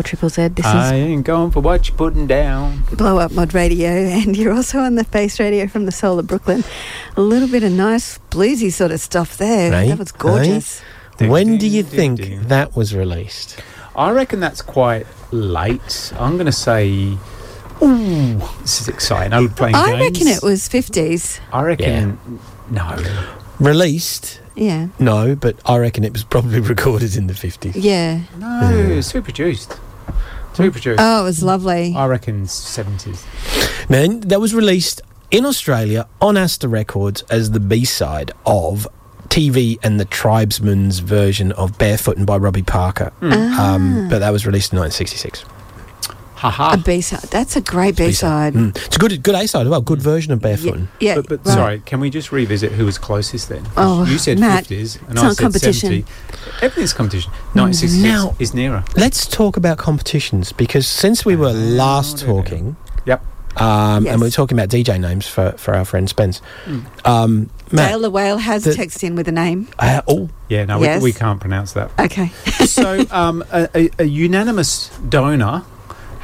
Triple 0.07 0.29
Z. 0.29 0.47
This 0.49 0.65
I 0.65 0.85
is 0.85 0.91
ain't 0.93 1.25
going 1.25 1.51
for 1.51 1.59
what 1.59 1.89
you're 1.89 1.97
putting 1.97 2.27
down. 2.27 2.83
Blow 2.93 3.19
Up 3.19 3.33
Mod 3.33 3.53
Radio, 3.53 3.89
and 3.89 4.37
you're 4.37 4.53
also 4.53 4.79
on 4.79 4.95
the 4.95 5.03
Face 5.03 5.37
Radio 5.37 5.67
from 5.67 5.85
the 5.85 5.91
Soul 5.91 6.17
of 6.17 6.27
Brooklyn. 6.27 6.63
A 7.17 7.21
little 7.21 7.49
bit 7.49 7.63
of 7.63 7.73
nice 7.73 8.17
bluesy 8.31 8.71
sort 8.71 8.91
of 8.91 9.01
stuff 9.01 9.37
there. 9.37 9.71
Right? 9.71 9.89
That 9.89 9.99
was 9.99 10.13
gorgeous. 10.13 10.81
Right? 11.19 11.29
When 11.29 11.57
do 11.57 11.67
you 11.67 11.83
think 11.83 12.21
that 12.47 12.73
was 12.75 12.95
released? 12.95 13.59
I 13.97 14.11
reckon 14.11 14.39
that's 14.39 14.61
quite 14.61 15.05
late. 15.31 16.13
I'm 16.17 16.33
going 16.35 16.45
to 16.45 16.51
say. 16.51 17.17
Ooh, 17.81 18.37
this 18.61 18.81
is 18.81 18.87
exciting. 18.87 19.33
I'm 19.33 19.49
playing 19.49 19.75
I 19.75 19.91
games. 19.91 20.01
reckon 20.01 20.27
it 20.29 20.41
was 20.41 20.69
50s. 20.69 21.39
I 21.51 21.63
reckon. 21.63 22.17
No. 22.71 22.97
Released? 23.59 24.39
Yeah. 24.55 24.87
No, 24.99 25.35
but 25.35 25.57
I 25.65 25.77
reckon 25.77 26.03
it 26.03 26.13
was 26.13 26.23
probably 26.23 26.59
recorded 26.75 27.15
in 27.15 27.27
the 27.27 27.33
50s. 27.33 27.73
Yeah. 27.75 28.21
No, 28.37 29.01
super 29.01 29.31
produced. 30.57 30.75
Super 30.75 30.95
produced. 30.97 30.99
Oh, 30.99 31.21
it 31.21 31.23
was 31.23 31.43
lovely. 31.43 31.93
I 31.95 32.05
reckon 32.07 32.43
70s. 32.45 33.89
Man, 33.89 34.21
that 34.21 34.41
was 34.41 34.53
released 34.53 35.01
in 35.31 35.45
Australia 35.45 36.07
on 36.21 36.37
Astor 36.37 36.67
Records 36.67 37.21
as 37.23 37.51
the 37.51 37.59
B 37.59 37.85
side 37.85 38.31
of 38.45 38.87
TV 39.29 39.77
and 39.83 39.99
the 39.99 40.05
Tribesmen's 40.05 40.99
version 40.99 41.51
of 41.53 41.77
Barefootin' 41.77 42.25
by 42.25 42.37
Robbie 42.37 42.63
Parker. 42.63 43.11
Mm. 43.21 43.33
Ah. 43.33 43.73
Um, 43.75 44.07
but 44.09 44.19
that 44.19 44.31
was 44.31 44.45
released 44.45 44.73
in 44.73 44.79
1966. 44.79 45.43
Haha. 46.37 46.73
A 46.75 46.77
B 46.77 47.01
side. 47.01 47.21
That's 47.31 47.55
a 47.55 47.61
great 47.61 47.95
B 47.97 48.11
side. 48.11 48.53
Mm. 48.53 48.77
It's 48.85 48.95
a 48.95 48.99
good 48.99 49.23
good 49.23 49.33
A 49.33 49.47
side 49.47 49.63
as 49.65 49.69
well, 49.69 49.81
good 49.81 50.01
version 50.01 50.31
of 50.31 50.39
Barefootin'. 50.39 50.87
Yeah. 50.99 51.15
But, 51.15 51.27
but 51.29 51.39
right. 51.45 51.53
sorry, 51.53 51.79
can 51.79 51.99
we 51.99 52.11
just 52.11 52.31
revisit 52.31 52.71
who 52.73 52.85
was 52.85 52.99
closest 52.99 53.49
then? 53.49 53.65
Oh, 53.75 54.05
you 54.05 54.19
said 54.19 54.37
Matt, 54.37 54.65
50s, 54.65 55.01
and 55.01 55.11
it's 55.13 55.21
I 55.21 55.23
not 55.23 55.35
said 55.35 55.41
competition. 55.41 55.89
70. 55.89 56.05
Everything's 56.61 56.93
competition. 56.93 57.31
1966 57.53 58.03
Now- 58.03 58.35
is 58.39 58.53
nearer. 58.53 58.83
Let's 58.95 59.25
talk 59.25 59.57
about 59.57 59.79
competitions 59.79 60.51
because 60.53 60.87
since 60.87 61.25
we 61.25 61.35
were 61.35 61.51
last 61.53 62.19
talking, 62.19 62.75
Yep. 63.05 63.23
um, 63.59 64.05
Yes. 64.05 64.13
and 64.13 64.21
we 64.21 64.27
are 64.27 64.31
talking 64.31 64.57
about 64.59 64.69
DJ 64.69 64.99
names 64.99 65.27
for, 65.27 65.53
for 65.53 65.73
our 65.73 65.85
friend 65.85 66.07
Spence. 66.07 66.41
Mm. 66.65 66.85
Um, 67.03 67.49
Matt, 67.71 67.89
Dale 67.89 67.99
the 68.01 68.11
Whale 68.11 68.37
has 68.37 68.63
the- 68.63 68.71
texted 68.71 69.03
in 69.03 69.15
with 69.15 69.27
a 69.27 69.31
name. 69.31 69.69
uh, 69.79 70.01
oh, 70.07 70.29
Yeah, 70.49 70.65
no, 70.65 70.79
Yes. 70.83 71.01
we, 71.01 71.09
we 71.09 71.13
can't 71.13 71.39
pronounce 71.39 71.73
that. 71.73 71.89
Okay. 71.99 72.27
so, 72.65 73.03
um, 73.09 73.43
a, 73.51 73.67
a, 73.75 73.89
a 73.99 74.03
unanimous 74.05 74.89
donor 75.09 75.63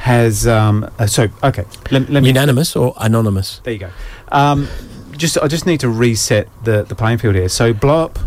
has. 0.04 0.46
Um, 0.46 0.88
uh, 0.98 1.06
so, 1.06 1.28
okay, 1.42 1.64
let, 1.90 2.08
let 2.10 2.22
me. 2.22 2.28
unanimous 2.28 2.76
or 2.76 2.94
anonymous? 2.98 3.60
There 3.64 3.72
you 3.72 3.78
go. 3.80 3.90
Um, 4.30 4.68
just, 5.16 5.38
I 5.38 5.48
just 5.48 5.64
need 5.66 5.80
to 5.80 5.88
reset 5.88 6.48
the, 6.64 6.82
the 6.84 6.94
playing 6.94 7.18
field 7.18 7.34
here. 7.36 7.48
So, 7.48 7.72
blow 7.72 8.04
up 8.04 8.18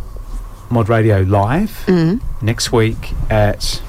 Mod 0.69 0.89
Radio 0.89 1.21
live 1.21 1.83
Mm. 1.87 2.21
next 2.41 2.71
week 2.71 3.13
at 3.29 3.81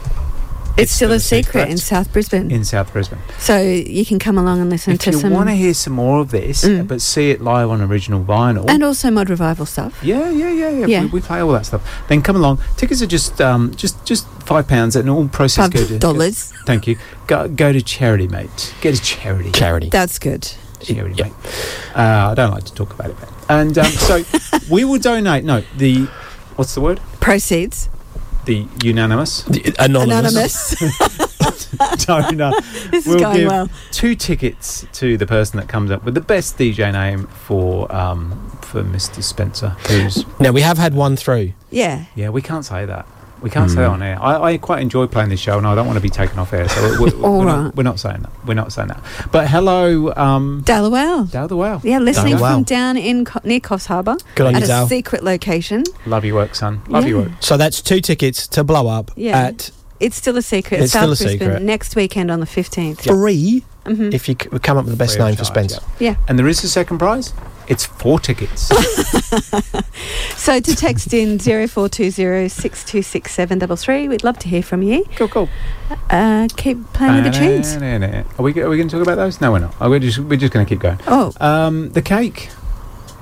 It's, 0.79 0.93
still 0.93 1.13
a 1.13 1.19
secret 1.21 1.69
in 1.69 1.77
South 1.79 2.13
Brisbane. 2.13 2.51
in 2.51 2.65
South 2.65 2.93
Brisbane. 2.93 3.19
so 3.39 3.61
you 3.61 4.05
can 4.07 4.19
come 4.19 4.39
along 4.39 4.61
and 4.61 4.71
listen 4.71 4.95
If 4.95 5.01
to 5.01 5.13
some. 5.13 5.19
If 5.19 5.25
you 5.31 5.37
want 5.37 5.49
to 5.49 5.55
hear 5.55 5.75
some 5.75 5.93
more 5.95 6.21
of 6.21 6.31
this, 6.31 6.65
Mm. 6.65 6.87
but 6.89 7.01
see 7.03 7.31
it 7.31 7.41
live 7.41 7.69
on 7.71 7.81
original 7.83 8.23
vinyl, 8.25 8.69
and 8.71 8.83
also 8.85 9.11
mod 9.11 9.29
revival 9.31 9.67
stuff. 9.67 9.99
yeah, 10.03 10.31
yeah, 10.31 10.51
yeah, 10.51 10.71
yeah, 10.71 10.87
Yeah. 10.87 11.01
We, 11.03 11.07
we 11.09 11.21
play 11.21 11.41
all 11.41 11.53
that 11.53 11.67
stuff. 11.67 11.83
Then 12.09 12.23
come 12.23 12.37
along. 12.37 12.61
Tickets 12.77 13.03
are 13.03 13.07
just 13.07 13.41
um, 13.41 13.75
just 13.75 14.05
just 14.05 14.27
five 14.45 14.67
pounds, 14.69 14.95
and 14.97 15.09
all 15.11 15.27
proceeds 15.29 15.67
Five 15.67 15.73
go 15.73 15.85
to 15.87 15.99
dollars. 15.99 16.53
Thank 16.67 16.87
you. 16.87 16.97
Go 17.27 17.49
go 17.49 17.73
to 17.73 17.83
charity, 17.83 18.29
mate. 18.29 18.75
Get 18.81 18.99
a 18.99 19.03
charity. 19.03 19.51
Charity. 19.53 19.89
That's 19.91 20.19
good. 20.19 20.51
charity, 20.81 21.23
mate. 21.23 21.33
Uh, 21.95 22.31
I 22.31 22.35
don't 22.35 22.51
like 22.53 22.65
to 22.65 22.75
talk 22.75 22.95
about 22.95 23.11
it, 23.11 23.19
mate. 23.21 23.29
And 23.49 23.77
um, 23.79 23.87
so 23.93 24.23
we 24.71 24.85
will 24.85 24.99
donate. 24.99 25.45
No, 25.45 25.63
the 25.77 26.07
what's 26.57 26.75
the 26.75 26.81
word? 26.81 27.01
Proceeds. 27.21 27.89
The 28.49 28.67
unanimous 28.83 29.47
anonymous. 29.79 30.75
donor. 32.07 32.53
This 32.91 33.07
is 33.07 33.15
will 33.15 33.21
going 33.21 33.37
give 33.37 33.49
well. 33.49 33.69
two 33.93 34.15
tickets 34.15 34.87
to 34.93 35.19
the 35.19 35.27
person 35.27 35.61
that 35.61 35.69
comes 35.69 35.91
up 35.91 36.03
with 36.03 36.15
the 36.15 36.23
best 36.23 36.57
DJ 36.57 36.91
name 36.91 37.27
for 37.27 37.95
um, 37.95 38.51
for 38.63 38.83
Mr. 38.83 39.23
Spencer. 39.23 39.77
Who's 39.89 40.25
Now 40.41 40.53
we 40.53 40.63
have 40.63 40.79
had 40.79 40.95
one 40.95 41.17
through. 41.17 41.53
Yeah. 41.71 42.07
yeah, 42.15 42.31
we 42.31 42.41
can't 42.41 42.65
say 42.65 42.87
that. 42.87 43.07
We 43.41 43.51
can't 43.51 43.71
say 43.71 43.77
Hmm. 43.77 43.81
that 43.83 43.89
on 43.91 44.03
air. 44.03 44.19
I, 44.21 44.43
I 44.53 44.59
quite 44.59 44.83
enjoy 44.83 45.07
playing 45.07 45.29
this 45.31 45.39
show, 45.41 45.59
and 45.59 45.67
I 45.67 45.75
don't 45.75 45.87
want 45.87 45.97
to 45.97 46.03
be 46.03 46.11
taken 46.11 46.39
off 46.39 46.53
air. 46.53 46.69
So 46.69 46.83
we're, 47.01 47.17
we're, 47.17 47.25
All 47.25 47.39
we're, 47.41 47.47
right. 47.47 47.63
not, 47.65 47.77
we're 47.77 47.83
not 47.85 48.01
saying 48.01 48.23
that. 48.23 48.31
We're 48.47 48.55
not 48.55 48.73
saying 48.73 48.89
that. 48.89 49.03
But 49.31 49.49
hello, 49.49 50.13
um, 50.17 50.63
Dale 50.65 50.83
the 50.85 50.91
Whale. 50.91 51.25
Dale 51.25 51.47
the 51.49 51.57
Whale. 51.57 51.81
Yeah, 51.85 51.99
listening 51.99 52.33
Dale 52.37 52.41
the 52.47 52.53
from 52.55 52.63
down 52.65 52.97
in 52.97 53.25
Co- 53.25 53.41
near 53.45 53.61
Coffs 53.61 53.87
Harbour 53.87 54.17
Good 54.35 54.47
on 54.49 54.55
at 54.57 54.61
you, 54.61 54.65
a 54.65 54.69
Dale. 54.69 54.89
secret 54.89 55.23
location. 55.23 55.85
Love 56.07 56.25
your 56.25 56.35
work, 56.35 56.55
son. 56.55 56.83
Love 56.89 57.07
your 57.07 57.23
work. 57.23 57.33
So 57.41 57.57
that's 57.57 57.81
two 57.81 58.01
tickets 58.01 58.47
to 58.49 58.65
blow 58.65 58.89
up 58.89 59.11
Yeah. 59.17 59.39
at 59.39 59.71
It's 60.01 60.17
still 60.17 60.37
a 60.37 60.43
secret. 60.43 60.81
It's 60.81 60.93
South 60.93 61.03
still 61.03 61.13
a 61.13 61.17
Brisbane 61.17 61.49
secret. 61.49 61.63
next 61.63 61.97
weekend 61.97 62.31
on 62.31 62.41
the 62.41 62.47
fifteenth. 62.47 63.01
three. 63.03 63.65
Mhm. 63.87 64.13
If 64.13 64.29
you 64.29 64.35
c- 64.41 64.49
come 64.61 64.77
up 64.77 64.85
with 64.85 64.93
the 64.93 64.99
best 64.99 65.15
Free 65.15 65.23
of 65.23 65.29
name 65.29 65.37
for 65.37 65.45
charge, 65.45 65.71
Spence. 65.71 65.81
Yeah. 65.99 66.17
And 66.29 66.39
there 66.39 66.47
is 66.49 66.63
a 66.65 66.69
second 66.69 66.99
prize. 66.99 67.33
It's 67.69 67.85
four 67.87 68.19
tickets. 68.21 68.71
So 70.37 70.61
to 70.61 70.75
text 70.77 71.13
in 71.13 71.39
zero 71.39 71.67
four 71.67 71.89
two 71.89 72.11
zero 72.11 72.49
six 72.49 72.83
two 72.85 73.03
six 73.03 73.33
seven 73.35 73.59
double 73.59 73.77
three, 73.77 74.09
we'd 74.09 74.25
love 74.25 74.39
to 74.39 74.49
hear 74.49 74.63
from 74.63 74.83
you. 74.83 75.05
cool, 75.17 75.29
cool. 75.29 75.49
Uh, 76.09 76.49
keep 76.57 76.79
playing 76.95 77.17
with 77.17 77.25
the 77.25 77.31
tunes. 77.39 77.77
Are 77.77 78.43
we, 78.43 78.53
are 78.63 78.69
we 78.71 78.77
going 78.79 78.89
to 78.89 78.97
talk 78.97 79.03
about 79.03 79.17
those? 79.17 79.41
No, 79.41 79.53
we're 79.53 79.59
not. 79.59 79.75
Oh, 79.81 79.91
we're 79.91 79.99
just, 79.99 80.19
we're 80.21 80.39
just 80.39 80.53
going 80.53 80.65
to 80.65 80.71
keep 80.71 80.81
going. 80.81 80.99
Oh, 81.07 81.33
Um, 81.41 81.91
the 81.91 82.01
cake. 82.03 82.49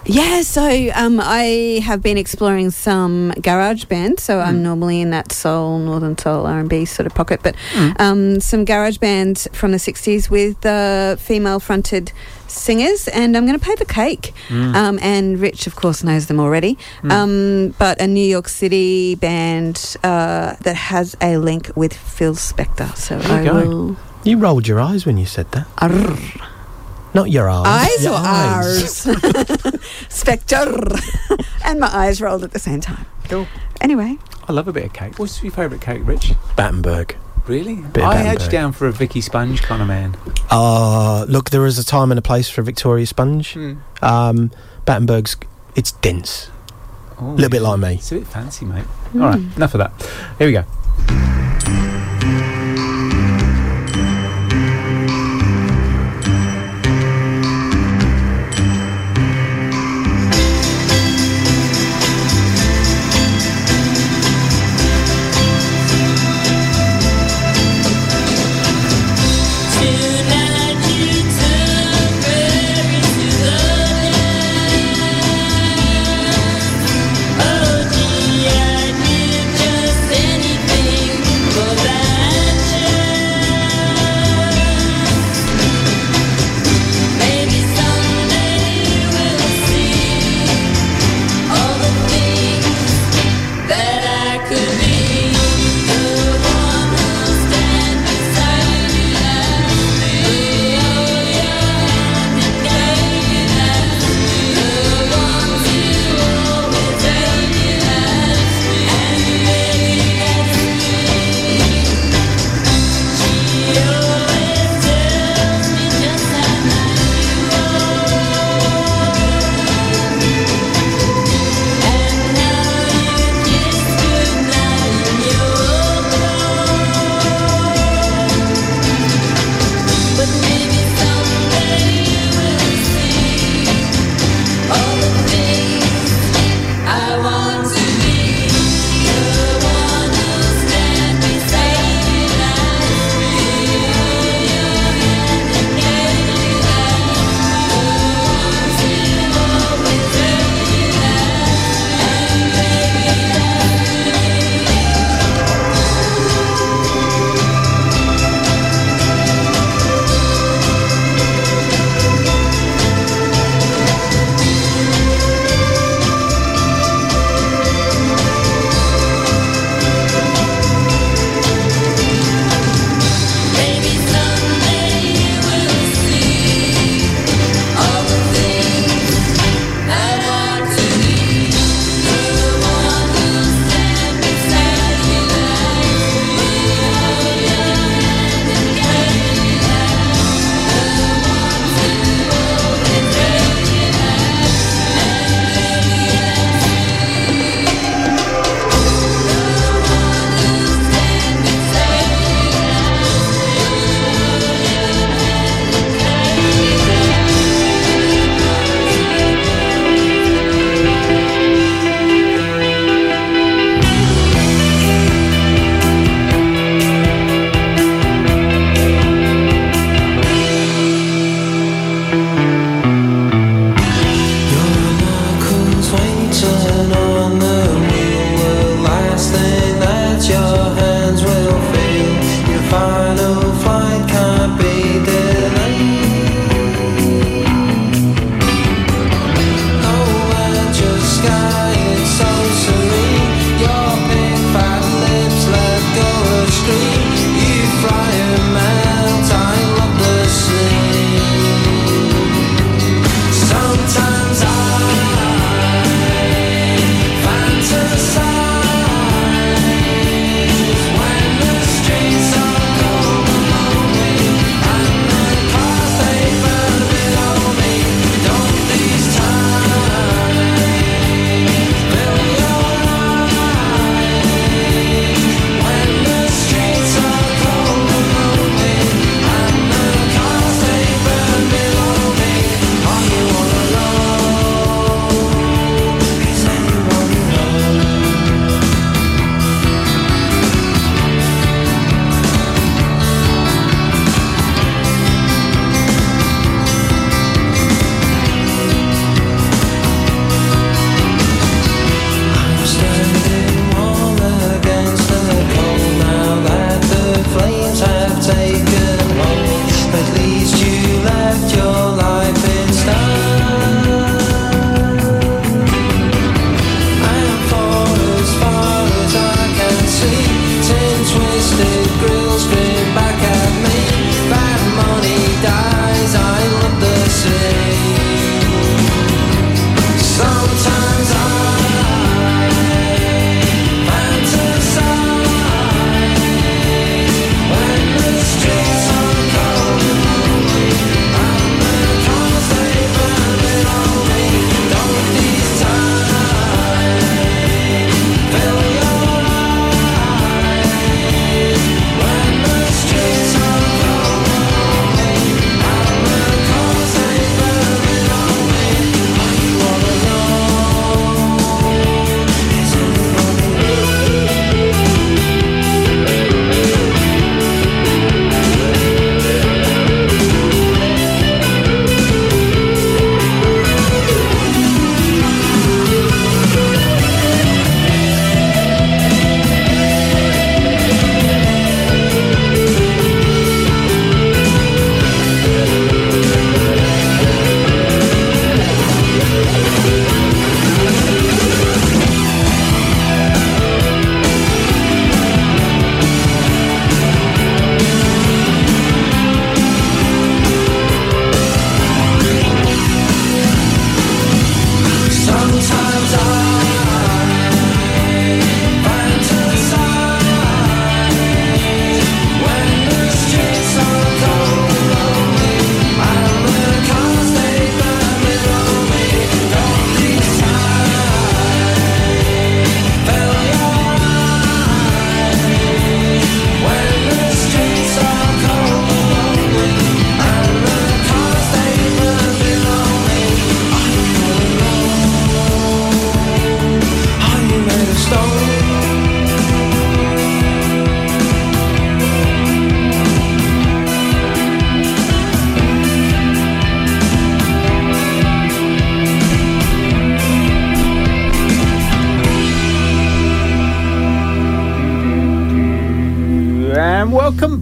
Yeah, 0.09 0.43
so 0.43 0.62
um, 0.94 1.18
I 1.20 1.81
have 1.82 2.01
been 2.01 2.16
exploring 2.16 2.70
some 2.70 3.31
garage 3.40 3.86
bands. 3.86 4.23
So 4.23 4.39
Hmm. 4.40 4.47
I'm 4.48 4.62
normally 4.62 5.01
in 5.01 5.10
that 5.10 5.32
soul, 5.32 5.78
northern 5.81 6.16
soul, 6.16 6.47
R 6.47 6.60
and 6.60 6.68
B 6.68 6.85
sort 6.85 7.06
of 7.06 7.14
pocket, 7.14 7.40
but 7.43 7.56
Hmm. 7.74 7.90
um, 7.98 8.40
some 8.40 8.64
garage 8.64 8.98
bands 8.98 9.48
from 9.52 9.73
the 9.73 9.78
'60s 9.78 10.31
with 10.31 10.64
uh, 10.64 11.16
female-fronted 11.16 12.12
singers, 12.57 13.09
and 13.09 13.37
I'm 13.37 13.47
going 13.47 13.59
to 13.59 13.65
play 13.65 13.74
the 13.77 13.85
cake. 13.85 14.33
Mm. 14.49 14.74
Um, 14.74 14.99
and 15.03 15.39
Rich, 15.39 15.66
of 15.66 15.77
course, 15.77 16.03
knows 16.03 16.27
them 16.27 16.41
already. 16.41 16.77
Mm. 17.03 17.12
Um, 17.12 17.74
but 17.78 18.01
a 18.01 18.07
New 18.07 18.24
York 18.27 18.49
City 18.49 19.15
band 19.15 19.97
uh, 20.03 20.57
that 20.62 20.77
has 20.77 21.16
a 21.20 21.37
link 21.37 21.70
with 21.77 21.93
Phil 21.95 22.35
Spector. 22.35 22.95
So 22.97 23.19
There 23.19 23.33
I 23.33 23.41
you 23.43 23.51
go. 23.51 23.55
will. 23.69 23.97
You 24.24 24.39
rolled 24.39 24.66
your 24.66 24.81
eyes 24.81 25.07
when 25.07 25.19
you 25.19 25.27
said 25.27 25.51
that. 25.53 25.66
Not 27.15 27.31
your 27.31 27.49
eyes. 27.49 27.65
Eyes 27.66 28.05
your 28.05 28.12
or 28.12 28.16
ours? 28.16 29.05
Spector. 30.11 30.66
and 31.65 31.81
my 31.81 31.89
eyes 31.89 32.20
rolled 32.20 32.43
at 32.45 32.51
the 32.53 32.59
same 32.59 32.81
time. 32.81 33.07
Cool. 33.28 33.47
Anyway. 33.81 34.19
I 34.49 34.53
love 34.53 34.69
a 34.69 34.73
bit 34.73 34.85
of 34.85 34.93
cake. 34.93 35.19
What's 35.19 35.43
your 35.43 35.53
favourite 35.53 35.81
cake, 35.81 36.03
Rich? 36.05 36.33
Battenberg. 36.57 37.16
Really? 37.47 37.77
Bit 37.77 38.02
I 38.05 38.14
had 38.16 38.24
you 38.24 38.31
Battenberg. 38.39 38.51
down 38.51 38.73
for 38.73 38.86
a 38.89 38.93
Vicky 38.93 39.20
Sponge 39.20 39.62
kind 39.62 39.81
of 39.81 39.89
man. 39.89 40.16
Uh, 40.51 41.24
look, 41.28 41.51
there 41.51 41.64
is 41.66 41.78
a 41.78 41.85
time 41.85 42.10
and 42.10 42.18
a 42.18 42.23
place 42.23 42.48
for 42.48 42.62
Victoria 42.62 43.06
Sponge. 43.06 43.55
Hmm. 43.55 43.74
Um, 44.02 44.51
Battenberg's, 44.85 45.36
it's 45.77 45.93
dense. 45.93 46.51
A 47.18 47.23
Oh, 47.23 47.31
little 47.31 47.48
bit 47.51 47.62
like 47.62 47.78
me. 47.81 47.94
It's 47.94 48.12
a 48.12 48.16
bit 48.16 48.27
fancy, 48.27 48.66
mate. 48.66 48.85
Mm. 49.14 49.23
All 49.23 49.28
right, 49.31 49.56
enough 49.56 49.74
of 49.74 49.78
that. 49.78 49.93
Here 50.39 50.47
we 50.48 50.52
go. 50.52 51.45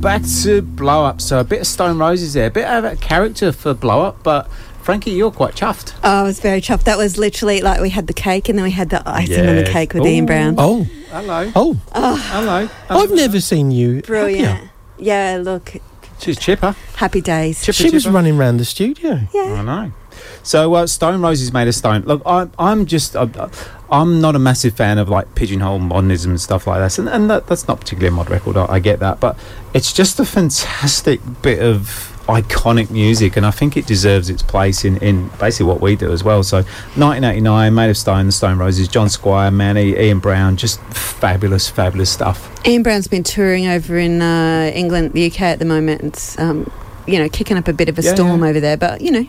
Back 0.04 0.22
to 0.42 0.60
Blow 0.60 1.02
Up. 1.02 1.22
So 1.22 1.40
a 1.40 1.44
bit 1.44 1.62
of 1.62 1.66
Stone 1.66 1.98
Roses 1.98 2.34
there, 2.34 2.48
a 2.48 2.50
bit 2.50 2.66
of 2.66 2.84
a 2.84 2.94
character 2.96 3.52
for 3.52 3.72
Blow 3.72 4.02
Up, 4.02 4.22
but 4.22 4.50
Frankie, 4.82 5.12
you're 5.12 5.30
quite 5.30 5.54
chuffed. 5.54 5.94
Oh, 6.04 6.20
I 6.20 6.22
was 6.24 6.40
very 6.40 6.60
chuffed. 6.60 6.84
That 6.84 6.98
was 6.98 7.16
literally 7.16 7.62
like 7.62 7.80
we 7.80 7.88
had 7.88 8.06
the 8.06 8.12
cake 8.12 8.50
and 8.50 8.58
then 8.58 8.64
we 8.64 8.70
had 8.70 8.90
the 8.90 9.02
icing 9.08 9.48
on 9.48 9.56
the 9.56 9.64
cake 9.64 9.94
with 9.94 10.04
Ian 10.06 10.26
Brown. 10.26 10.56
Oh, 10.58 10.84
Hello. 11.10 11.50
oh, 11.56 11.80
Hello. 11.94 12.68
I've 12.90 13.12
never 13.12 13.40
seen 13.40 13.70
you. 13.70 14.02
Brilliant. 14.02 14.46
happier. 14.46 14.70
Yeah, 14.98 15.40
look, 15.42 15.72
She's 16.18 16.38
chipper. 16.38 16.76
happy 16.96 17.22
days. 17.22 17.62
Chipper, 17.64 17.72
She 17.72 17.88
was 17.90 18.06
running 18.06 18.36
around 18.38 18.58
the 18.58 18.66
studio. 18.66 19.20
Yeah. 19.32 19.40
I 19.42 19.62
know. 19.62 19.92
So 20.42 20.74
uh, 20.74 20.86
Stone 20.86 21.20
Roses 21.22 21.52
made 21.52 21.68
of 21.68 21.74
stone. 21.74 22.02
Look, 22.02 22.22
I, 22.26 22.48
I'm 22.58 22.86
just, 22.86 23.16
uh, 23.16 23.48
I'm 23.90 24.20
not 24.20 24.36
a 24.36 24.38
massive 24.38 24.74
fan 24.74 24.98
of 24.98 25.08
like 25.08 25.34
pigeonhole 25.34 25.78
modernism 25.78 26.32
and 26.32 26.40
stuff 26.40 26.66
like 26.66 26.80
that, 26.80 26.98
and, 26.98 27.08
and 27.08 27.30
that, 27.30 27.46
that's 27.46 27.66
not 27.68 27.80
particularly 27.80 28.08
a 28.08 28.16
mod 28.16 28.30
record. 28.30 28.56
I, 28.56 28.66
I 28.66 28.78
get 28.78 28.98
that, 29.00 29.20
but 29.20 29.38
it's 29.72 29.92
just 29.92 30.20
a 30.20 30.24
fantastic 30.24 31.20
bit 31.42 31.60
of 31.62 32.10
iconic 32.26 32.90
music, 32.90 33.36
and 33.36 33.44
I 33.44 33.50
think 33.50 33.76
it 33.76 33.86
deserves 33.86 34.30
its 34.30 34.42
place 34.42 34.84
in, 34.84 34.96
in 34.98 35.28
basically 35.38 35.66
what 35.66 35.80
we 35.82 35.94
do 35.94 36.10
as 36.10 36.24
well. 36.24 36.42
So, 36.42 36.58
1989, 36.96 37.74
Made 37.74 37.90
of 37.90 37.96
Stone, 37.98 38.26
the 38.26 38.32
Stone 38.32 38.58
Roses, 38.58 38.88
John 38.88 39.08
Squire, 39.10 39.50
Manny, 39.50 39.94
Ian 39.98 40.20
Brown, 40.20 40.56
just 40.56 40.80
fabulous, 40.94 41.68
fabulous 41.68 42.10
stuff. 42.10 42.50
Ian 42.66 42.82
Brown's 42.82 43.08
been 43.08 43.24
touring 43.24 43.66
over 43.66 43.98
in 43.98 44.22
uh, 44.22 44.70
England, 44.74 45.12
the 45.12 45.26
UK 45.26 45.40
at 45.42 45.58
the 45.58 45.64
moment. 45.66 46.02
It's, 46.02 46.38
um, 46.38 46.70
you 47.06 47.18
know, 47.18 47.28
kicking 47.28 47.58
up 47.58 47.68
a 47.68 47.74
bit 47.74 47.90
of 47.90 47.98
a 47.98 48.02
Yeah, 48.02 48.14
storm 48.14 48.42
yeah. 48.42 48.48
over 48.48 48.60
there, 48.60 48.78
but, 48.78 49.02
you 49.02 49.10
know, 49.10 49.26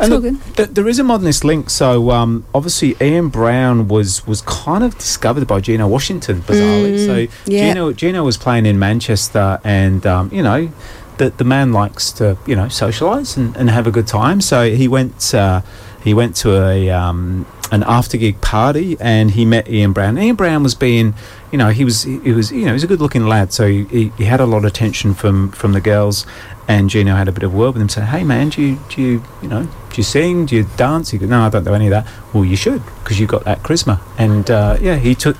And 0.00 0.12
all 0.12 0.18
look, 0.18 0.22
good. 0.22 0.56
th- 0.56 0.68
there 0.70 0.88
is 0.88 0.98
a 0.98 1.04
modernist 1.04 1.44
link. 1.44 1.70
So 1.70 2.10
um, 2.10 2.44
obviously, 2.54 2.96
Ian 3.00 3.28
Brown 3.28 3.88
was 3.88 4.26
was 4.26 4.42
kind 4.42 4.84
of 4.84 4.96
discovered 4.98 5.46
by 5.46 5.60
Geno 5.60 5.86
Washington, 5.86 6.42
bizarrely. 6.42 6.98
Mm, 6.98 7.06
so 7.06 7.34
yeah. 7.50 7.72
Geno 7.72 7.92
Geno 7.92 8.24
was 8.24 8.36
playing 8.36 8.66
in 8.66 8.78
Manchester, 8.78 9.60
and 9.64 10.06
um, 10.06 10.30
you 10.32 10.42
know, 10.42 10.70
the 11.18 11.30
the 11.30 11.44
man 11.44 11.72
likes 11.72 12.12
to 12.12 12.36
you 12.46 12.56
know 12.56 12.66
socialise 12.66 13.36
and, 13.36 13.56
and 13.56 13.70
have 13.70 13.86
a 13.86 13.90
good 13.90 14.06
time. 14.06 14.40
So 14.40 14.70
he 14.74 14.88
went 14.88 15.34
uh, 15.34 15.62
he 16.02 16.14
went 16.14 16.36
to 16.36 16.62
a 16.62 16.90
um, 16.90 17.46
an 17.70 17.82
after 17.84 18.16
gig 18.16 18.40
party, 18.40 18.96
and 19.00 19.32
he 19.32 19.44
met 19.44 19.68
Ian 19.68 19.92
Brown. 19.92 20.18
Ian 20.18 20.36
Brown 20.36 20.62
was 20.62 20.74
being 20.74 21.14
you 21.50 21.58
know 21.58 21.70
he 21.70 21.84
was 21.84 22.02
he, 22.02 22.32
was 22.32 22.52
you 22.52 22.62
know 22.62 22.68
he 22.68 22.72
was 22.72 22.84
a 22.84 22.86
good 22.86 23.00
looking 23.00 23.26
lad, 23.26 23.52
so 23.52 23.66
he, 23.66 23.84
he, 23.84 24.08
he 24.18 24.24
had 24.24 24.40
a 24.40 24.46
lot 24.46 24.58
of 24.58 24.64
attention 24.64 25.14
from 25.14 25.50
from 25.52 25.72
the 25.72 25.80
girls. 25.80 26.26
And 26.66 26.88
Geno 26.88 27.14
had 27.14 27.28
a 27.28 27.32
bit 27.32 27.42
of 27.42 27.52
a 27.52 27.56
word 27.56 27.74
with 27.74 27.82
him, 27.82 27.88
saying, 27.90 28.06
"Hey 28.08 28.24
man, 28.24 28.48
do 28.48 28.62
you 28.62 28.78
do 28.88 29.02
you 29.02 29.24
you 29.42 29.48
know 29.48 29.64
do 29.64 29.96
you 29.96 30.02
sing? 30.02 30.46
Do 30.46 30.56
you 30.56 30.66
dance?" 30.76 31.10
He 31.10 31.18
goes, 31.18 31.28
"No, 31.28 31.42
I 31.42 31.48
don't 31.50 31.64
do 31.64 31.74
any 31.74 31.86
of 31.86 31.90
that." 31.90 32.06
Well, 32.32 32.44
you 32.44 32.56
should 32.56 32.82
because 33.02 33.20
you've 33.20 33.28
got 33.28 33.44
that 33.44 33.62
charisma. 33.62 34.00
And 34.16 34.50
uh, 34.50 34.78
yeah, 34.80 34.96
he 34.96 35.14
took 35.14 35.36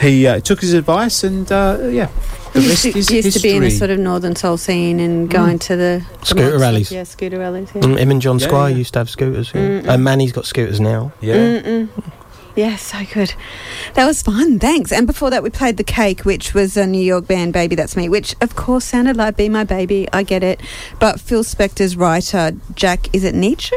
he 0.00 0.26
uh, 0.26 0.40
took 0.40 0.60
his 0.60 0.72
advice, 0.72 1.24
and 1.24 1.50
uh, 1.50 1.78
yeah, 1.82 2.08
the 2.54 2.60
He 2.62 2.68
rest 2.68 2.84
used, 2.86 2.94
to, 2.94 2.98
is 3.16 3.24
used 3.26 3.36
to 3.36 3.42
be 3.42 3.54
in 3.56 3.62
the 3.62 3.70
sort 3.70 3.90
of 3.90 3.98
northern 3.98 4.34
soul 4.36 4.56
scene 4.56 4.98
and 5.00 5.28
going 5.28 5.58
to 5.60 5.76
the 5.76 6.04
the 6.20 6.26
Scooter 6.26 6.50
mods- 6.52 6.60
rallies. 6.62 6.90
Yeah, 6.92 7.04
scooter 7.04 7.38
rallies. 7.38 7.68
Yeah. 7.74 7.82
Mm, 7.82 7.98
him 7.98 8.10
and 8.10 8.22
John 8.22 8.38
Yeah, 8.38 8.46
Squire 8.46 8.70
yeah. 8.70 8.76
used 8.76 8.92
to 8.94 9.00
have 9.00 9.10
scooters. 9.10 9.52
Yeah. 9.54 9.60
Mm-mm. 9.60 9.88
And 9.88 10.02
Manny's 10.04 10.32
got 10.32 10.46
scooters 10.46 10.80
now. 10.80 11.12
yeah. 11.20 11.34
Mm-mm. 11.34 11.88
Yeah, 12.56 12.76
so 12.76 12.98
good. 13.12 13.34
That 13.94 14.06
was 14.06 14.22
fun, 14.22 14.60
thanks. 14.60 14.92
And 14.92 15.08
before 15.08 15.28
that, 15.30 15.42
we 15.42 15.50
played 15.50 15.76
The 15.76 15.82
Cake, 15.82 16.20
which 16.24 16.54
was 16.54 16.76
a 16.76 16.86
New 16.86 17.02
York 17.02 17.26
band, 17.26 17.52
Baby 17.52 17.74
That's 17.74 17.96
Me, 17.96 18.08
which 18.08 18.36
of 18.40 18.54
course 18.54 18.84
sounded 18.84 19.16
like 19.16 19.36
Be 19.36 19.48
My 19.48 19.64
Baby. 19.64 20.08
I 20.12 20.22
get 20.22 20.44
it. 20.44 20.60
But 21.00 21.18
Phil 21.20 21.42
Spector's 21.42 21.96
writer, 21.96 22.52
Jack, 22.76 23.08
is 23.12 23.24
it 23.24 23.34
Nitzsche? 23.34 23.72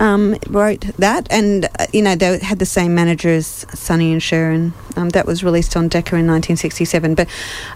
Um, 0.00 0.36
wrote 0.48 0.80
that, 0.96 1.26
and 1.30 1.66
uh, 1.78 1.86
you 1.92 2.00
know 2.00 2.16
they 2.16 2.38
had 2.38 2.58
the 2.58 2.64
same 2.66 2.94
manager 2.94 3.28
as 3.28 3.66
Sonny 3.74 4.12
and 4.12 4.22
Sharon. 4.22 4.72
Um, 4.96 5.10
that 5.10 5.26
was 5.26 5.44
released 5.44 5.76
on 5.76 5.88
Decca 5.88 6.16
in 6.16 6.26
1967. 6.26 7.14
But 7.14 7.28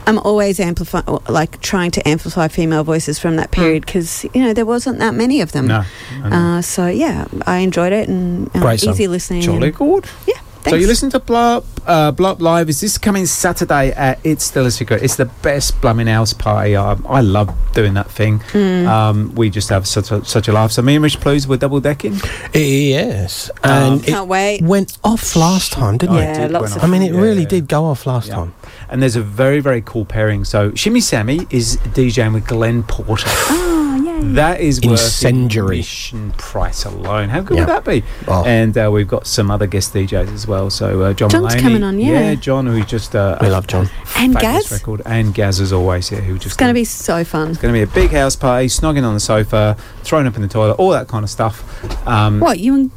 I'm 0.07 0.19
always 0.19 0.59
amplify, 0.59 1.03
like 1.29 1.61
trying 1.61 1.91
to 1.93 2.09
amplify 2.09 2.49
female 2.49 2.83
voices 2.83 3.19
from 3.19 3.37
that 3.37 3.51
period 3.51 3.85
because 3.85 4.25
you 4.33 4.43
know 4.43 4.55
there 4.55 4.65
wasn't 4.67 4.99
that 5.01 5.15
many 5.15 5.43
of 5.43 5.53
them. 5.53 5.67
No, 5.67 5.85
Uh, 6.25 6.63
so 6.63 6.87
yeah, 6.87 7.27
I 7.47 7.59
enjoyed 7.59 7.93
it 7.93 8.09
and 8.09 8.49
um, 8.57 8.73
easy 8.73 9.07
listening. 9.07 9.43
Jolly 9.43 9.71
good. 9.71 10.07
Yeah. 10.27 10.41
So 10.67 10.77
you 10.77 10.87
listen 10.87 11.11
to 11.11 11.21
Blow 11.21 11.59
Up, 11.59 11.65
uh, 11.87 12.11
Blow 12.11 12.31
Up 12.33 12.41
Live. 12.41 12.69
Is 12.71 12.81
this 12.81 12.97
coming 12.99 13.27
Saturday 13.27 13.91
at 13.93 14.19
It's 14.25 14.43
Still 14.45 14.65
a 14.67 14.71
Secret? 14.71 15.03
It's 15.03 15.17
the 15.17 15.27
best 15.27 15.79
Blooming 15.83 16.07
House 16.07 16.33
party. 16.33 16.75
I, 16.75 16.95
I 17.07 17.21
love 17.21 17.55
doing 17.75 17.95
that 17.95 18.11
thing. 18.11 18.39
Mm. 18.39 18.87
Um, 18.89 19.35
we 19.35 19.51
just 19.51 19.69
have 19.69 19.87
such 19.87 20.11
a, 20.11 20.25
such 20.25 20.49
a 20.49 20.53
laugh. 20.53 20.73
So 20.73 20.81
me 20.83 20.95
and 20.97 21.05
Rich 21.05 21.21
Blues 21.21 21.47
were 21.47 21.59
double 21.59 21.81
decking. 21.81 22.15
Yes. 22.55 23.51
Um, 23.63 23.71
And 23.95 24.01
it 24.05 24.07
Can't 24.09 24.27
wait. 24.29 24.63
went 24.63 24.97
off 25.05 25.37
last 25.37 25.73
time, 25.73 25.99
didn't 25.99 26.17
Oh, 26.17 26.19
it? 26.19 26.23
it 26.23 26.27
Yeah, 26.29 26.39
did 26.47 26.51
lots 26.53 26.63
went 26.71 26.77
of 26.77 26.85
I 26.85 26.87
mean, 26.87 27.03
it 27.03 27.13
Yeah, 27.15 27.21
really 27.21 27.43
yeah. 27.43 27.49
did 27.49 27.69
go 27.69 27.85
off 27.85 28.07
last 28.07 28.29
Yeah. 28.29 28.37
time. 28.37 28.55
and 28.89 29.03
there's 29.03 29.17
a 29.17 29.23
very 29.23 29.61
very 29.61 29.83
cool 29.83 30.05
pairing. 30.07 30.45
So 30.45 30.73
Shimmy 30.75 31.01
Sammy 31.01 31.47
is 31.51 31.77
DJing 31.95 32.33
with 32.33 32.47
Glenn 32.47 32.83
Porter. 32.85 33.29
Yay. 34.23 34.33
That 34.35 34.61
is 34.61 34.81
worth 34.81 34.93
Incendiary. 34.93 35.77
admission 35.79 36.33
price 36.33 36.85
alone. 36.85 37.29
How 37.29 37.41
good 37.41 37.57
Yeah. 37.59 37.65
would 37.65 37.69
that 37.71 37.85
be? 37.85 38.03
Oh. 38.29 38.45
And 38.45 38.77
uh, 38.77 38.91
we've 38.93 39.09
got 39.09 39.27
some 39.27 39.51
other 39.51 39.67
guest 39.67 39.93
DJs 39.95 40.33
as 40.33 40.47
well. 40.47 40.71
So 40.71 41.03
uh, 41.03 41.13
John 41.13 41.31
John's 41.31 41.55
Mulaney- 41.55 41.61
coming 41.61 41.83
on, 41.83 41.99
yeah. 41.99 42.35
John, 42.35 42.67
who's 42.67 42.87
just 42.87 43.15
uh, 43.17 43.39
We 43.41 43.49
love 43.49 43.67
John. 43.67 43.89
And 44.17 44.33
fabulous 44.35 44.69
Gaz? 44.69 44.73
record, 44.73 45.03
and 45.07 45.35
Gaz 45.35 45.61
as 45.61 45.73
always, 45.73 46.09
here, 46.09 46.21
who 46.21 46.35
just 46.35 46.47
It's 46.47 46.57
going 46.57 46.71
to 46.71 46.75
be 46.75 46.85
so 46.85 47.25
fun. 47.25 47.51
it's 47.51 47.59
going 47.61 47.73
to 47.75 47.79
be 47.79 47.83
a 47.83 47.95
big 47.95 48.11
house 48.11 48.37
party, 48.37 48.67
snogging 48.69 49.05
on 49.05 49.15
the 49.15 49.21
sofa, 49.21 49.77
thrown 50.03 50.27
up 50.27 50.37
in 50.37 50.43
the 50.43 50.49
toilet, 50.49 50.75
all 50.75 50.91
that 50.91 51.09
kind 51.09 51.25
of 51.25 51.31
stuff. 51.31 51.63
Um, 52.07 52.41
What, 52.41 52.59
you 52.61 52.75
and. 52.75 52.91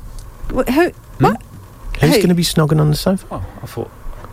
What, 0.51 0.69
who? 0.69 0.91
What? 1.19 1.41
Who's 1.99 2.11
Who? 2.11 2.17
going 2.17 2.29
to 2.29 2.35
be 2.35 2.43
snogging 2.43 2.79
on 2.79 2.89
the 2.91 2.95
sofa? 2.95 3.25
Oh, 3.31 3.45
I 3.61 3.65
thought. 3.65 3.89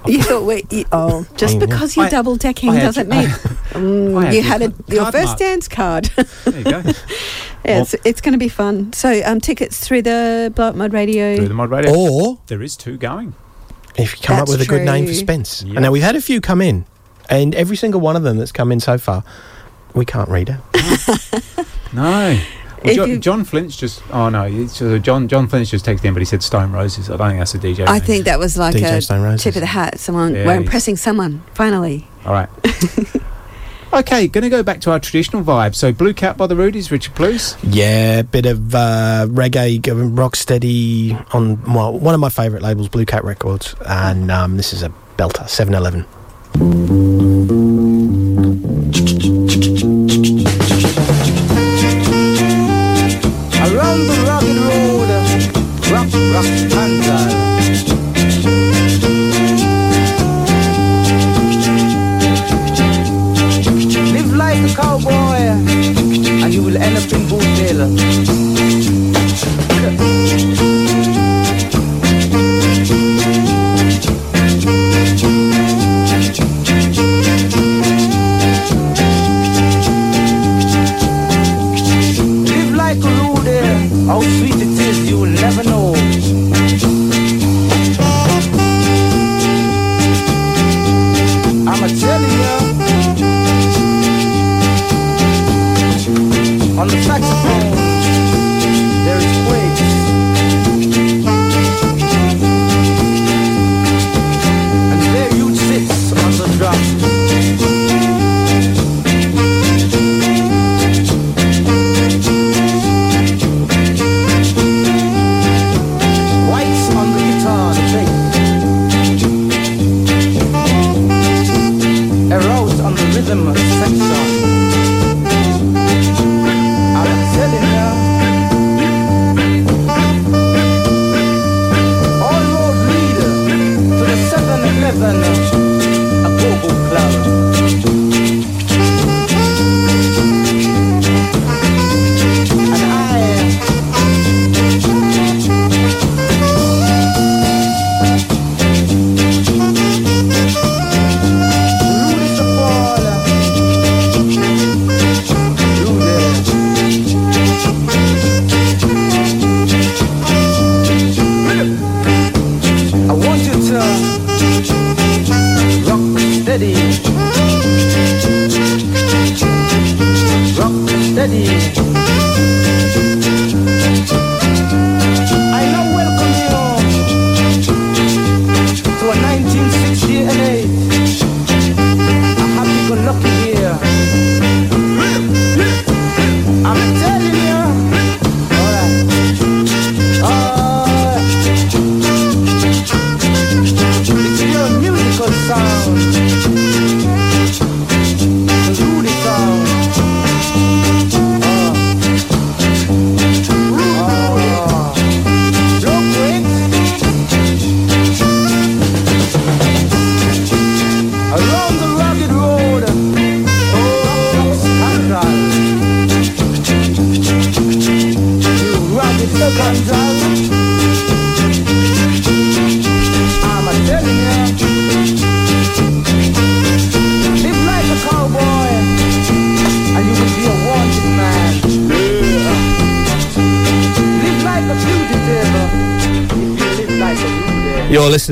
You 0.07 0.23
thought 0.23 0.45
we. 0.45 0.65
You, 0.71 0.85
oh, 0.93 1.27
just 1.37 1.57
I 1.57 1.59
because 1.61 1.97
you're 1.97 2.07
I- 2.07 2.11
double 2.11 2.37
decking 2.37 2.71
I 2.71 2.81
doesn't 2.81 3.09
mean. 3.09 3.29
Mm, 3.75 4.33
you 4.33 4.41
had 4.41 4.63
a, 4.63 4.71
card 4.71 4.89
your 4.89 5.03
mark. 5.03 5.15
first 5.15 5.39
dance 5.39 5.67
card. 5.67 6.05
There 6.45 6.59
you 6.59 6.65
go. 6.65 6.83
Yeah, 7.65 7.81
it's, 7.81 7.95
it's 8.05 8.21
going 8.21 8.35
to 8.35 8.39
be 8.39 8.49
fun. 8.51 8.93
So, 8.93 9.21
um, 9.25 9.41
tickets 9.41 9.81
through 9.81 10.03
the 10.03 10.53
Blow 10.55 10.69
Up 10.69 10.75
Mod 10.77 10.93
Radio. 10.93 11.35
Through 11.35 11.49
the 11.49 11.55
mod 11.55 11.71
radio. 11.71 11.93
Or 11.93 12.39
There 12.47 12.63
is 12.63 12.77
two 12.77 12.97
going. 12.99 13.35
if 13.97 14.13
you 14.15 14.23
come 14.23 14.37
up 14.37 14.41
That's 14.47 14.59
with 14.59 14.61
a 14.61 14.71
good 14.71 14.85
name 14.85 15.07
for. 15.07 15.15
Spence. 15.15 15.63
Yeah. 15.63 15.73
And 15.77 15.83
now 15.83 15.91
we've 15.91 16.03
had 16.03 16.15
a 16.15 16.21
few 16.21 16.41
come 16.43 16.61
in, 16.61 16.85
and 17.31 17.55
every 17.55 17.77
single 17.77 18.01
one 18.03 18.15
of 18.17 18.23
them 18.23 18.37
that's 18.37 18.53
come 18.53 18.71
in 18.71 18.79
so 18.81 18.97
far, 18.99 19.25
we 19.95 20.05
can't 20.05 20.29
read 20.29 20.51
it. 20.51 21.55
No. 21.95 22.39
Well, 22.85 22.95
John, 22.95 23.09
you- 23.09 23.19
John 23.19 23.45
Flint's 23.45 23.77
just. 23.77 24.03
Oh 24.13 24.29
no, 24.29 24.43
it's 24.45 24.79
just, 24.79 25.05
John 25.05 25.27
John 25.29 25.49
Flint's 25.49 25.71
just 25.71 25.87
texted 25.87 26.05
in, 26.05 26.13
but 26.15 26.21
he 26.21 26.27
said 26.27 26.43
Stone 26.43 26.73
Roses. 26.73 27.09
I 27.11 27.17
don't 27.17 27.29
think 27.29 27.41
that's 27.41 27.55
a 27.55 27.59
DJ. 27.59 27.89
I 27.89 27.99
name. 27.99 28.03
think 28.07 28.25
that 28.27 28.39
was 28.39 28.57
like 28.59 28.75
DJ 28.77 28.99
a 28.99 29.01
Stone 29.03 29.23
Roses. 29.23 29.43
tip 29.43 29.55
of 29.57 29.61
the 29.61 29.67
hat. 29.67 29.99
Someone, 29.99 30.35
Yeah, 30.35 30.47
we're 30.47 30.57
impressing 30.57 30.97
someone, 30.97 31.43
finally. 31.55 32.07
All 32.27 32.33
right. 32.33 32.49
okay, 33.93 34.27
going 34.29 34.43
to 34.43 34.51
go 34.51 34.63
back 34.63 34.81
to 34.83 34.91
our 34.91 34.99
traditional 35.01 35.43
vibe. 35.43 35.75
So, 35.75 35.93
Blue 35.93 36.13
Cat 36.13 36.37
by 36.37 36.47
the 36.47 36.55
Rudies, 36.57 36.91
Richard 36.91 37.15
Blues. 37.15 37.57
Yeah, 37.63 38.23
bit 38.23 38.45
of 38.47 38.75
uh, 38.75 39.27
reggae, 39.31 39.81
g- 39.81 39.91
rock 39.93 40.37
steady 40.37 41.17
on 41.33 41.63
well, 41.73 41.99
one 41.99 42.15
of 42.15 42.21
my 42.21 42.29
favourite 42.29 42.63
labels, 42.63 42.89
Blue 42.89 43.07
Cat 43.07 43.25
Records, 43.25 43.75
and 43.87 44.31
um, 44.31 44.57
this 44.57 44.73
is 44.73 44.83
a 44.83 44.93
belter, 45.17 45.49
711. 45.49 46.05
Around 46.57 47.04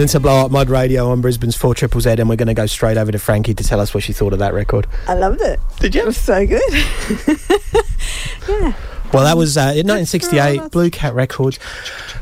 listening 0.03 0.21
to 0.21 0.29
Blow 0.29 0.45
Up 0.47 0.51
Mod 0.51 0.69
Radio 0.69 1.09
on 1.11 1.21
Brisbane's 1.21 1.55
4 1.55 1.77
Triple 1.77 2.01
Z, 2.01 2.11
and 2.19 2.29
we're 2.29 2.35
going 2.35 2.49
to 2.49 2.55
go 2.55 2.67
straight 2.67 2.97
over 2.97 3.13
to 3.13 3.21
Frankie 3.21 3.55
to 3.55 3.63
tell 3.63 3.79
us 3.79 3.95
what 3.95 4.03
she 4.03 4.13
thought 4.13 4.33
of 4.33 4.41
that 4.41 4.53
record. 4.53 4.89
I 5.07 5.15
loved 5.15 5.41
it. 5.41 5.61
Did 5.79 5.95
you? 5.95 6.03
It 6.03 6.07
was 6.07 6.17
so 6.17 6.45
good. 6.45 6.61
yeah. 8.49 8.75
Well, 9.13 9.25
that 9.25 9.37
was 9.37 9.57
uh, 9.59 9.71
in 9.77 9.87
1968, 9.87 10.71
Blue 10.73 10.91
Cat 10.91 11.15
Records. 11.15 11.59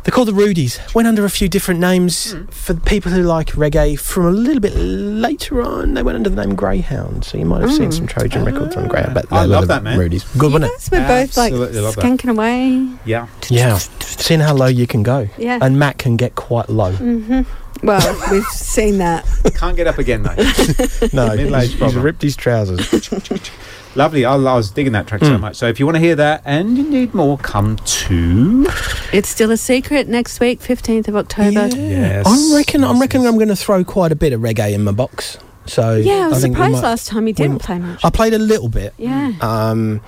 They're 0.02 0.10
called 0.12 0.28
the 0.28 0.32
Rudies. 0.32 0.92
Went 0.94 1.06
under 1.08 1.24
a 1.24 1.30
few 1.30 1.48
different 1.48 1.78
names 1.80 2.34
for 2.50 2.74
people 2.74 3.12
who 3.12 3.22
like 3.22 3.46
reggae. 3.52 3.98
From 3.98 4.26
a 4.26 4.30
little 4.30 4.60
bit 4.60 4.74
later 4.74 5.62
on, 5.62 5.94
they 5.94 6.02
went 6.02 6.16
under 6.16 6.28
the 6.28 6.44
name 6.44 6.56
Greyhound. 6.56 7.24
So 7.24 7.38
you 7.38 7.44
might 7.46 7.62
have 7.62 7.72
seen 7.72 7.90
Mm. 7.90 7.94
some 7.94 8.06
Trojan 8.08 8.44
records 8.44 8.76
on 8.76 8.88
Greyhound. 8.88 9.14
But 9.14 9.32
I 9.32 9.42
they 9.42 9.48
were 9.48 9.52
love 9.54 9.68
the 9.68 9.74
that, 9.74 9.84
man. 9.84 9.98
Rudies. 9.98 10.24
Good, 10.36 10.52
wasn't 10.52 10.64
it? 10.64 10.72
Yes, 10.74 10.90
we're 10.90 11.06
both 11.08 11.36
like 11.36 11.52
Absolutely 11.52 11.80
that. 11.80 11.94
skanking 11.94 12.30
away. 12.30 12.98
Yeah. 13.06 13.28
Yeah. 13.48 13.78
Seeing 13.78 14.40
how 14.40 14.54
low 14.54 14.66
you 14.66 14.86
can 14.88 15.02
go. 15.04 15.28
Yeah. 15.38 15.60
And 15.62 15.78
Matt 15.78 15.96
can 15.98 16.16
get 16.16 16.34
quite 16.34 16.68
low. 16.68 16.92
hmm 16.92 17.42
Well, 17.82 18.30
we've 18.30 18.44
seen 18.46 18.98
that. 18.98 19.24
Can't 19.54 19.76
get 19.76 19.86
up 19.86 19.98
again 19.98 20.22
though. 20.22 20.34
No, 21.12 21.34
Middle-aged 21.34 21.72
he's, 21.72 21.80
he's 21.82 21.94
ripped 21.96 22.22
his 22.22 22.36
trousers. 22.36 23.10
Lovely. 23.96 24.24
I, 24.24 24.34
I 24.34 24.36
was 24.54 24.70
digging 24.70 24.92
that 24.92 25.06
track 25.06 25.20
so 25.22 25.30
Mm. 25.30 25.40
much. 25.40 25.56
So 25.56 25.66
if 25.66 25.80
you 25.80 25.86
want 25.86 25.96
to 25.96 26.00
hear 26.00 26.14
that 26.16 26.42
and 26.44 26.76
you 26.78 26.88
need 26.88 27.12
more, 27.14 27.38
come 27.38 27.76
to. 27.76 28.66
It's 29.12 29.28
still 29.28 29.50
a 29.50 29.56
secret 29.56 30.06
next 30.08 30.38
week, 30.40 30.60
15th 30.60 31.08
of 31.08 31.16
October. 31.16 31.66
Yes. 31.74 32.24
I 32.26 32.56
reckon. 32.56 32.84
I'm 32.84 33.00
reckon 33.00 33.26
I'm 33.26 33.34
going 33.36 33.48
to 33.48 33.56
throw 33.56 33.82
quite 33.82 34.12
a 34.12 34.16
bit 34.16 34.32
of 34.32 34.40
reggae 34.42 34.72
in 34.74 34.84
my 34.84 34.92
box. 34.92 35.38
So 35.66 35.96
Yeah, 35.96 36.26
I 36.26 36.28
was 36.28 36.42
think 36.42 36.52
we 36.52 36.56
surprised 36.62 36.72
might- 36.82 36.88
last 36.88 37.08
time 37.08 37.26
you 37.26 37.32
didn't 37.34 37.58
play 37.60 37.78
much. 37.78 38.04
I 38.04 38.10
played 38.10 38.34
a 38.34 38.38
little 38.38 38.68
bit. 38.68 38.94
Yeah. 38.98 39.32
Um, 39.40 40.00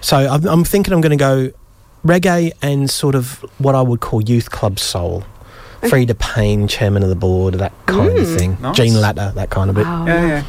so 0.00 0.16
I'm, 0.16 0.46
I'm 0.46 0.64
thinking 0.64 0.92
I'm 0.94 1.00
going 1.00 1.16
to 1.16 1.16
go 1.16 1.50
reggae 2.06 2.52
and 2.62 2.88
sort 2.90 3.14
of 3.14 3.44
what 3.58 3.74
I 3.74 3.80
would 3.82 4.00
call 4.00 4.20
youth 4.22 4.50
club 4.50 4.78
soul. 4.78 5.24
Okay. 5.84 6.06
Freda 6.06 6.18
Payne, 6.18 6.68
chairman 6.68 7.02
of 7.02 7.08
the 7.08 7.14
board, 7.16 7.54
that 7.54 7.72
kind 7.86 8.18
of 8.18 8.26
Mm. 8.26 8.38
thing. 8.38 8.56
Nice. 8.60 8.76
Gene 8.76 9.00
Latter, 9.00 9.32
that 9.34 9.50
kind 9.50 9.70
of 9.70 9.76
bit. 9.76 9.84
Wow. 9.86 10.06
Yeah, 10.06 10.26
yeah. 10.26 10.42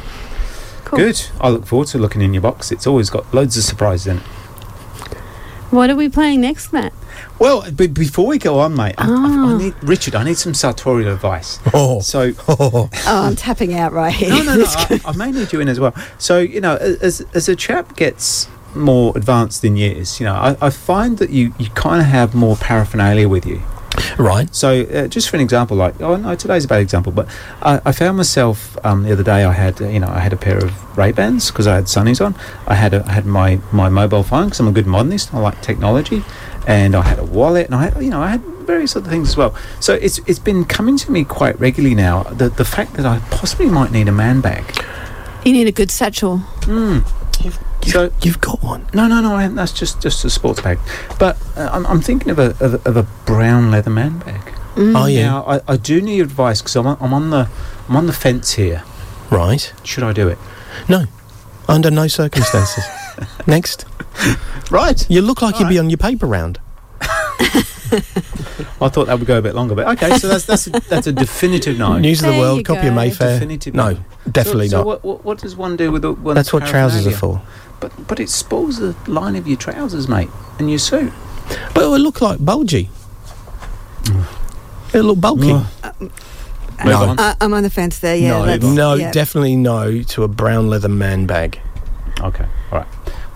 Cool. 0.84 0.98
Good. 0.98 1.26
I 1.40 1.48
look 1.50 1.66
forward 1.66 1.88
to 1.88 1.98
looking 1.98 2.22
in 2.22 2.32
your 2.32 2.42
box. 2.42 2.70
It's 2.70 2.86
always 2.86 3.10
got 3.10 3.32
loads 3.34 3.56
of 3.56 3.64
surprises 3.64 4.06
in 4.06 4.16
it. 4.18 4.22
What 5.70 5.90
are 5.90 5.96
we 5.96 6.08
playing 6.08 6.42
next, 6.42 6.72
Matt? 6.72 6.92
Well, 7.40 7.64
but 7.72 7.92
before 7.92 8.26
we 8.26 8.38
go 8.38 8.60
on, 8.60 8.76
mate, 8.76 8.94
I, 8.98 9.04
I, 9.04 9.06
Ah. 9.08 9.54
I 9.54 9.58
need 9.58 9.74
Richard. 9.82 10.14
I 10.14 10.22
need 10.22 10.36
some 10.38 10.54
sartorial 10.54 11.12
advice. 11.12 11.58
Oh. 11.74 12.00
So 12.00 12.32
Oh, 12.48 12.88
I'm 13.06 13.34
tapping 13.36 13.74
out 13.74 13.92
right 13.92 14.12
here. 14.12 14.28
no, 14.30 14.42
no, 14.42 14.56
no. 14.56 14.64
I, 14.66 15.00
I 15.06 15.12
may 15.16 15.32
need 15.32 15.52
you 15.52 15.60
in 15.60 15.68
as 15.68 15.80
well. 15.80 15.92
So 16.18 16.38
you 16.38 16.60
know, 16.60 16.76
as 16.76 17.26
as 17.34 17.48
a 17.48 17.56
chap 17.56 17.96
gets 17.96 18.48
more 18.74 19.12
advanced 19.16 19.64
in 19.64 19.76
years, 19.76 20.20
you 20.20 20.24
know, 20.26 20.34
I, 20.34 20.56
I 20.60 20.70
find 20.70 21.18
that 21.18 21.30
you 21.30 21.52
you 21.58 21.68
kind 21.70 22.00
of 22.00 22.06
have 22.06 22.34
more 22.34 22.54
paraphernalia 22.56 23.28
with 23.28 23.44
you. 23.44 23.60
Right. 24.18 24.54
So, 24.54 24.82
uh, 24.82 25.08
just 25.08 25.28
for 25.30 25.36
an 25.36 25.42
example, 25.42 25.76
like, 25.76 26.00
oh 26.00 26.16
no, 26.16 26.34
today's 26.34 26.64
a 26.64 26.68
bad 26.68 26.80
example, 26.80 27.12
but 27.12 27.28
I, 27.62 27.80
I 27.84 27.92
found 27.92 28.16
myself 28.16 28.76
um, 28.84 29.02
the 29.02 29.12
other 29.12 29.22
day. 29.22 29.44
I 29.44 29.52
had, 29.52 29.80
uh, 29.80 29.88
you 29.88 30.00
know, 30.00 30.08
I 30.08 30.20
had 30.20 30.32
a 30.32 30.36
pair 30.36 30.58
of 30.58 30.98
Ray 30.98 31.12
Bans 31.12 31.50
because 31.50 31.66
I 31.66 31.74
had 31.76 31.84
sunnies 31.84 32.24
on. 32.24 32.34
I 32.66 32.74
had, 32.74 32.94
a, 32.94 33.04
I 33.06 33.12
had 33.12 33.26
my 33.26 33.60
my 33.72 33.88
mobile 33.88 34.22
phone 34.22 34.46
because 34.46 34.60
I'm 34.60 34.68
a 34.68 34.72
good 34.72 34.86
modernist. 34.86 35.34
I 35.34 35.38
like 35.38 35.60
technology, 35.62 36.24
and 36.66 36.94
I 36.94 37.02
had 37.02 37.18
a 37.18 37.24
wallet, 37.24 37.66
and 37.66 37.74
I 37.74 37.88
had, 37.88 38.02
you 38.02 38.10
know, 38.10 38.22
I 38.22 38.28
had 38.28 38.42
various 38.66 38.96
other 38.96 39.08
things 39.08 39.28
as 39.28 39.36
well. 39.36 39.54
So 39.80 39.94
it's 39.94 40.18
it's 40.26 40.38
been 40.38 40.64
coming 40.64 40.96
to 40.98 41.10
me 41.10 41.24
quite 41.24 41.58
regularly 41.60 41.94
now. 41.94 42.24
The 42.24 42.48
the 42.48 42.64
fact 42.64 42.94
that 42.94 43.06
I 43.06 43.20
possibly 43.30 43.66
might 43.66 43.92
need 43.92 44.08
a 44.08 44.12
man 44.12 44.40
bag. 44.40 44.64
You 45.44 45.52
need 45.52 45.68
a 45.68 45.72
good 45.72 45.90
satchel. 45.90 46.38
Mm. 46.62 47.06
So 47.86 48.10
you've 48.22 48.40
got 48.40 48.62
one? 48.62 48.86
No, 48.92 49.06
no, 49.06 49.20
no. 49.20 49.36
I, 49.36 49.46
that's 49.48 49.72
just 49.72 50.00
just 50.02 50.24
a 50.24 50.30
sports 50.30 50.60
bag. 50.60 50.78
But 51.18 51.36
uh, 51.56 51.68
I'm, 51.72 51.86
I'm 51.86 52.00
thinking 52.00 52.30
of 52.30 52.38
a 52.38 52.50
of, 52.60 52.74
a- 52.74 52.88
of 52.88 52.96
a 52.96 53.02
brown 53.24 53.70
leather 53.70 53.90
man 53.90 54.18
bag. 54.18 54.40
Mm. 54.74 55.00
Oh, 55.00 55.06
yeah. 55.06 55.26
Now 55.26 55.44
I, 55.46 55.60
I 55.68 55.76
do 55.76 56.00
need 56.02 56.20
advice 56.20 56.60
because 56.60 56.76
I'm 56.76 56.86
I'm 56.86 57.14
on 57.14 57.30
the 57.30 57.48
I'm 57.88 57.96
on 57.96 58.06
the 58.06 58.12
fence 58.12 58.52
here. 58.52 58.82
Right. 59.30 59.72
Should 59.84 60.04
I 60.04 60.12
do 60.12 60.28
it? 60.28 60.38
No. 60.88 61.04
Under 61.68 61.90
no 61.90 62.08
circumstances. 62.08 62.84
Next. 63.46 63.86
Right. 64.70 65.08
You 65.10 65.22
look 65.22 65.42
like 65.42 65.58
you'd 65.58 65.68
be 65.68 65.78
on 65.78 65.90
your 65.90 65.96
paper 65.98 66.26
round. 66.26 66.60
I 68.80 68.88
thought 68.88 69.06
that 69.06 69.18
would 69.18 69.26
go 69.26 69.38
a 69.38 69.42
bit 69.42 69.54
longer, 69.54 69.74
but 69.74 69.86
okay. 69.96 70.16
So 70.18 70.28
that's 70.28 70.44
that's 70.44 70.66
a, 70.66 70.70
that's 70.70 71.06
a 71.06 71.12
definitive 71.12 71.78
no. 71.78 71.98
News 71.98 72.20
of 72.20 72.26
the 72.26 72.32
There 72.32 72.40
world, 72.40 72.58
you 72.58 72.64
copy 72.64 72.88
of. 72.88 72.94
Mayfair. 72.94 73.34
Definitive 73.34 73.74
no, 73.74 73.90
no. 73.92 73.98
definitely 74.30 74.68
so, 74.68 74.70
so 74.70 74.76
not. 74.78 74.86
What, 74.86 75.04
what 75.04 75.24
what 75.24 75.38
does 75.38 75.56
one 75.56 75.76
do 75.76 75.90
with 75.92 76.02
the 76.02 76.12
one? 76.12 76.34
That's 76.34 76.52
what 76.52 76.66
trousers 76.66 77.06
are 77.06 77.10
for. 77.16 77.42
But 77.80 78.06
but 78.06 78.20
it 78.20 78.28
spoils 78.30 78.78
the 78.78 78.94
line 79.06 79.36
of 79.36 79.46
your 79.46 79.56
trousers, 79.56 80.08
mate, 80.08 80.28
and 80.58 80.68
your 80.70 80.78
suit. 80.78 81.12
But 81.74 81.84
it 81.84 81.88
would 81.88 82.00
look 82.00 82.20
like 82.20 82.44
bulgy. 82.44 82.90
It'll 84.92 85.06
look 85.08 85.20
bulky. 85.20 85.48
Mm. 85.48 85.66
Ugh. 85.82 85.92
Uh, 86.78 86.84
no, 86.84 87.14
Uh, 87.18 87.34
I'm 87.40 87.54
on 87.54 87.62
the 87.62 87.70
fence 87.70 87.98
there. 88.00 88.16
Yeah. 88.16 88.28
no, 88.38 88.44
let's- 88.44 88.64
no, 88.64 88.94
yeah. 88.94 89.10
definitely 89.10 89.56
no 89.56 90.02
to 90.02 90.24
a 90.24 90.28
brown 90.28 90.68
leather 90.68 90.88
man 90.88 91.26
bag. 91.26 91.58
Okay, 92.20 92.46
all 92.72 92.78
right. 92.78 92.86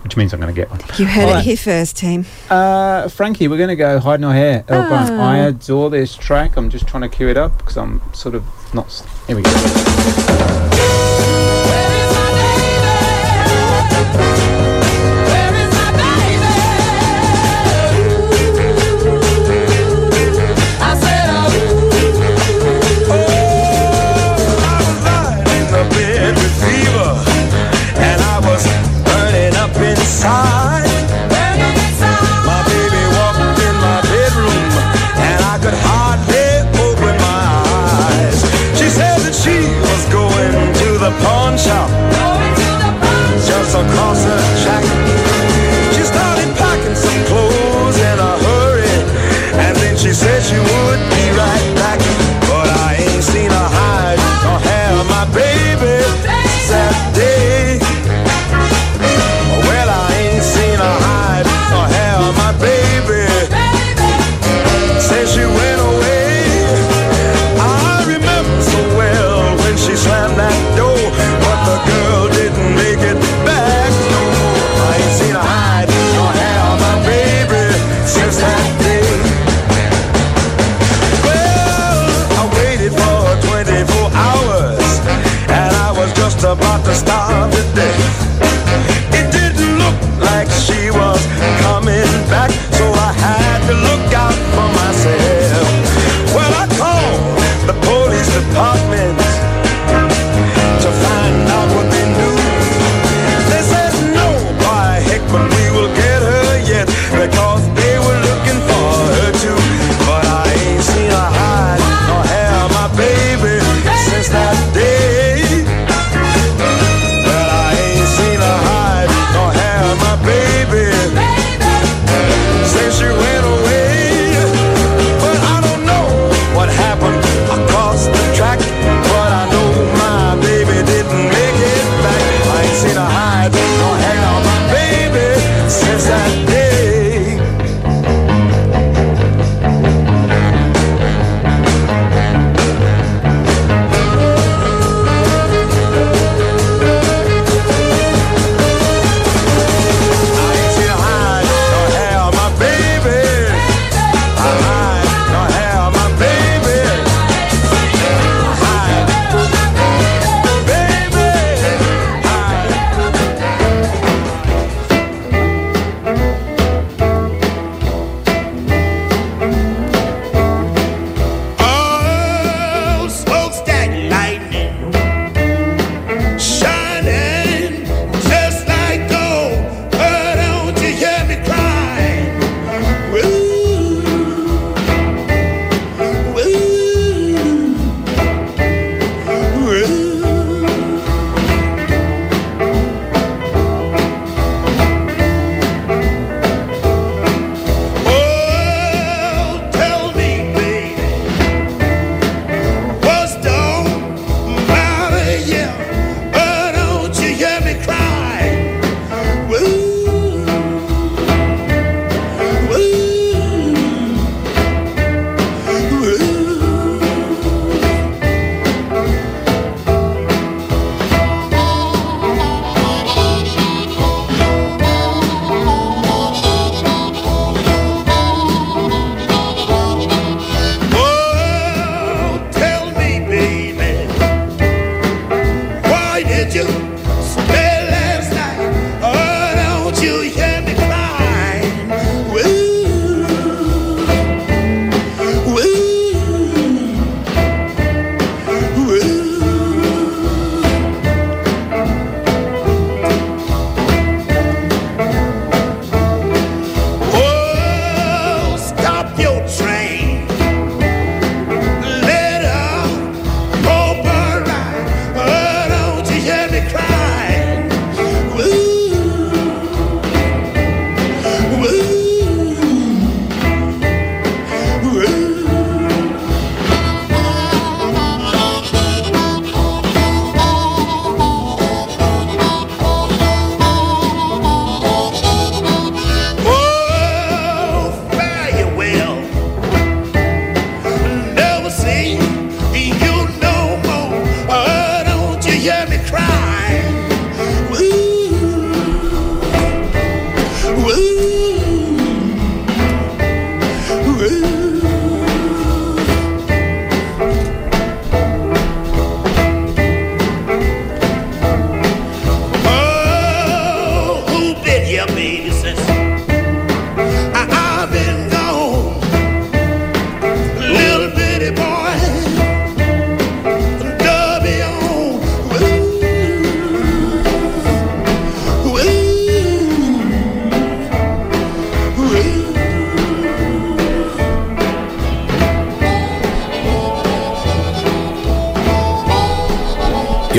Which 0.02 0.16
means 0.16 0.32
I'm 0.32 0.40
going 0.40 0.52
to 0.54 0.58
get 0.58 0.70
one. 0.70 0.80
You 0.96 1.04
heard 1.06 1.28
All 1.28 1.36
it 1.36 1.42
here 1.44 1.56
first, 1.56 1.96
team. 1.96 2.24
Uh, 2.48 3.08
Frankie, 3.08 3.48
we're 3.48 3.58
going 3.58 3.68
to 3.68 3.76
go 3.76 3.98
hide 4.00 4.20
no 4.20 4.30
hair. 4.30 4.64
Earl 4.68 4.88
Grant. 4.88 5.10
Ah. 5.12 5.30
I 5.32 5.36
adore 5.38 5.90
this 5.90 6.16
track. 6.16 6.56
I'm 6.56 6.70
just 6.70 6.86
trying 6.86 7.02
to 7.02 7.08
cue 7.08 7.28
it 7.28 7.36
up 7.36 7.58
because 7.58 7.76
I'm 7.76 8.00
sort 8.14 8.34
of 8.34 8.44
not. 8.74 8.86
s- 8.86 9.04
Here 9.26 9.36
we 9.36 9.42
go. 9.42 10.79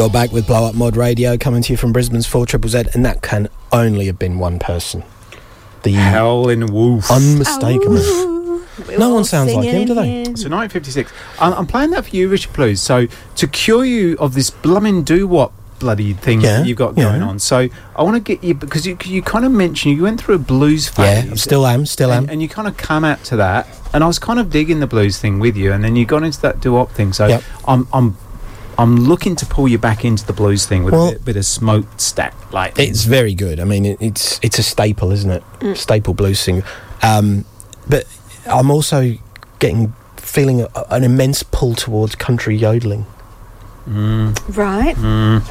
You're 0.01 0.09
back 0.09 0.31
with 0.31 0.47
Blow 0.47 0.65
Up 0.65 0.73
Mod 0.73 0.97
Radio, 0.97 1.37
coming 1.37 1.61
to 1.61 1.71
you 1.73 1.77
from 1.77 1.93
Brisbane's 1.93 2.25
4 2.25 2.47
Triple 2.47 2.71
Z, 2.71 2.85
and 2.95 3.05
that 3.05 3.21
can 3.21 3.47
only 3.71 4.07
have 4.07 4.17
been 4.17 4.39
one 4.39 4.57
person. 4.57 5.03
The 5.83 5.91
Howlin' 5.91 6.73
Wolf. 6.73 7.11
Unmistakable. 7.11 7.99
No 8.97 9.13
one 9.13 9.25
sounds 9.25 9.53
like 9.53 9.69
him, 9.69 9.85
do 9.85 9.93
they? 9.93 10.23
So 10.23 10.49
1956. 10.49 11.13
I'm, 11.39 11.53
I'm 11.53 11.67
playing 11.67 11.91
that 11.91 12.05
for 12.05 12.15
you, 12.15 12.29
Richard 12.29 12.51
Blues. 12.53 12.81
So 12.81 13.05
to 13.35 13.47
cure 13.47 13.85
you 13.85 14.17
of 14.17 14.33
this 14.33 14.49
blummin' 14.49 15.05
doo 15.05 15.27
wop 15.27 15.53
bloody 15.77 16.13
thing 16.13 16.41
Yeah, 16.41 16.57
that 16.61 16.65
you've 16.65 16.79
got 16.79 16.97
yeah. 16.97 17.03
going 17.03 17.21
on. 17.21 17.37
So 17.37 17.69
I 17.95 18.01
want 18.01 18.15
to 18.15 18.21
get 18.21 18.43
you 18.43 18.55
because 18.55 18.87
you 18.87 18.97
you 19.05 19.21
kind 19.21 19.45
of 19.45 19.51
mentioned 19.51 19.95
you 19.97 20.01
went 20.01 20.19
through 20.19 20.33
a 20.33 20.39
blues 20.39 20.89
phase. 20.89 21.25
Yeah, 21.25 21.35
still 21.35 21.67
am, 21.67 21.85
still 21.85 22.11
am. 22.11 22.23
and, 22.23 22.31
and 22.31 22.41
you 22.41 22.49
kind 22.49 22.67
of 22.67 22.75
come 22.75 23.03
out 23.05 23.23
to 23.25 23.35
that, 23.35 23.67
and 23.93 24.03
I 24.03 24.07
was 24.07 24.17
kind 24.17 24.39
of 24.39 24.49
digging 24.49 24.79
the 24.79 24.87
blues 24.87 25.19
thing 25.19 25.37
with 25.39 25.55
you, 25.55 25.71
and 25.71 25.83
then 25.83 25.95
you 25.95 26.07
got 26.07 26.23
into 26.23 26.41
that 26.41 26.59
doo 26.59 26.73
wop 26.73 26.89
thing. 26.89 27.13
So 27.13 27.27
Yep. 27.27 27.43
I'm 27.67 27.87
I'm 27.93 28.17
I'm 28.81 28.95
looking 28.95 29.35
to 29.35 29.45
pull 29.45 29.67
you 29.67 29.77
back 29.77 30.03
into 30.03 30.25
the 30.25 30.33
blues 30.33 30.65
thing 30.65 30.83
with 30.83 30.93
Well- 30.93 31.09
a 31.09 31.11
bit, 31.11 31.25
bit 31.25 31.35
of 31.37 31.45
smoked 31.45 32.01
stack 32.01 32.33
like 32.51 32.79
It's 32.79 33.03
very 33.03 33.35
good. 33.35 33.59
I 33.59 33.63
mean, 33.63 33.85
it, 33.85 33.97
it's 34.01 34.39
it's 34.41 34.57
a 34.57 34.63
staple, 34.63 35.11
isn't 35.11 35.29
it? 35.29 35.43
Mm. 35.59 35.77
Staple 35.77 36.13
blues 36.15 36.39
singer. 36.39 36.63
Um, 37.03 37.45
but 37.87 38.05
I'm 38.47 38.71
also 38.71 39.17
getting 39.59 39.93
feeling 40.17 40.61
a, 40.61 40.69
an 40.89 41.03
immense 41.03 41.43
pull 41.43 41.75
towards 41.75 42.15
country 42.15 42.55
yodeling. 42.55 43.05
Right. 43.85 44.95
Mm. 44.95 45.43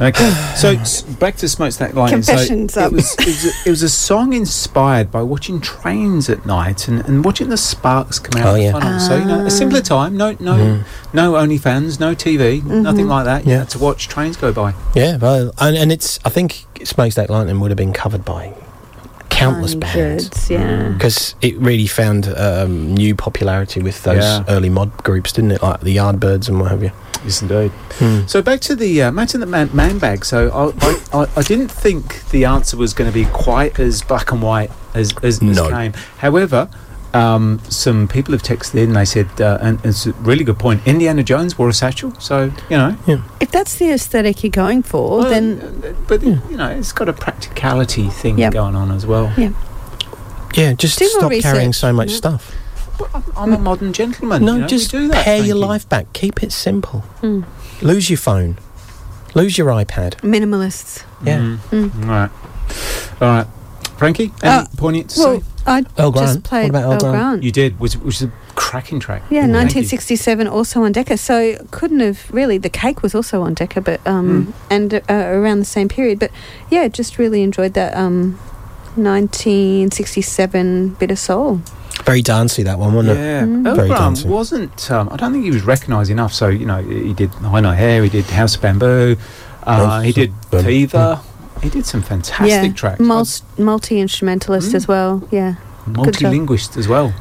Okay, 0.00 0.30
so 0.56 0.76
back 1.18 1.34
to 1.38 1.48
Smokestack 1.48 1.92
Lightning. 1.94 2.22
Confessions 2.22 2.74
so. 2.74 2.86
It 2.86 2.92
was, 2.92 3.14
it, 3.18 3.26
was 3.26 3.44
a, 3.44 3.50
it 3.66 3.70
was 3.70 3.82
a 3.82 3.88
song 3.88 4.32
inspired 4.32 5.10
by 5.10 5.22
watching 5.22 5.60
trains 5.60 6.30
at 6.30 6.46
night 6.46 6.86
and, 6.86 7.00
and 7.06 7.24
watching 7.24 7.48
the 7.48 7.56
sparks 7.56 8.20
come 8.20 8.40
out 8.40 8.46
Oh, 8.46 8.50
of 8.50 8.56
the 8.58 8.62
yeah. 8.62 8.72
funnel. 8.72 9.00
So, 9.00 9.16
you 9.16 9.24
know, 9.24 9.44
a 9.44 9.50
simpler 9.50 9.80
time, 9.80 10.16
no 10.16 10.36
no 10.38 10.54
Mm. 10.54 10.84
no 11.12 11.32
OnlyFans, 11.32 11.98
no 11.98 12.14
TV, 12.14 12.62
nothing 12.64 13.06
Mhm. 13.06 13.10
like 13.10 13.24
that. 13.24 13.44
You 13.44 13.52
Yeah. 13.52 13.58
had 13.58 13.70
to 13.70 13.78
watch 13.80 14.06
trains 14.06 14.36
go 14.36 14.52
by. 14.52 14.74
Yeah, 14.94 15.16
well, 15.16 15.52
and, 15.58 15.76
and 15.76 15.90
it's 15.90 16.20
I 16.24 16.28
think 16.28 16.64
Smokestack 16.84 17.28
Lightning 17.28 17.58
would 17.58 17.72
have 17.72 17.76
been 17.78 17.92
covered 17.92 18.24
by 18.24 18.52
countless 19.30 19.74
bands. 19.74 20.48
Yeah. 20.48 20.90
Because 20.90 21.34
it 21.42 21.58
really 21.58 21.86
found 21.88 22.32
um, 22.36 22.94
new 22.94 23.14
popularity 23.16 23.80
with 23.80 24.02
those 24.04 24.22
Yeah. 24.22 24.44
early 24.48 24.68
mod 24.68 24.96
groups, 25.02 25.32
didn't 25.32 25.50
it? 25.52 25.62
Like 25.62 25.80
the 25.80 25.96
Yardbirds 25.96 26.48
and 26.48 26.60
what 26.60 26.70
have 26.70 26.82
you. 26.84 26.92
Yes, 27.24 27.42
indeed. 27.42 27.70
Hmm. 27.98 28.26
So 28.26 28.42
back 28.42 28.60
to 28.60 28.76
the 28.76 29.02
uh, 29.02 29.10
back 29.10 29.28
to 29.28 29.38
the 29.38 29.46
man, 29.46 29.70
man 29.72 29.98
bag. 29.98 30.24
So 30.24 30.48
I, 30.50 30.86
I, 30.86 31.22
I, 31.24 31.26
I 31.36 31.42
didn't 31.42 31.68
think 31.68 32.28
the 32.30 32.44
answer 32.44 32.76
was 32.76 32.92
going 32.94 33.10
to 33.10 33.14
be 33.14 33.24
quite 33.26 33.78
as 33.80 34.02
black 34.02 34.30
and 34.32 34.42
white 34.42 34.70
as 34.94 35.12
as, 35.22 35.42
as 35.42 35.42
No. 35.42 35.68
came. 35.70 35.92
However, 36.18 36.68
um, 37.14 37.60
some 37.68 38.06
people 38.06 38.32
have 38.32 38.42
texted 38.42 38.74
in. 38.76 38.92
They 38.92 39.04
said, 39.06 39.28
uh, 39.40 39.58
and, 39.60 39.78
and 39.78 39.86
it's 39.86 40.06
a 40.06 40.12
really 40.12 40.44
good 40.44 40.58
point. 40.58 40.86
Indiana 40.86 41.22
Jones 41.22 41.56
wore 41.58 41.68
a 41.68 41.72
satchel, 41.72 42.12
so 42.20 42.52
you 42.70 42.76
know. 42.76 42.96
If 43.40 43.50
that's 43.50 43.76
the 43.76 43.90
aesthetic 43.92 44.42
you're 44.44 44.50
going 44.50 44.82
for, 44.82 45.18
Well, 45.20 45.30
then 45.30 45.96
But 46.06 46.22
you 46.22 46.40
know, 46.56 46.68
it's 46.68 46.92
got 46.92 47.08
a 47.08 47.12
practicality 47.14 48.08
thing 48.08 48.38
Yep. 48.38 48.52
going 48.52 48.76
on 48.76 48.90
as 48.90 49.06
well. 49.06 49.32
yeah. 49.36 49.52
Yeah, 50.54 50.72
just 50.72 50.98
Do 50.98 51.04
stop 51.06 51.30
carrying 51.42 51.72
so 51.74 51.92
much 51.92 52.10
yeah. 52.10 52.16
stuff. 52.16 52.54
I'm 53.36 53.52
a 53.52 53.58
modern 53.58 53.92
gentleman. 53.92 54.44
No, 54.44 54.54
you 54.54 54.60
know, 54.62 54.66
just 54.66 54.90
do 54.90 55.08
that, 55.08 55.24
pare 55.24 55.36
your 55.36 55.46
Frankie. 55.56 55.66
life 55.66 55.88
back. 55.88 56.12
Keep 56.12 56.42
it 56.42 56.52
simple. 56.52 57.04
Mm. 57.22 57.44
Lose 57.82 58.10
your 58.10 58.16
phone. 58.18 58.58
Lose 59.34 59.56
your 59.58 59.68
iPad. 59.68 60.14
minimalists. 60.22 61.04
Yeah. 61.24 61.38
Mm. 61.38 61.58
Mm. 61.70 62.02
All 62.02 62.08
right, 62.08 62.30
all 63.20 63.28
right, 63.28 63.46
Frankie. 63.98 64.32
Any 64.42 64.52
Uh, 64.62 64.66
poignant 64.76 65.10
to 65.10 65.20
Well, 65.20 65.40
say? 65.40 65.44
I 65.66 65.84
Earl 65.98 66.12
just 66.12 66.24
Grant. 66.24 66.44
played 66.44 66.62
What 66.62 66.70
about 66.70 66.82
Earl 66.84 66.92
Earl 66.92 66.98
Grant? 67.00 67.14
Grant. 67.16 67.42
You 67.42 67.52
did, 67.52 67.78
which, 67.78 67.94
which 67.94 68.16
is 68.16 68.22
a 68.22 68.32
cracking 68.54 68.98
track. 69.00 69.22
Yeah, 69.28 69.42
Thank 69.42 69.74
you. 69.74 69.82
1967, 69.84 70.46
also 70.48 70.82
on 70.82 70.92
Decca. 70.92 71.18
So 71.18 71.56
couldn't 71.70 72.00
have 72.00 72.30
really. 72.32 72.56
The 72.58 72.70
cake 72.70 73.02
was 73.02 73.14
also 73.14 73.42
on 73.42 73.52
Decca, 73.54 73.82
but 73.82 74.00
um, 74.06 74.54
and 74.70 74.94
uh, 74.94 75.00
around 75.10 75.58
the 75.58 75.66
same 75.66 75.88
period. 75.88 76.18
But 76.18 76.30
yeah, 76.70 76.88
just 76.88 77.18
really 77.18 77.42
enjoyed 77.42 77.74
that 77.74 77.94
um, 77.94 78.38
1967 78.96 80.88
bit 80.98 81.10
of 81.10 81.18
soul. 81.18 81.60
Very 82.04 82.22
dancey 82.22 82.62
that 82.62 82.78
one, 82.78 82.94
wasn't 82.94 83.18
Yeah, 83.18 83.42
Mm. 83.42 83.66
it? 83.66 83.68
Earl 83.68 83.74
Very 83.76 83.88
Grant 83.88 84.02
dancing. 84.02 84.30
wasn't. 84.30 84.90
Um, 84.90 85.08
I 85.12 85.16
don't 85.16 85.32
think 85.32 85.44
he 85.44 85.50
was 85.50 85.62
recognised 85.62 86.10
enough. 86.10 86.32
So 86.32 86.48
you 86.48 86.64
know, 86.66 86.82
he 86.82 87.12
did 87.12 87.30
High 87.30 87.60
Know 87.60 87.72
Hair, 87.72 88.02
he 88.04 88.08
did 88.08 88.24
House 88.26 88.54
of 88.56 88.62
Bamboo, 88.62 89.16
uh, 89.64 90.00
he 90.00 90.12
did 90.12 90.30
of 90.30 90.50
Bamboo. 90.64 91.20
He 91.62 91.68
did 91.70 91.84
some 91.86 92.02
fantastic 92.02 92.48
yeah, 92.48 92.72
tracks. 92.72 93.00
multi 93.00 94.00
instrumentalist 94.00 94.70
Mm. 94.72 94.74
as 94.76 94.86
well. 94.88 95.22
Yeah. 95.30 95.54
Good. 95.92 96.14
Multilinguist 96.14 96.76
as 96.76 96.86
well. 96.86 97.12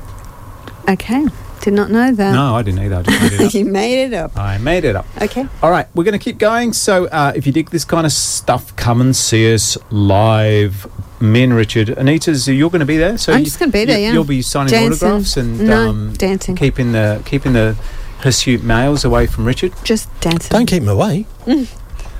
Okay, 0.89 1.25
did 1.61 1.73
not 1.73 1.89
know 1.89 2.11
that. 2.13 2.33
no, 2.33 2.55
I 2.55 2.61
didn't 2.61 2.79
either. 2.81 2.97
I 2.97 3.01
just 3.01 3.21
made 3.21 3.33
it 3.33 3.41
up. 3.47 3.53
you 3.53 3.65
made 3.65 4.03
it 4.05 4.13
up. 4.13 4.37
I 4.37 4.57
made 4.57 4.85
it 4.85 4.95
up. 4.95 5.05
Okay. 5.21 5.45
All 5.63 5.71
right, 5.71 5.87
we're 5.95 6.03
going 6.05 6.17
to 6.17 6.23
keep 6.23 6.37
going. 6.37 6.71
So, 6.73 7.07
uh, 7.07 7.33
if 7.35 7.45
you 7.47 7.51
dig 7.51 7.71
this 7.71 7.83
kind 7.83 8.05
of 8.05 8.11
stuff, 8.13 8.73
come 8.75 9.01
and 9.01 9.15
see 9.15 9.53
us 9.53 9.77
live. 9.89 10.87
Me 11.19 11.43
and 11.43 11.53
Richard, 11.55 11.89
Anita's, 11.97 12.47
you're 12.47 12.69
going 12.69 12.79
to 12.81 12.85
be 12.85 12.97
there. 12.97 13.17
So 13.17 13.33
I'm 13.33 13.39
you- 13.39 13.45
just 13.45 13.59
gonna 13.59 13.71
be 13.71 13.85
there, 13.85 13.97
you- 13.97 14.05
yeah. 14.05 14.13
You'll 14.13 14.23
be 14.23 14.41
signing 14.41 14.71
Dancing. 14.71 15.07
autographs 15.07 15.37
and 15.37 15.59
No, 15.61 15.89
um, 15.89 16.13
dancing. 16.13 16.55
keeping 16.55 16.91
the 16.91 17.21
keeping 17.25 17.53
the 17.53 17.75
hirsute 18.21 18.63
males 18.63 19.03
away 19.03 19.25
from 19.27 19.45
Richard. 19.45 19.73
Just 19.83 20.07
dancing. 20.21 20.49
Don't 20.51 20.65
keep 20.67 20.81
them 20.83 20.89
away. 20.89 21.25
Mm. 21.45 21.67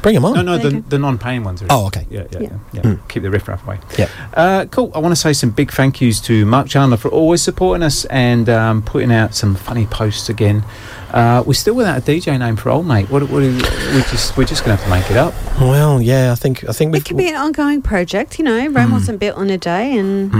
Bring 0.03 0.14
them 0.15 0.26
on. 0.26 0.36
No, 0.36 0.41
no, 0.44 0.57
the, 0.60 0.82
the 0.88 0.99
non-paying 0.99 1.44
ones. 1.44 1.61
Are 1.64 1.68
Oh, 1.72 1.88
okay. 1.88 2.06
Yeah, 2.10 2.24
yeah, 2.32 2.40
Yeah. 2.40 2.49
yeah. 2.49 2.57
yeah. 2.74 2.82
Mm. 2.82 3.07
Keep 3.10 3.24
the 3.24 3.32
riffraff 3.32 3.65
away. 3.65 3.80
Yep. 3.98 4.10
Uh, 4.36 4.65
cool. 4.72 4.91
I 4.95 4.99
want 4.99 5.11
to 5.11 5.15
say 5.15 5.34
some 5.34 5.49
big 5.49 5.72
thank 5.72 5.99
yous 6.02 6.22
to 6.22 6.45
Mark 6.45 6.68
Chandler 6.68 6.98
for 6.98 7.10
always 7.10 7.41
supporting 7.41 7.84
us 7.84 8.06
and 8.06 8.48
um, 8.48 8.84
putting 8.84 9.11
out 9.11 9.34
some 9.34 9.56
funny 9.56 9.86
posts 9.88 10.30
again. 10.30 10.64
Uh, 11.11 11.41
we're 11.45 11.53
still 11.53 11.73
without 11.73 11.97
a 11.97 12.01
DJ 12.01 12.38
name 12.38 12.55
for 12.57 12.69
old 12.69 12.85
mate. 12.85 13.09
What, 13.09 13.23
what, 13.29 13.41
are 13.41 13.47
we 13.47 13.55
we 13.55 14.01
just 14.11 14.35
we're 14.35 14.43
just 14.45 14.65
going 14.65 14.77
to 14.77 14.84
have 14.84 14.84
to 14.84 14.89
make 14.89 15.09
it 15.09 15.17
up. 15.17 15.34
Well, 15.59 16.01
yeah, 16.01 16.31
I 16.31 16.35
think 16.35 16.67
I 16.67 16.73
think 16.73 16.91
we 16.91 16.99
It 16.99 17.05
could 17.05 17.17
be 17.17 17.29
an 17.29 17.35
ongoing 17.35 17.81
project, 17.81 18.38
you 18.38 18.45
know. 18.45 18.67
Rome 18.67 18.91
wasn't 18.91 19.19
built 19.19 19.38
on 19.38 19.49
a 19.49 19.57
day, 19.57 19.97
and 19.97 20.31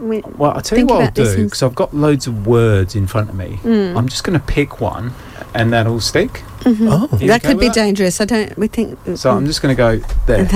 we, 0.00 0.20
Hmm. 0.20 0.38
Well, 0.38 0.52
I'll 0.52 0.62
tell 0.62 0.78
you 0.78 0.86
what 0.86 1.02
I'll 1.02 1.10
do 1.10 1.44
because 1.44 1.62
I've 1.62 1.74
got 1.74 1.94
loads 1.94 2.26
of 2.26 2.46
words 2.46 2.96
in 2.96 3.06
front 3.06 3.30
of 3.30 3.36
me. 3.36 3.60
Mm. 3.62 3.96
I'm 3.96 4.08
just 4.08 4.24
going 4.24 4.38
to 4.38 4.44
pick 4.44 4.80
one, 4.80 5.12
and 5.54 5.72
that'll 5.72 6.00
stick. 6.00 6.42
Mhm. 6.60 6.88
Oh. 6.90 7.16
That 7.18 7.42
could 7.42 7.60
be 7.60 7.66
that? 7.68 7.74
dangerous. 7.74 8.20
I 8.20 8.24
don't. 8.24 8.58
We 8.58 8.66
think. 8.66 8.98
So 9.14 9.30
I'm 9.30 9.46
just 9.46 9.62
going 9.62 9.76
to 9.76 9.78
go 9.78 10.06
there. 10.26 10.48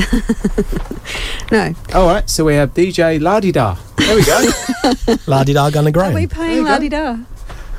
no. 1.52 1.74
All 1.94 2.08
right. 2.08 2.28
So 2.28 2.44
we 2.44 2.54
have 2.54 2.74
DJ 2.74 3.20
La 3.20 3.38
Di 3.38 3.52
Da. 3.52 3.76
There 3.96 4.16
we 4.16 4.24
go. 4.24 5.16
La 5.26 5.44
di 5.44 5.52
da 5.52 5.70
gonna 5.70 5.92
grow. 5.92 6.08
Are 6.08 6.14
we 6.14 6.26
playing 6.26 6.64
la 6.64 6.78
di 6.78 6.88
da? 6.88 7.16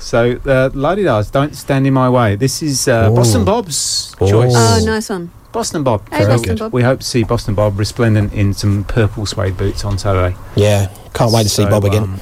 So 0.01 0.35
uh, 0.45 0.69
La 0.73 0.95
Di 0.95 1.03
Da's 1.03 1.29
"Don't 1.31 1.55
Stand 1.55 1.85
in 1.87 1.93
My 1.93 2.09
Way." 2.09 2.35
This 2.35 2.61
is 2.61 2.87
uh, 2.87 3.07
Ooh. 3.09 3.15
Boston 3.15 3.45
Bob's 3.45 4.13
Oh. 4.19 4.27
choice. 4.29 4.53
Oh, 4.55 4.81
nice 4.85 5.09
one. 5.09 5.29
Boston 5.51 5.83
Bob. 5.83 6.01
Hey, 6.09 6.19
Very 6.25 6.27
Boston 6.33 6.55
good. 6.55 6.59
Bob. 6.59 6.73
We 6.73 6.81
hope 6.83 6.99
to 7.01 7.05
see 7.05 7.23
Boston 7.23 7.55
Bob 7.55 7.77
resplendent 7.77 8.33
in 8.33 8.53
some 8.53 8.83
purple 8.85 9.25
suede 9.25 9.57
boots 9.57 9.83
on 9.85 9.97
Saturday. 9.97 10.35
Yeah, 10.55 10.87
can't 11.13 11.31
wait 11.31 11.43
to 11.43 11.49
see 11.49 11.63
So, 11.63 11.69
Bob 11.69 11.85
again. 11.85 12.03
um, 12.03 12.19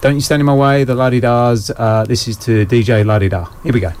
Don't 0.00 0.14
you 0.14 0.20
stand 0.20 0.40
in 0.40 0.46
my 0.46 0.54
way, 0.54 0.84
the 0.84 0.94
La 0.94 1.10
De 1.10 1.20
Das. 1.20 1.70
Uh, 1.70 2.04
this 2.06 2.26
is 2.28 2.36
to 2.46 2.64
DJ 2.66 3.04
Luddy 3.04 3.28
Dar. 3.28 3.48
Here 3.64 3.72
we 3.72 3.80
go. 3.80 3.92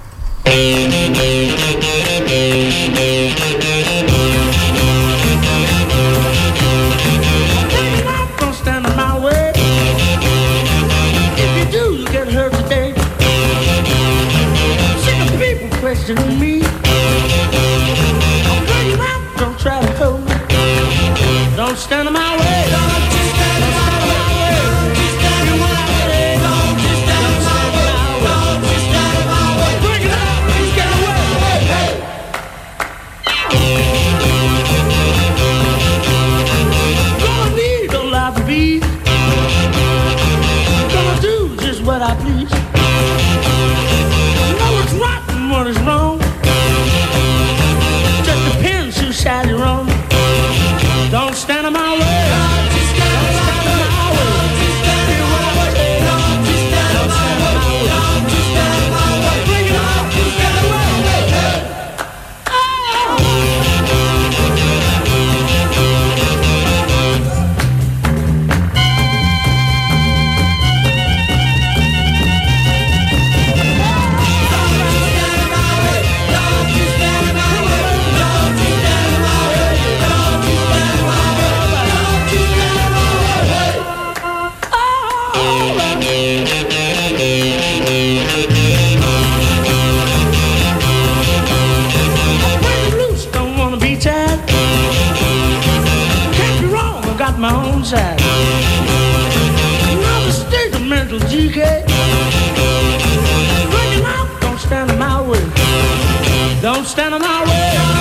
Stand 106.94 107.12
in 107.12 107.20
my 107.20 107.44
way. 107.44 107.93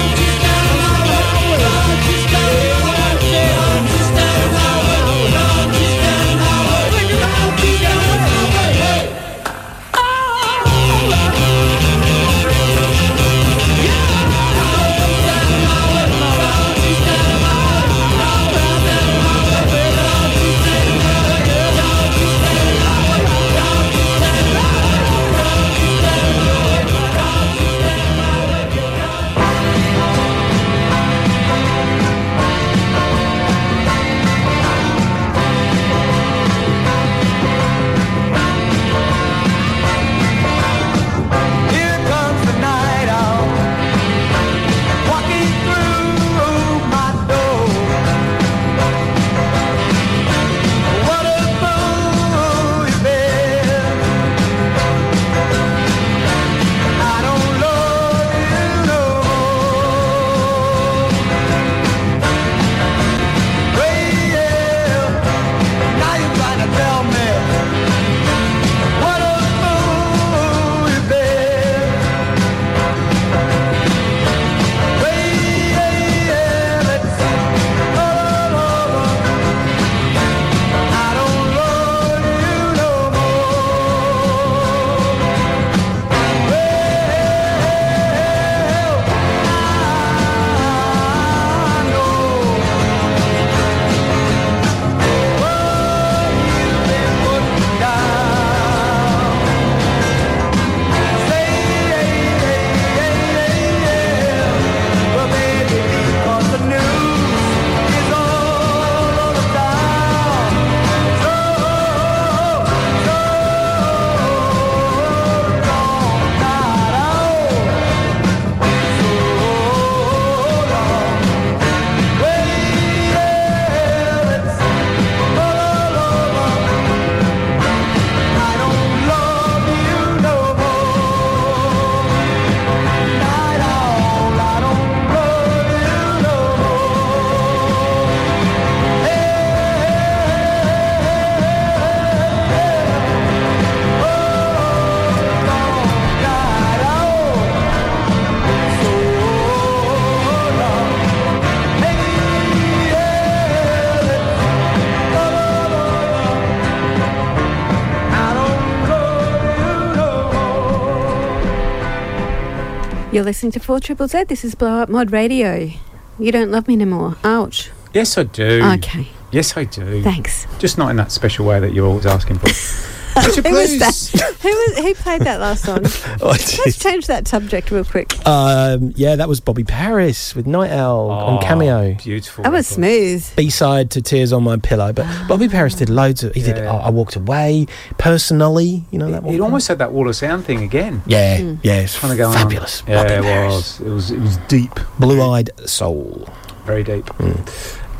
You're 163.13 163.23
listening 163.23 163.51
to 163.51 163.59
4 163.59 163.79
Triple 163.79 164.07
Z. 164.07 164.23
This 164.23 164.43
is 164.43 164.55
Blow 164.55 164.79
Up 164.79 164.89
Mod 164.89 165.11
Radio. 165.11 165.69
You 166.17 166.31
don't 166.31 166.49
love 166.49 166.67
me 166.67 166.73
anymore. 166.73 167.15
Ouch. 167.23 167.69
Yes, 167.93 168.17
I 168.17 168.23
do. 168.23 168.63
Okay. 168.77 169.07
Yes, 169.31 169.55
I 169.55 169.65
do. 169.65 170.01
Thanks. 170.01 170.47
Just 170.57 170.79
not 170.79 170.89
in 170.89 170.95
that 170.95 171.11
special 171.11 171.45
way 171.45 171.59
that 171.59 171.73
you're 171.73 171.85
always 171.85 172.07
asking 172.07 172.39
for. 172.39 172.49
Richard, 173.15 173.45
who 173.47 173.53
was 173.53 173.79
that? 173.79 174.35
Who, 174.41 174.49
was, 174.49 174.77
who 174.79 174.93
played 174.95 175.21
that 175.21 175.39
last 175.39 175.63
song? 175.65 175.79
I 176.21 176.25
Let's 176.25 176.77
change 176.79 177.07
that 177.07 177.27
subject 177.27 177.71
real 177.71 177.83
quick. 177.83 178.15
Um, 178.27 178.93
yeah, 178.95 179.15
that 179.15 179.27
was 179.29 179.39
Bobby 179.39 179.63
Paris 179.63 180.35
with 180.35 180.47
Night 180.47 180.71
Owl 180.71 181.09
Oh, 181.11 181.13
on 181.13 181.41
Cameo. 181.41 181.95
Beautiful. 181.95 182.43
That 182.43 182.51
was 182.53 182.67
smooth. 182.67 183.25
B 183.35 183.49
side 183.49 183.91
to 183.91 184.01
Tears 184.01 184.33
on 184.33 184.43
My 184.43 184.57
Pillow, 184.57 184.93
but 184.93 185.05
Bobby 185.27 185.47
Paris 185.47 185.75
did 185.75 185.89
loads 185.89 186.23
of. 186.23 186.33
He 186.33 186.41
did. 186.41 186.57
I, 186.57 186.75
I 186.77 186.89
walked 186.89 187.15
away 187.15 187.67
personally. 187.97 188.83
You 188.91 188.99
know 188.99 189.11
that 189.11 189.23
one. 189.23 189.33
It 189.35 189.39
almost 189.41 189.67
had 189.67 189.79
that 189.79 189.91
wall 189.91 190.07
of 190.09 190.15
sound 190.15 190.45
thing 190.45 190.63
again. 190.63 191.01
Yeah, 191.05 191.37
Hmm. 191.37 191.55
yeah, 191.63 191.81
it's 191.81 191.97
Kind 191.99 192.11
of 192.13 192.17
going 192.17 192.37
fabulous. 192.37 192.81
On. 192.83 192.89
Yeah, 192.89 193.03
Bobby 193.03 193.13
it 193.15 193.21
Paris. 193.23 193.53
was. 193.53 193.79
It 193.81 193.89
was. 193.93 194.11
It 194.11 194.19
was 194.19 194.37
deep. 194.47 194.79
Blue-eyed 194.99 195.49
soul. 195.69 196.27
Very 196.65 196.83
deep. 196.83 197.09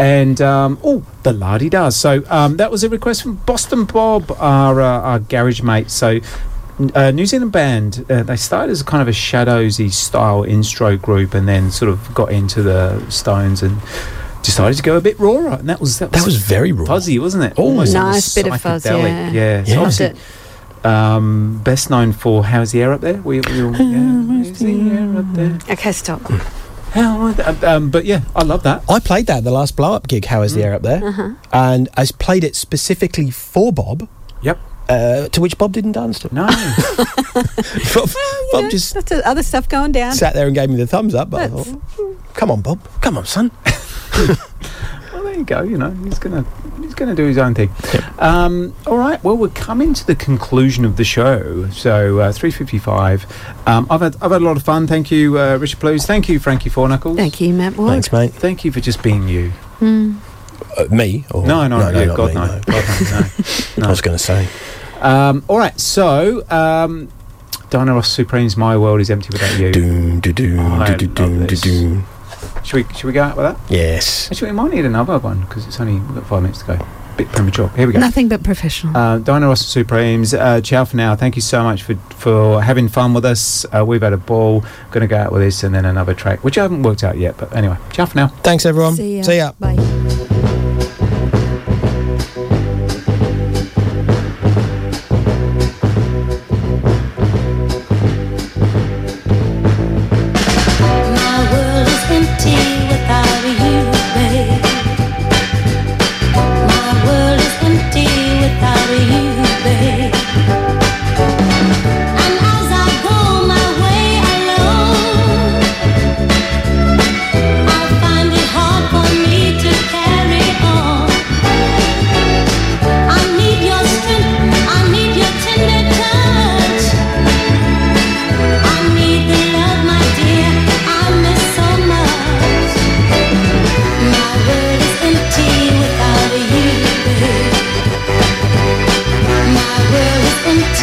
And 0.03 0.41
um, 0.41 0.77
oh, 0.84 1.03
the 1.23 1.34
La 1.34 1.57
De 1.57 1.69
Das. 1.69 1.95
So 1.95 2.23
um, 2.30 2.57
that 2.57 2.69
was 2.71 2.84
a 2.84 2.89
request 2.89 3.21
from 3.23 3.35
Boston 3.45 3.85
Bob, 3.85 4.31
our 4.39 4.81
uh, 4.81 4.85
our 5.09 5.19
garage 5.19 5.61
mate. 5.61 5.89
So. 5.91 6.19
Uh, 6.95 7.11
New 7.11 7.27
Zealand 7.27 7.51
band. 7.51 8.03
Uh, 8.09 8.23
they 8.23 8.35
started 8.35 8.71
as 8.71 8.81
kind 8.81 8.99
of 8.99 9.07
a 9.07 9.11
shadowsy 9.11 9.91
style 9.93 10.41
instro 10.41 10.99
group, 10.99 11.35
and 11.35 11.47
then 11.47 11.69
sort 11.69 11.88
of 11.88 11.99
got 12.15 12.31
into 12.31 12.63
the 12.63 12.99
Stones 13.11 13.61
and 13.61 13.80
decided 14.41 14.75
to 14.77 14.81
go 14.84 14.97
a 14.97 15.01
bit 15.01 15.19
rawer. 15.19 15.49
And 15.49 15.69
that 15.69 15.80
was 15.80 15.99
that 15.99 16.11
was, 16.11 16.21
That 16.21 16.25
was 16.25 16.38
very 16.38 16.71
raw. 16.71 16.85
fuzzy, 16.85 17.19
wasn't 17.19 17.43
it? 17.43 17.53
Oh, 17.57 17.65
Almost 17.65 17.93
Nice 17.93 18.34
bit 18.34 18.47
of 18.47 18.59
fuzz, 18.59 18.85
psychedelic. 18.85 19.34
yeah. 19.34 19.63
Yeah, 19.67 19.89
so 19.89 20.03
Yeah. 20.03 20.09
It. 20.09 20.85
um, 20.85 21.61
best 21.63 21.91
known 21.91 22.11
for 22.11 22.43
"How's 22.43 22.71
the 22.71 22.81
Air 22.81 22.91
Up 22.93 23.01
There." 23.01 23.21
We, 23.21 23.39
we 23.41 23.61
all, 23.63 23.75
yeah, 23.75 24.23
"How's 24.43 24.57
the 24.57 24.91
air 24.97 25.17
up 25.19 25.25
there?" 25.34 25.59
Okay, 25.73 25.91
stop. 25.91 26.21
How, 26.93 27.33
um, 27.63 27.89
but 27.89 28.05
yeah, 28.05 28.21
I 28.35 28.43
love 28.43 28.61
that. 28.63 28.83
I 28.87 28.99
played 28.99 29.25
that 29.25 29.37
at 29.39 29.43
the 29.43 29.51
last 29.51 29.75
blow 29.75 29.93
up 29.93 30.07
gig. 30.07 30.25
How 30.25 30.43
is 30.43 30.53
the 30.53 30.63
air 30.63 30.75
up 30.75 30.83
there? 30.83 31.03
Uh-huh. 31.03 31.31
And 31.51 31.89
I 31.97 32.05
played 32.19 32.43
it 32.43 32.55
specifically 32.55 33.31
for 33.31 33.73
Bob. 33.73 34.07
Yep. 34.43 34.59
Uh, 34.89 35.27
to 35.29 35.41
which 35.41 35.57
Bob 35.57 35.71
didn't 35.73 35.93
dance 35.93 36.19
to. 36.19 36.33
No. 36.35 36.45
Bob, 37.95 38.09
Bob 38.51 38.69
just 38.69 38.93
That's 38.93 39.11
other 39.25 39.41
stuff 39.41 39.67
going 39.67 39.91
down. 39.91 40.13
sat 40.13 40.35
there 40.35 40.45
and 40.45 40.53
gave 40.53 40.69
me 40.69 40.75
the 40.75 40.85
thumbs 40.85 41.15
up. 41.15 41.31
But 41.31 41.41
I 41.41 41.47
thought, 41.47 41.81
come 42.35 42.51
on, 42.51 42.61
Bob. 42.61 42.79
Come 43.01 43.17
on, 43.17 43.25
son. 43.25 43.49
Well, 45.34 45.43
there 45.45 45.61
you 45.64 45.68
go. 45.68 45.69
You 45.72 45.77
know, 45.77 45.91
he's 46.05 46.19
gonna 46.19 46.45
he's 46.81 46.93
gonna 46.93 47.15
do 47.15 47.26
his 47.26 47.38
own 47.38 47.55
thing. 47.55 47.69
Um, 48.19 48.73
all 48.85 48.97
right. 48.97 49.23
Well, 49.23 49.35
we're 49.35 49.49
coming 49.49 49.93
to 49.95 50.05
the 50.05 50.15
conclusion 50.15 50.85
of 50.85 50.97
the 50.97 51.03
show. 51.03 51.69
So 51.72 52.19
uh, 52.19 52.31
three 52.31 52.51
fifty 52.51 52.77
five. 52.77 53.26
Um, 53.65 53.88
I've 53.89 54.01
had 54.01 54.15
I've 54.22 54.31
had 54.31 54.41
a 54.41 54.45
lot 54.45 54.57
of 54.57 54.64
fun. 54.64 54.85
Thank 54.85 55.10
you, 55.11 55.39
uh, 55.39 55.57
Richard 55.57 55.80
Blues. 55.80 56.05
Thank 56.05 56.30
you, 56.30 56.39
Frankie 56.39 56.69
Fourknuckles. 56.69 57.15
Thank 57.15 57.41
you, 57.41 57.53
Matt 57.53 57.77
Ward. 57.77 57.91
Thanks, 57.91 58.11
mate. 58.11 58.34
Thank 58.34 58.64
you 58.64 58.72
for 58.72 58.80
just 58.80 59.01
being 59.01 59.27
you. 59.27 59.49
Hmm. 59.80 60.18
Uh, 60.77 60.85
me? 60.89 61.26
Or, 61.31 61.45
No, 61.45 61.68
no, 61.68 61.80
no, 61.80 61.99
yeah, 61.99 62.05
not 62.05 62.18
God, 62.18 62.27
me, 62.30 62.34
no. 62.35 62.47
God, 62.47 62.61
no, 62.68 63.19
no. 63.77 63.85
I 63.88 63.89
was 63.89 64.01
going 64.01 64.18
to 64.18 64.23
say. 64.23 64.47
Um, 65.01 65.43
all 65.47 65.57
right. 65.57 65.77
So. 65.80 66.47
Um, 66.49 67.10
Diana 67.69 67.95
Ross 67.95 68.07
Supreme's 68.15 68.55
My 68.55 68.77
World 68.77 69.01
is 69.01 69.10
Empty 69.10 69.30
Without 69.31 69.60
You. 69.60 69.72
Doom, 69.72 70.19
do, 70.19 70.31
doom, 70.31 70.60
I 70.81 70.95
do, 70.95 71.07
do, 71.07 71.07
love 71.07 71.15
doom, 71.15 71.39
do, 71.41 71.47
this. 71.47 71.61
doom. 71.61 72.05
Should 72.64 72.88
we, 72.88 72.94
should 72.95 73.06
we 73.07 73.14
go 73.14 73.23
out 73.23 73.38
with 73.38 73.45
that? 73.45 73.60
Yes. 73.72 74.31
Actually, 74.31 74.52
we 74.52 74.57
might 74.57 74.72
need 74.72 74.85
another 74.85 75.19
one 75.19 75.41
because 75.41 75.68
it's 75.68 75.80
only 75.80 75.94
we've 75.99 76.15
got 76.15 76.26
five 76.27 76.41
minutes 76.41 76.60
to 76.60 76.65
go. 76.77 76.85
Bit 77.18 77.27
premature. 77.27 77.69
Here 77.69 77.85
we 77.85 77.94
go. 77.94 77.99
Nothing 77.99 78.27
but 78.27 78.44
professional. 78.44 78.98
Uh, 78.98 79.19
Diana 79.19 79.48
Ross 79.48 79.64
Supremes, 79.64 80.34
uh, 80.34 80.61
ciao 80.61 80.84
for 80.84 80.98
now. 80.98 81.15
Thank 81.15 81.35
you 81.35 81.44
so 81.44 81.61
much 81.64 81.84
for 81.84 81.94
for 82.18 82.64
having 82.64 82.88
fun 82.88 83.14
with 83.14 83.23
us. 83.23 83.65
Uh, 83.65 83.85
we've 83.85 84.02
had 84.02 84.14
a 84.14 84.18
ball. 84.18 84.61
Going 84.90 85.02
to 85.02 85.07
go 85.07 85.18
out 85.18 85.31
with 85.31 85.41
this 85.44 85.61
and 85.64 85.76
then 85.76 85.85
another 85.85 86.15
track, 86.15 86.44
which 86.44 86.57
I 86.57 86.64
haven't 86.64 86.81
worked 86.81 87.03
out 87.03 87.18
yet. 87.19 87.38
But 87.38 87.56
anyway, 87.56 87.77
ciao 87.91 88.07
for 88.07 88.18
now. 88.18 88.27
Thanks, 88.41 88.65
everyone. 88.65 88.95
See 88.95 89.18
ya. 89.18 89.23
See 89.23 89.38
ya. 89.38 89.52
Bye. 89.60 90.32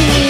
see 0.00 0.29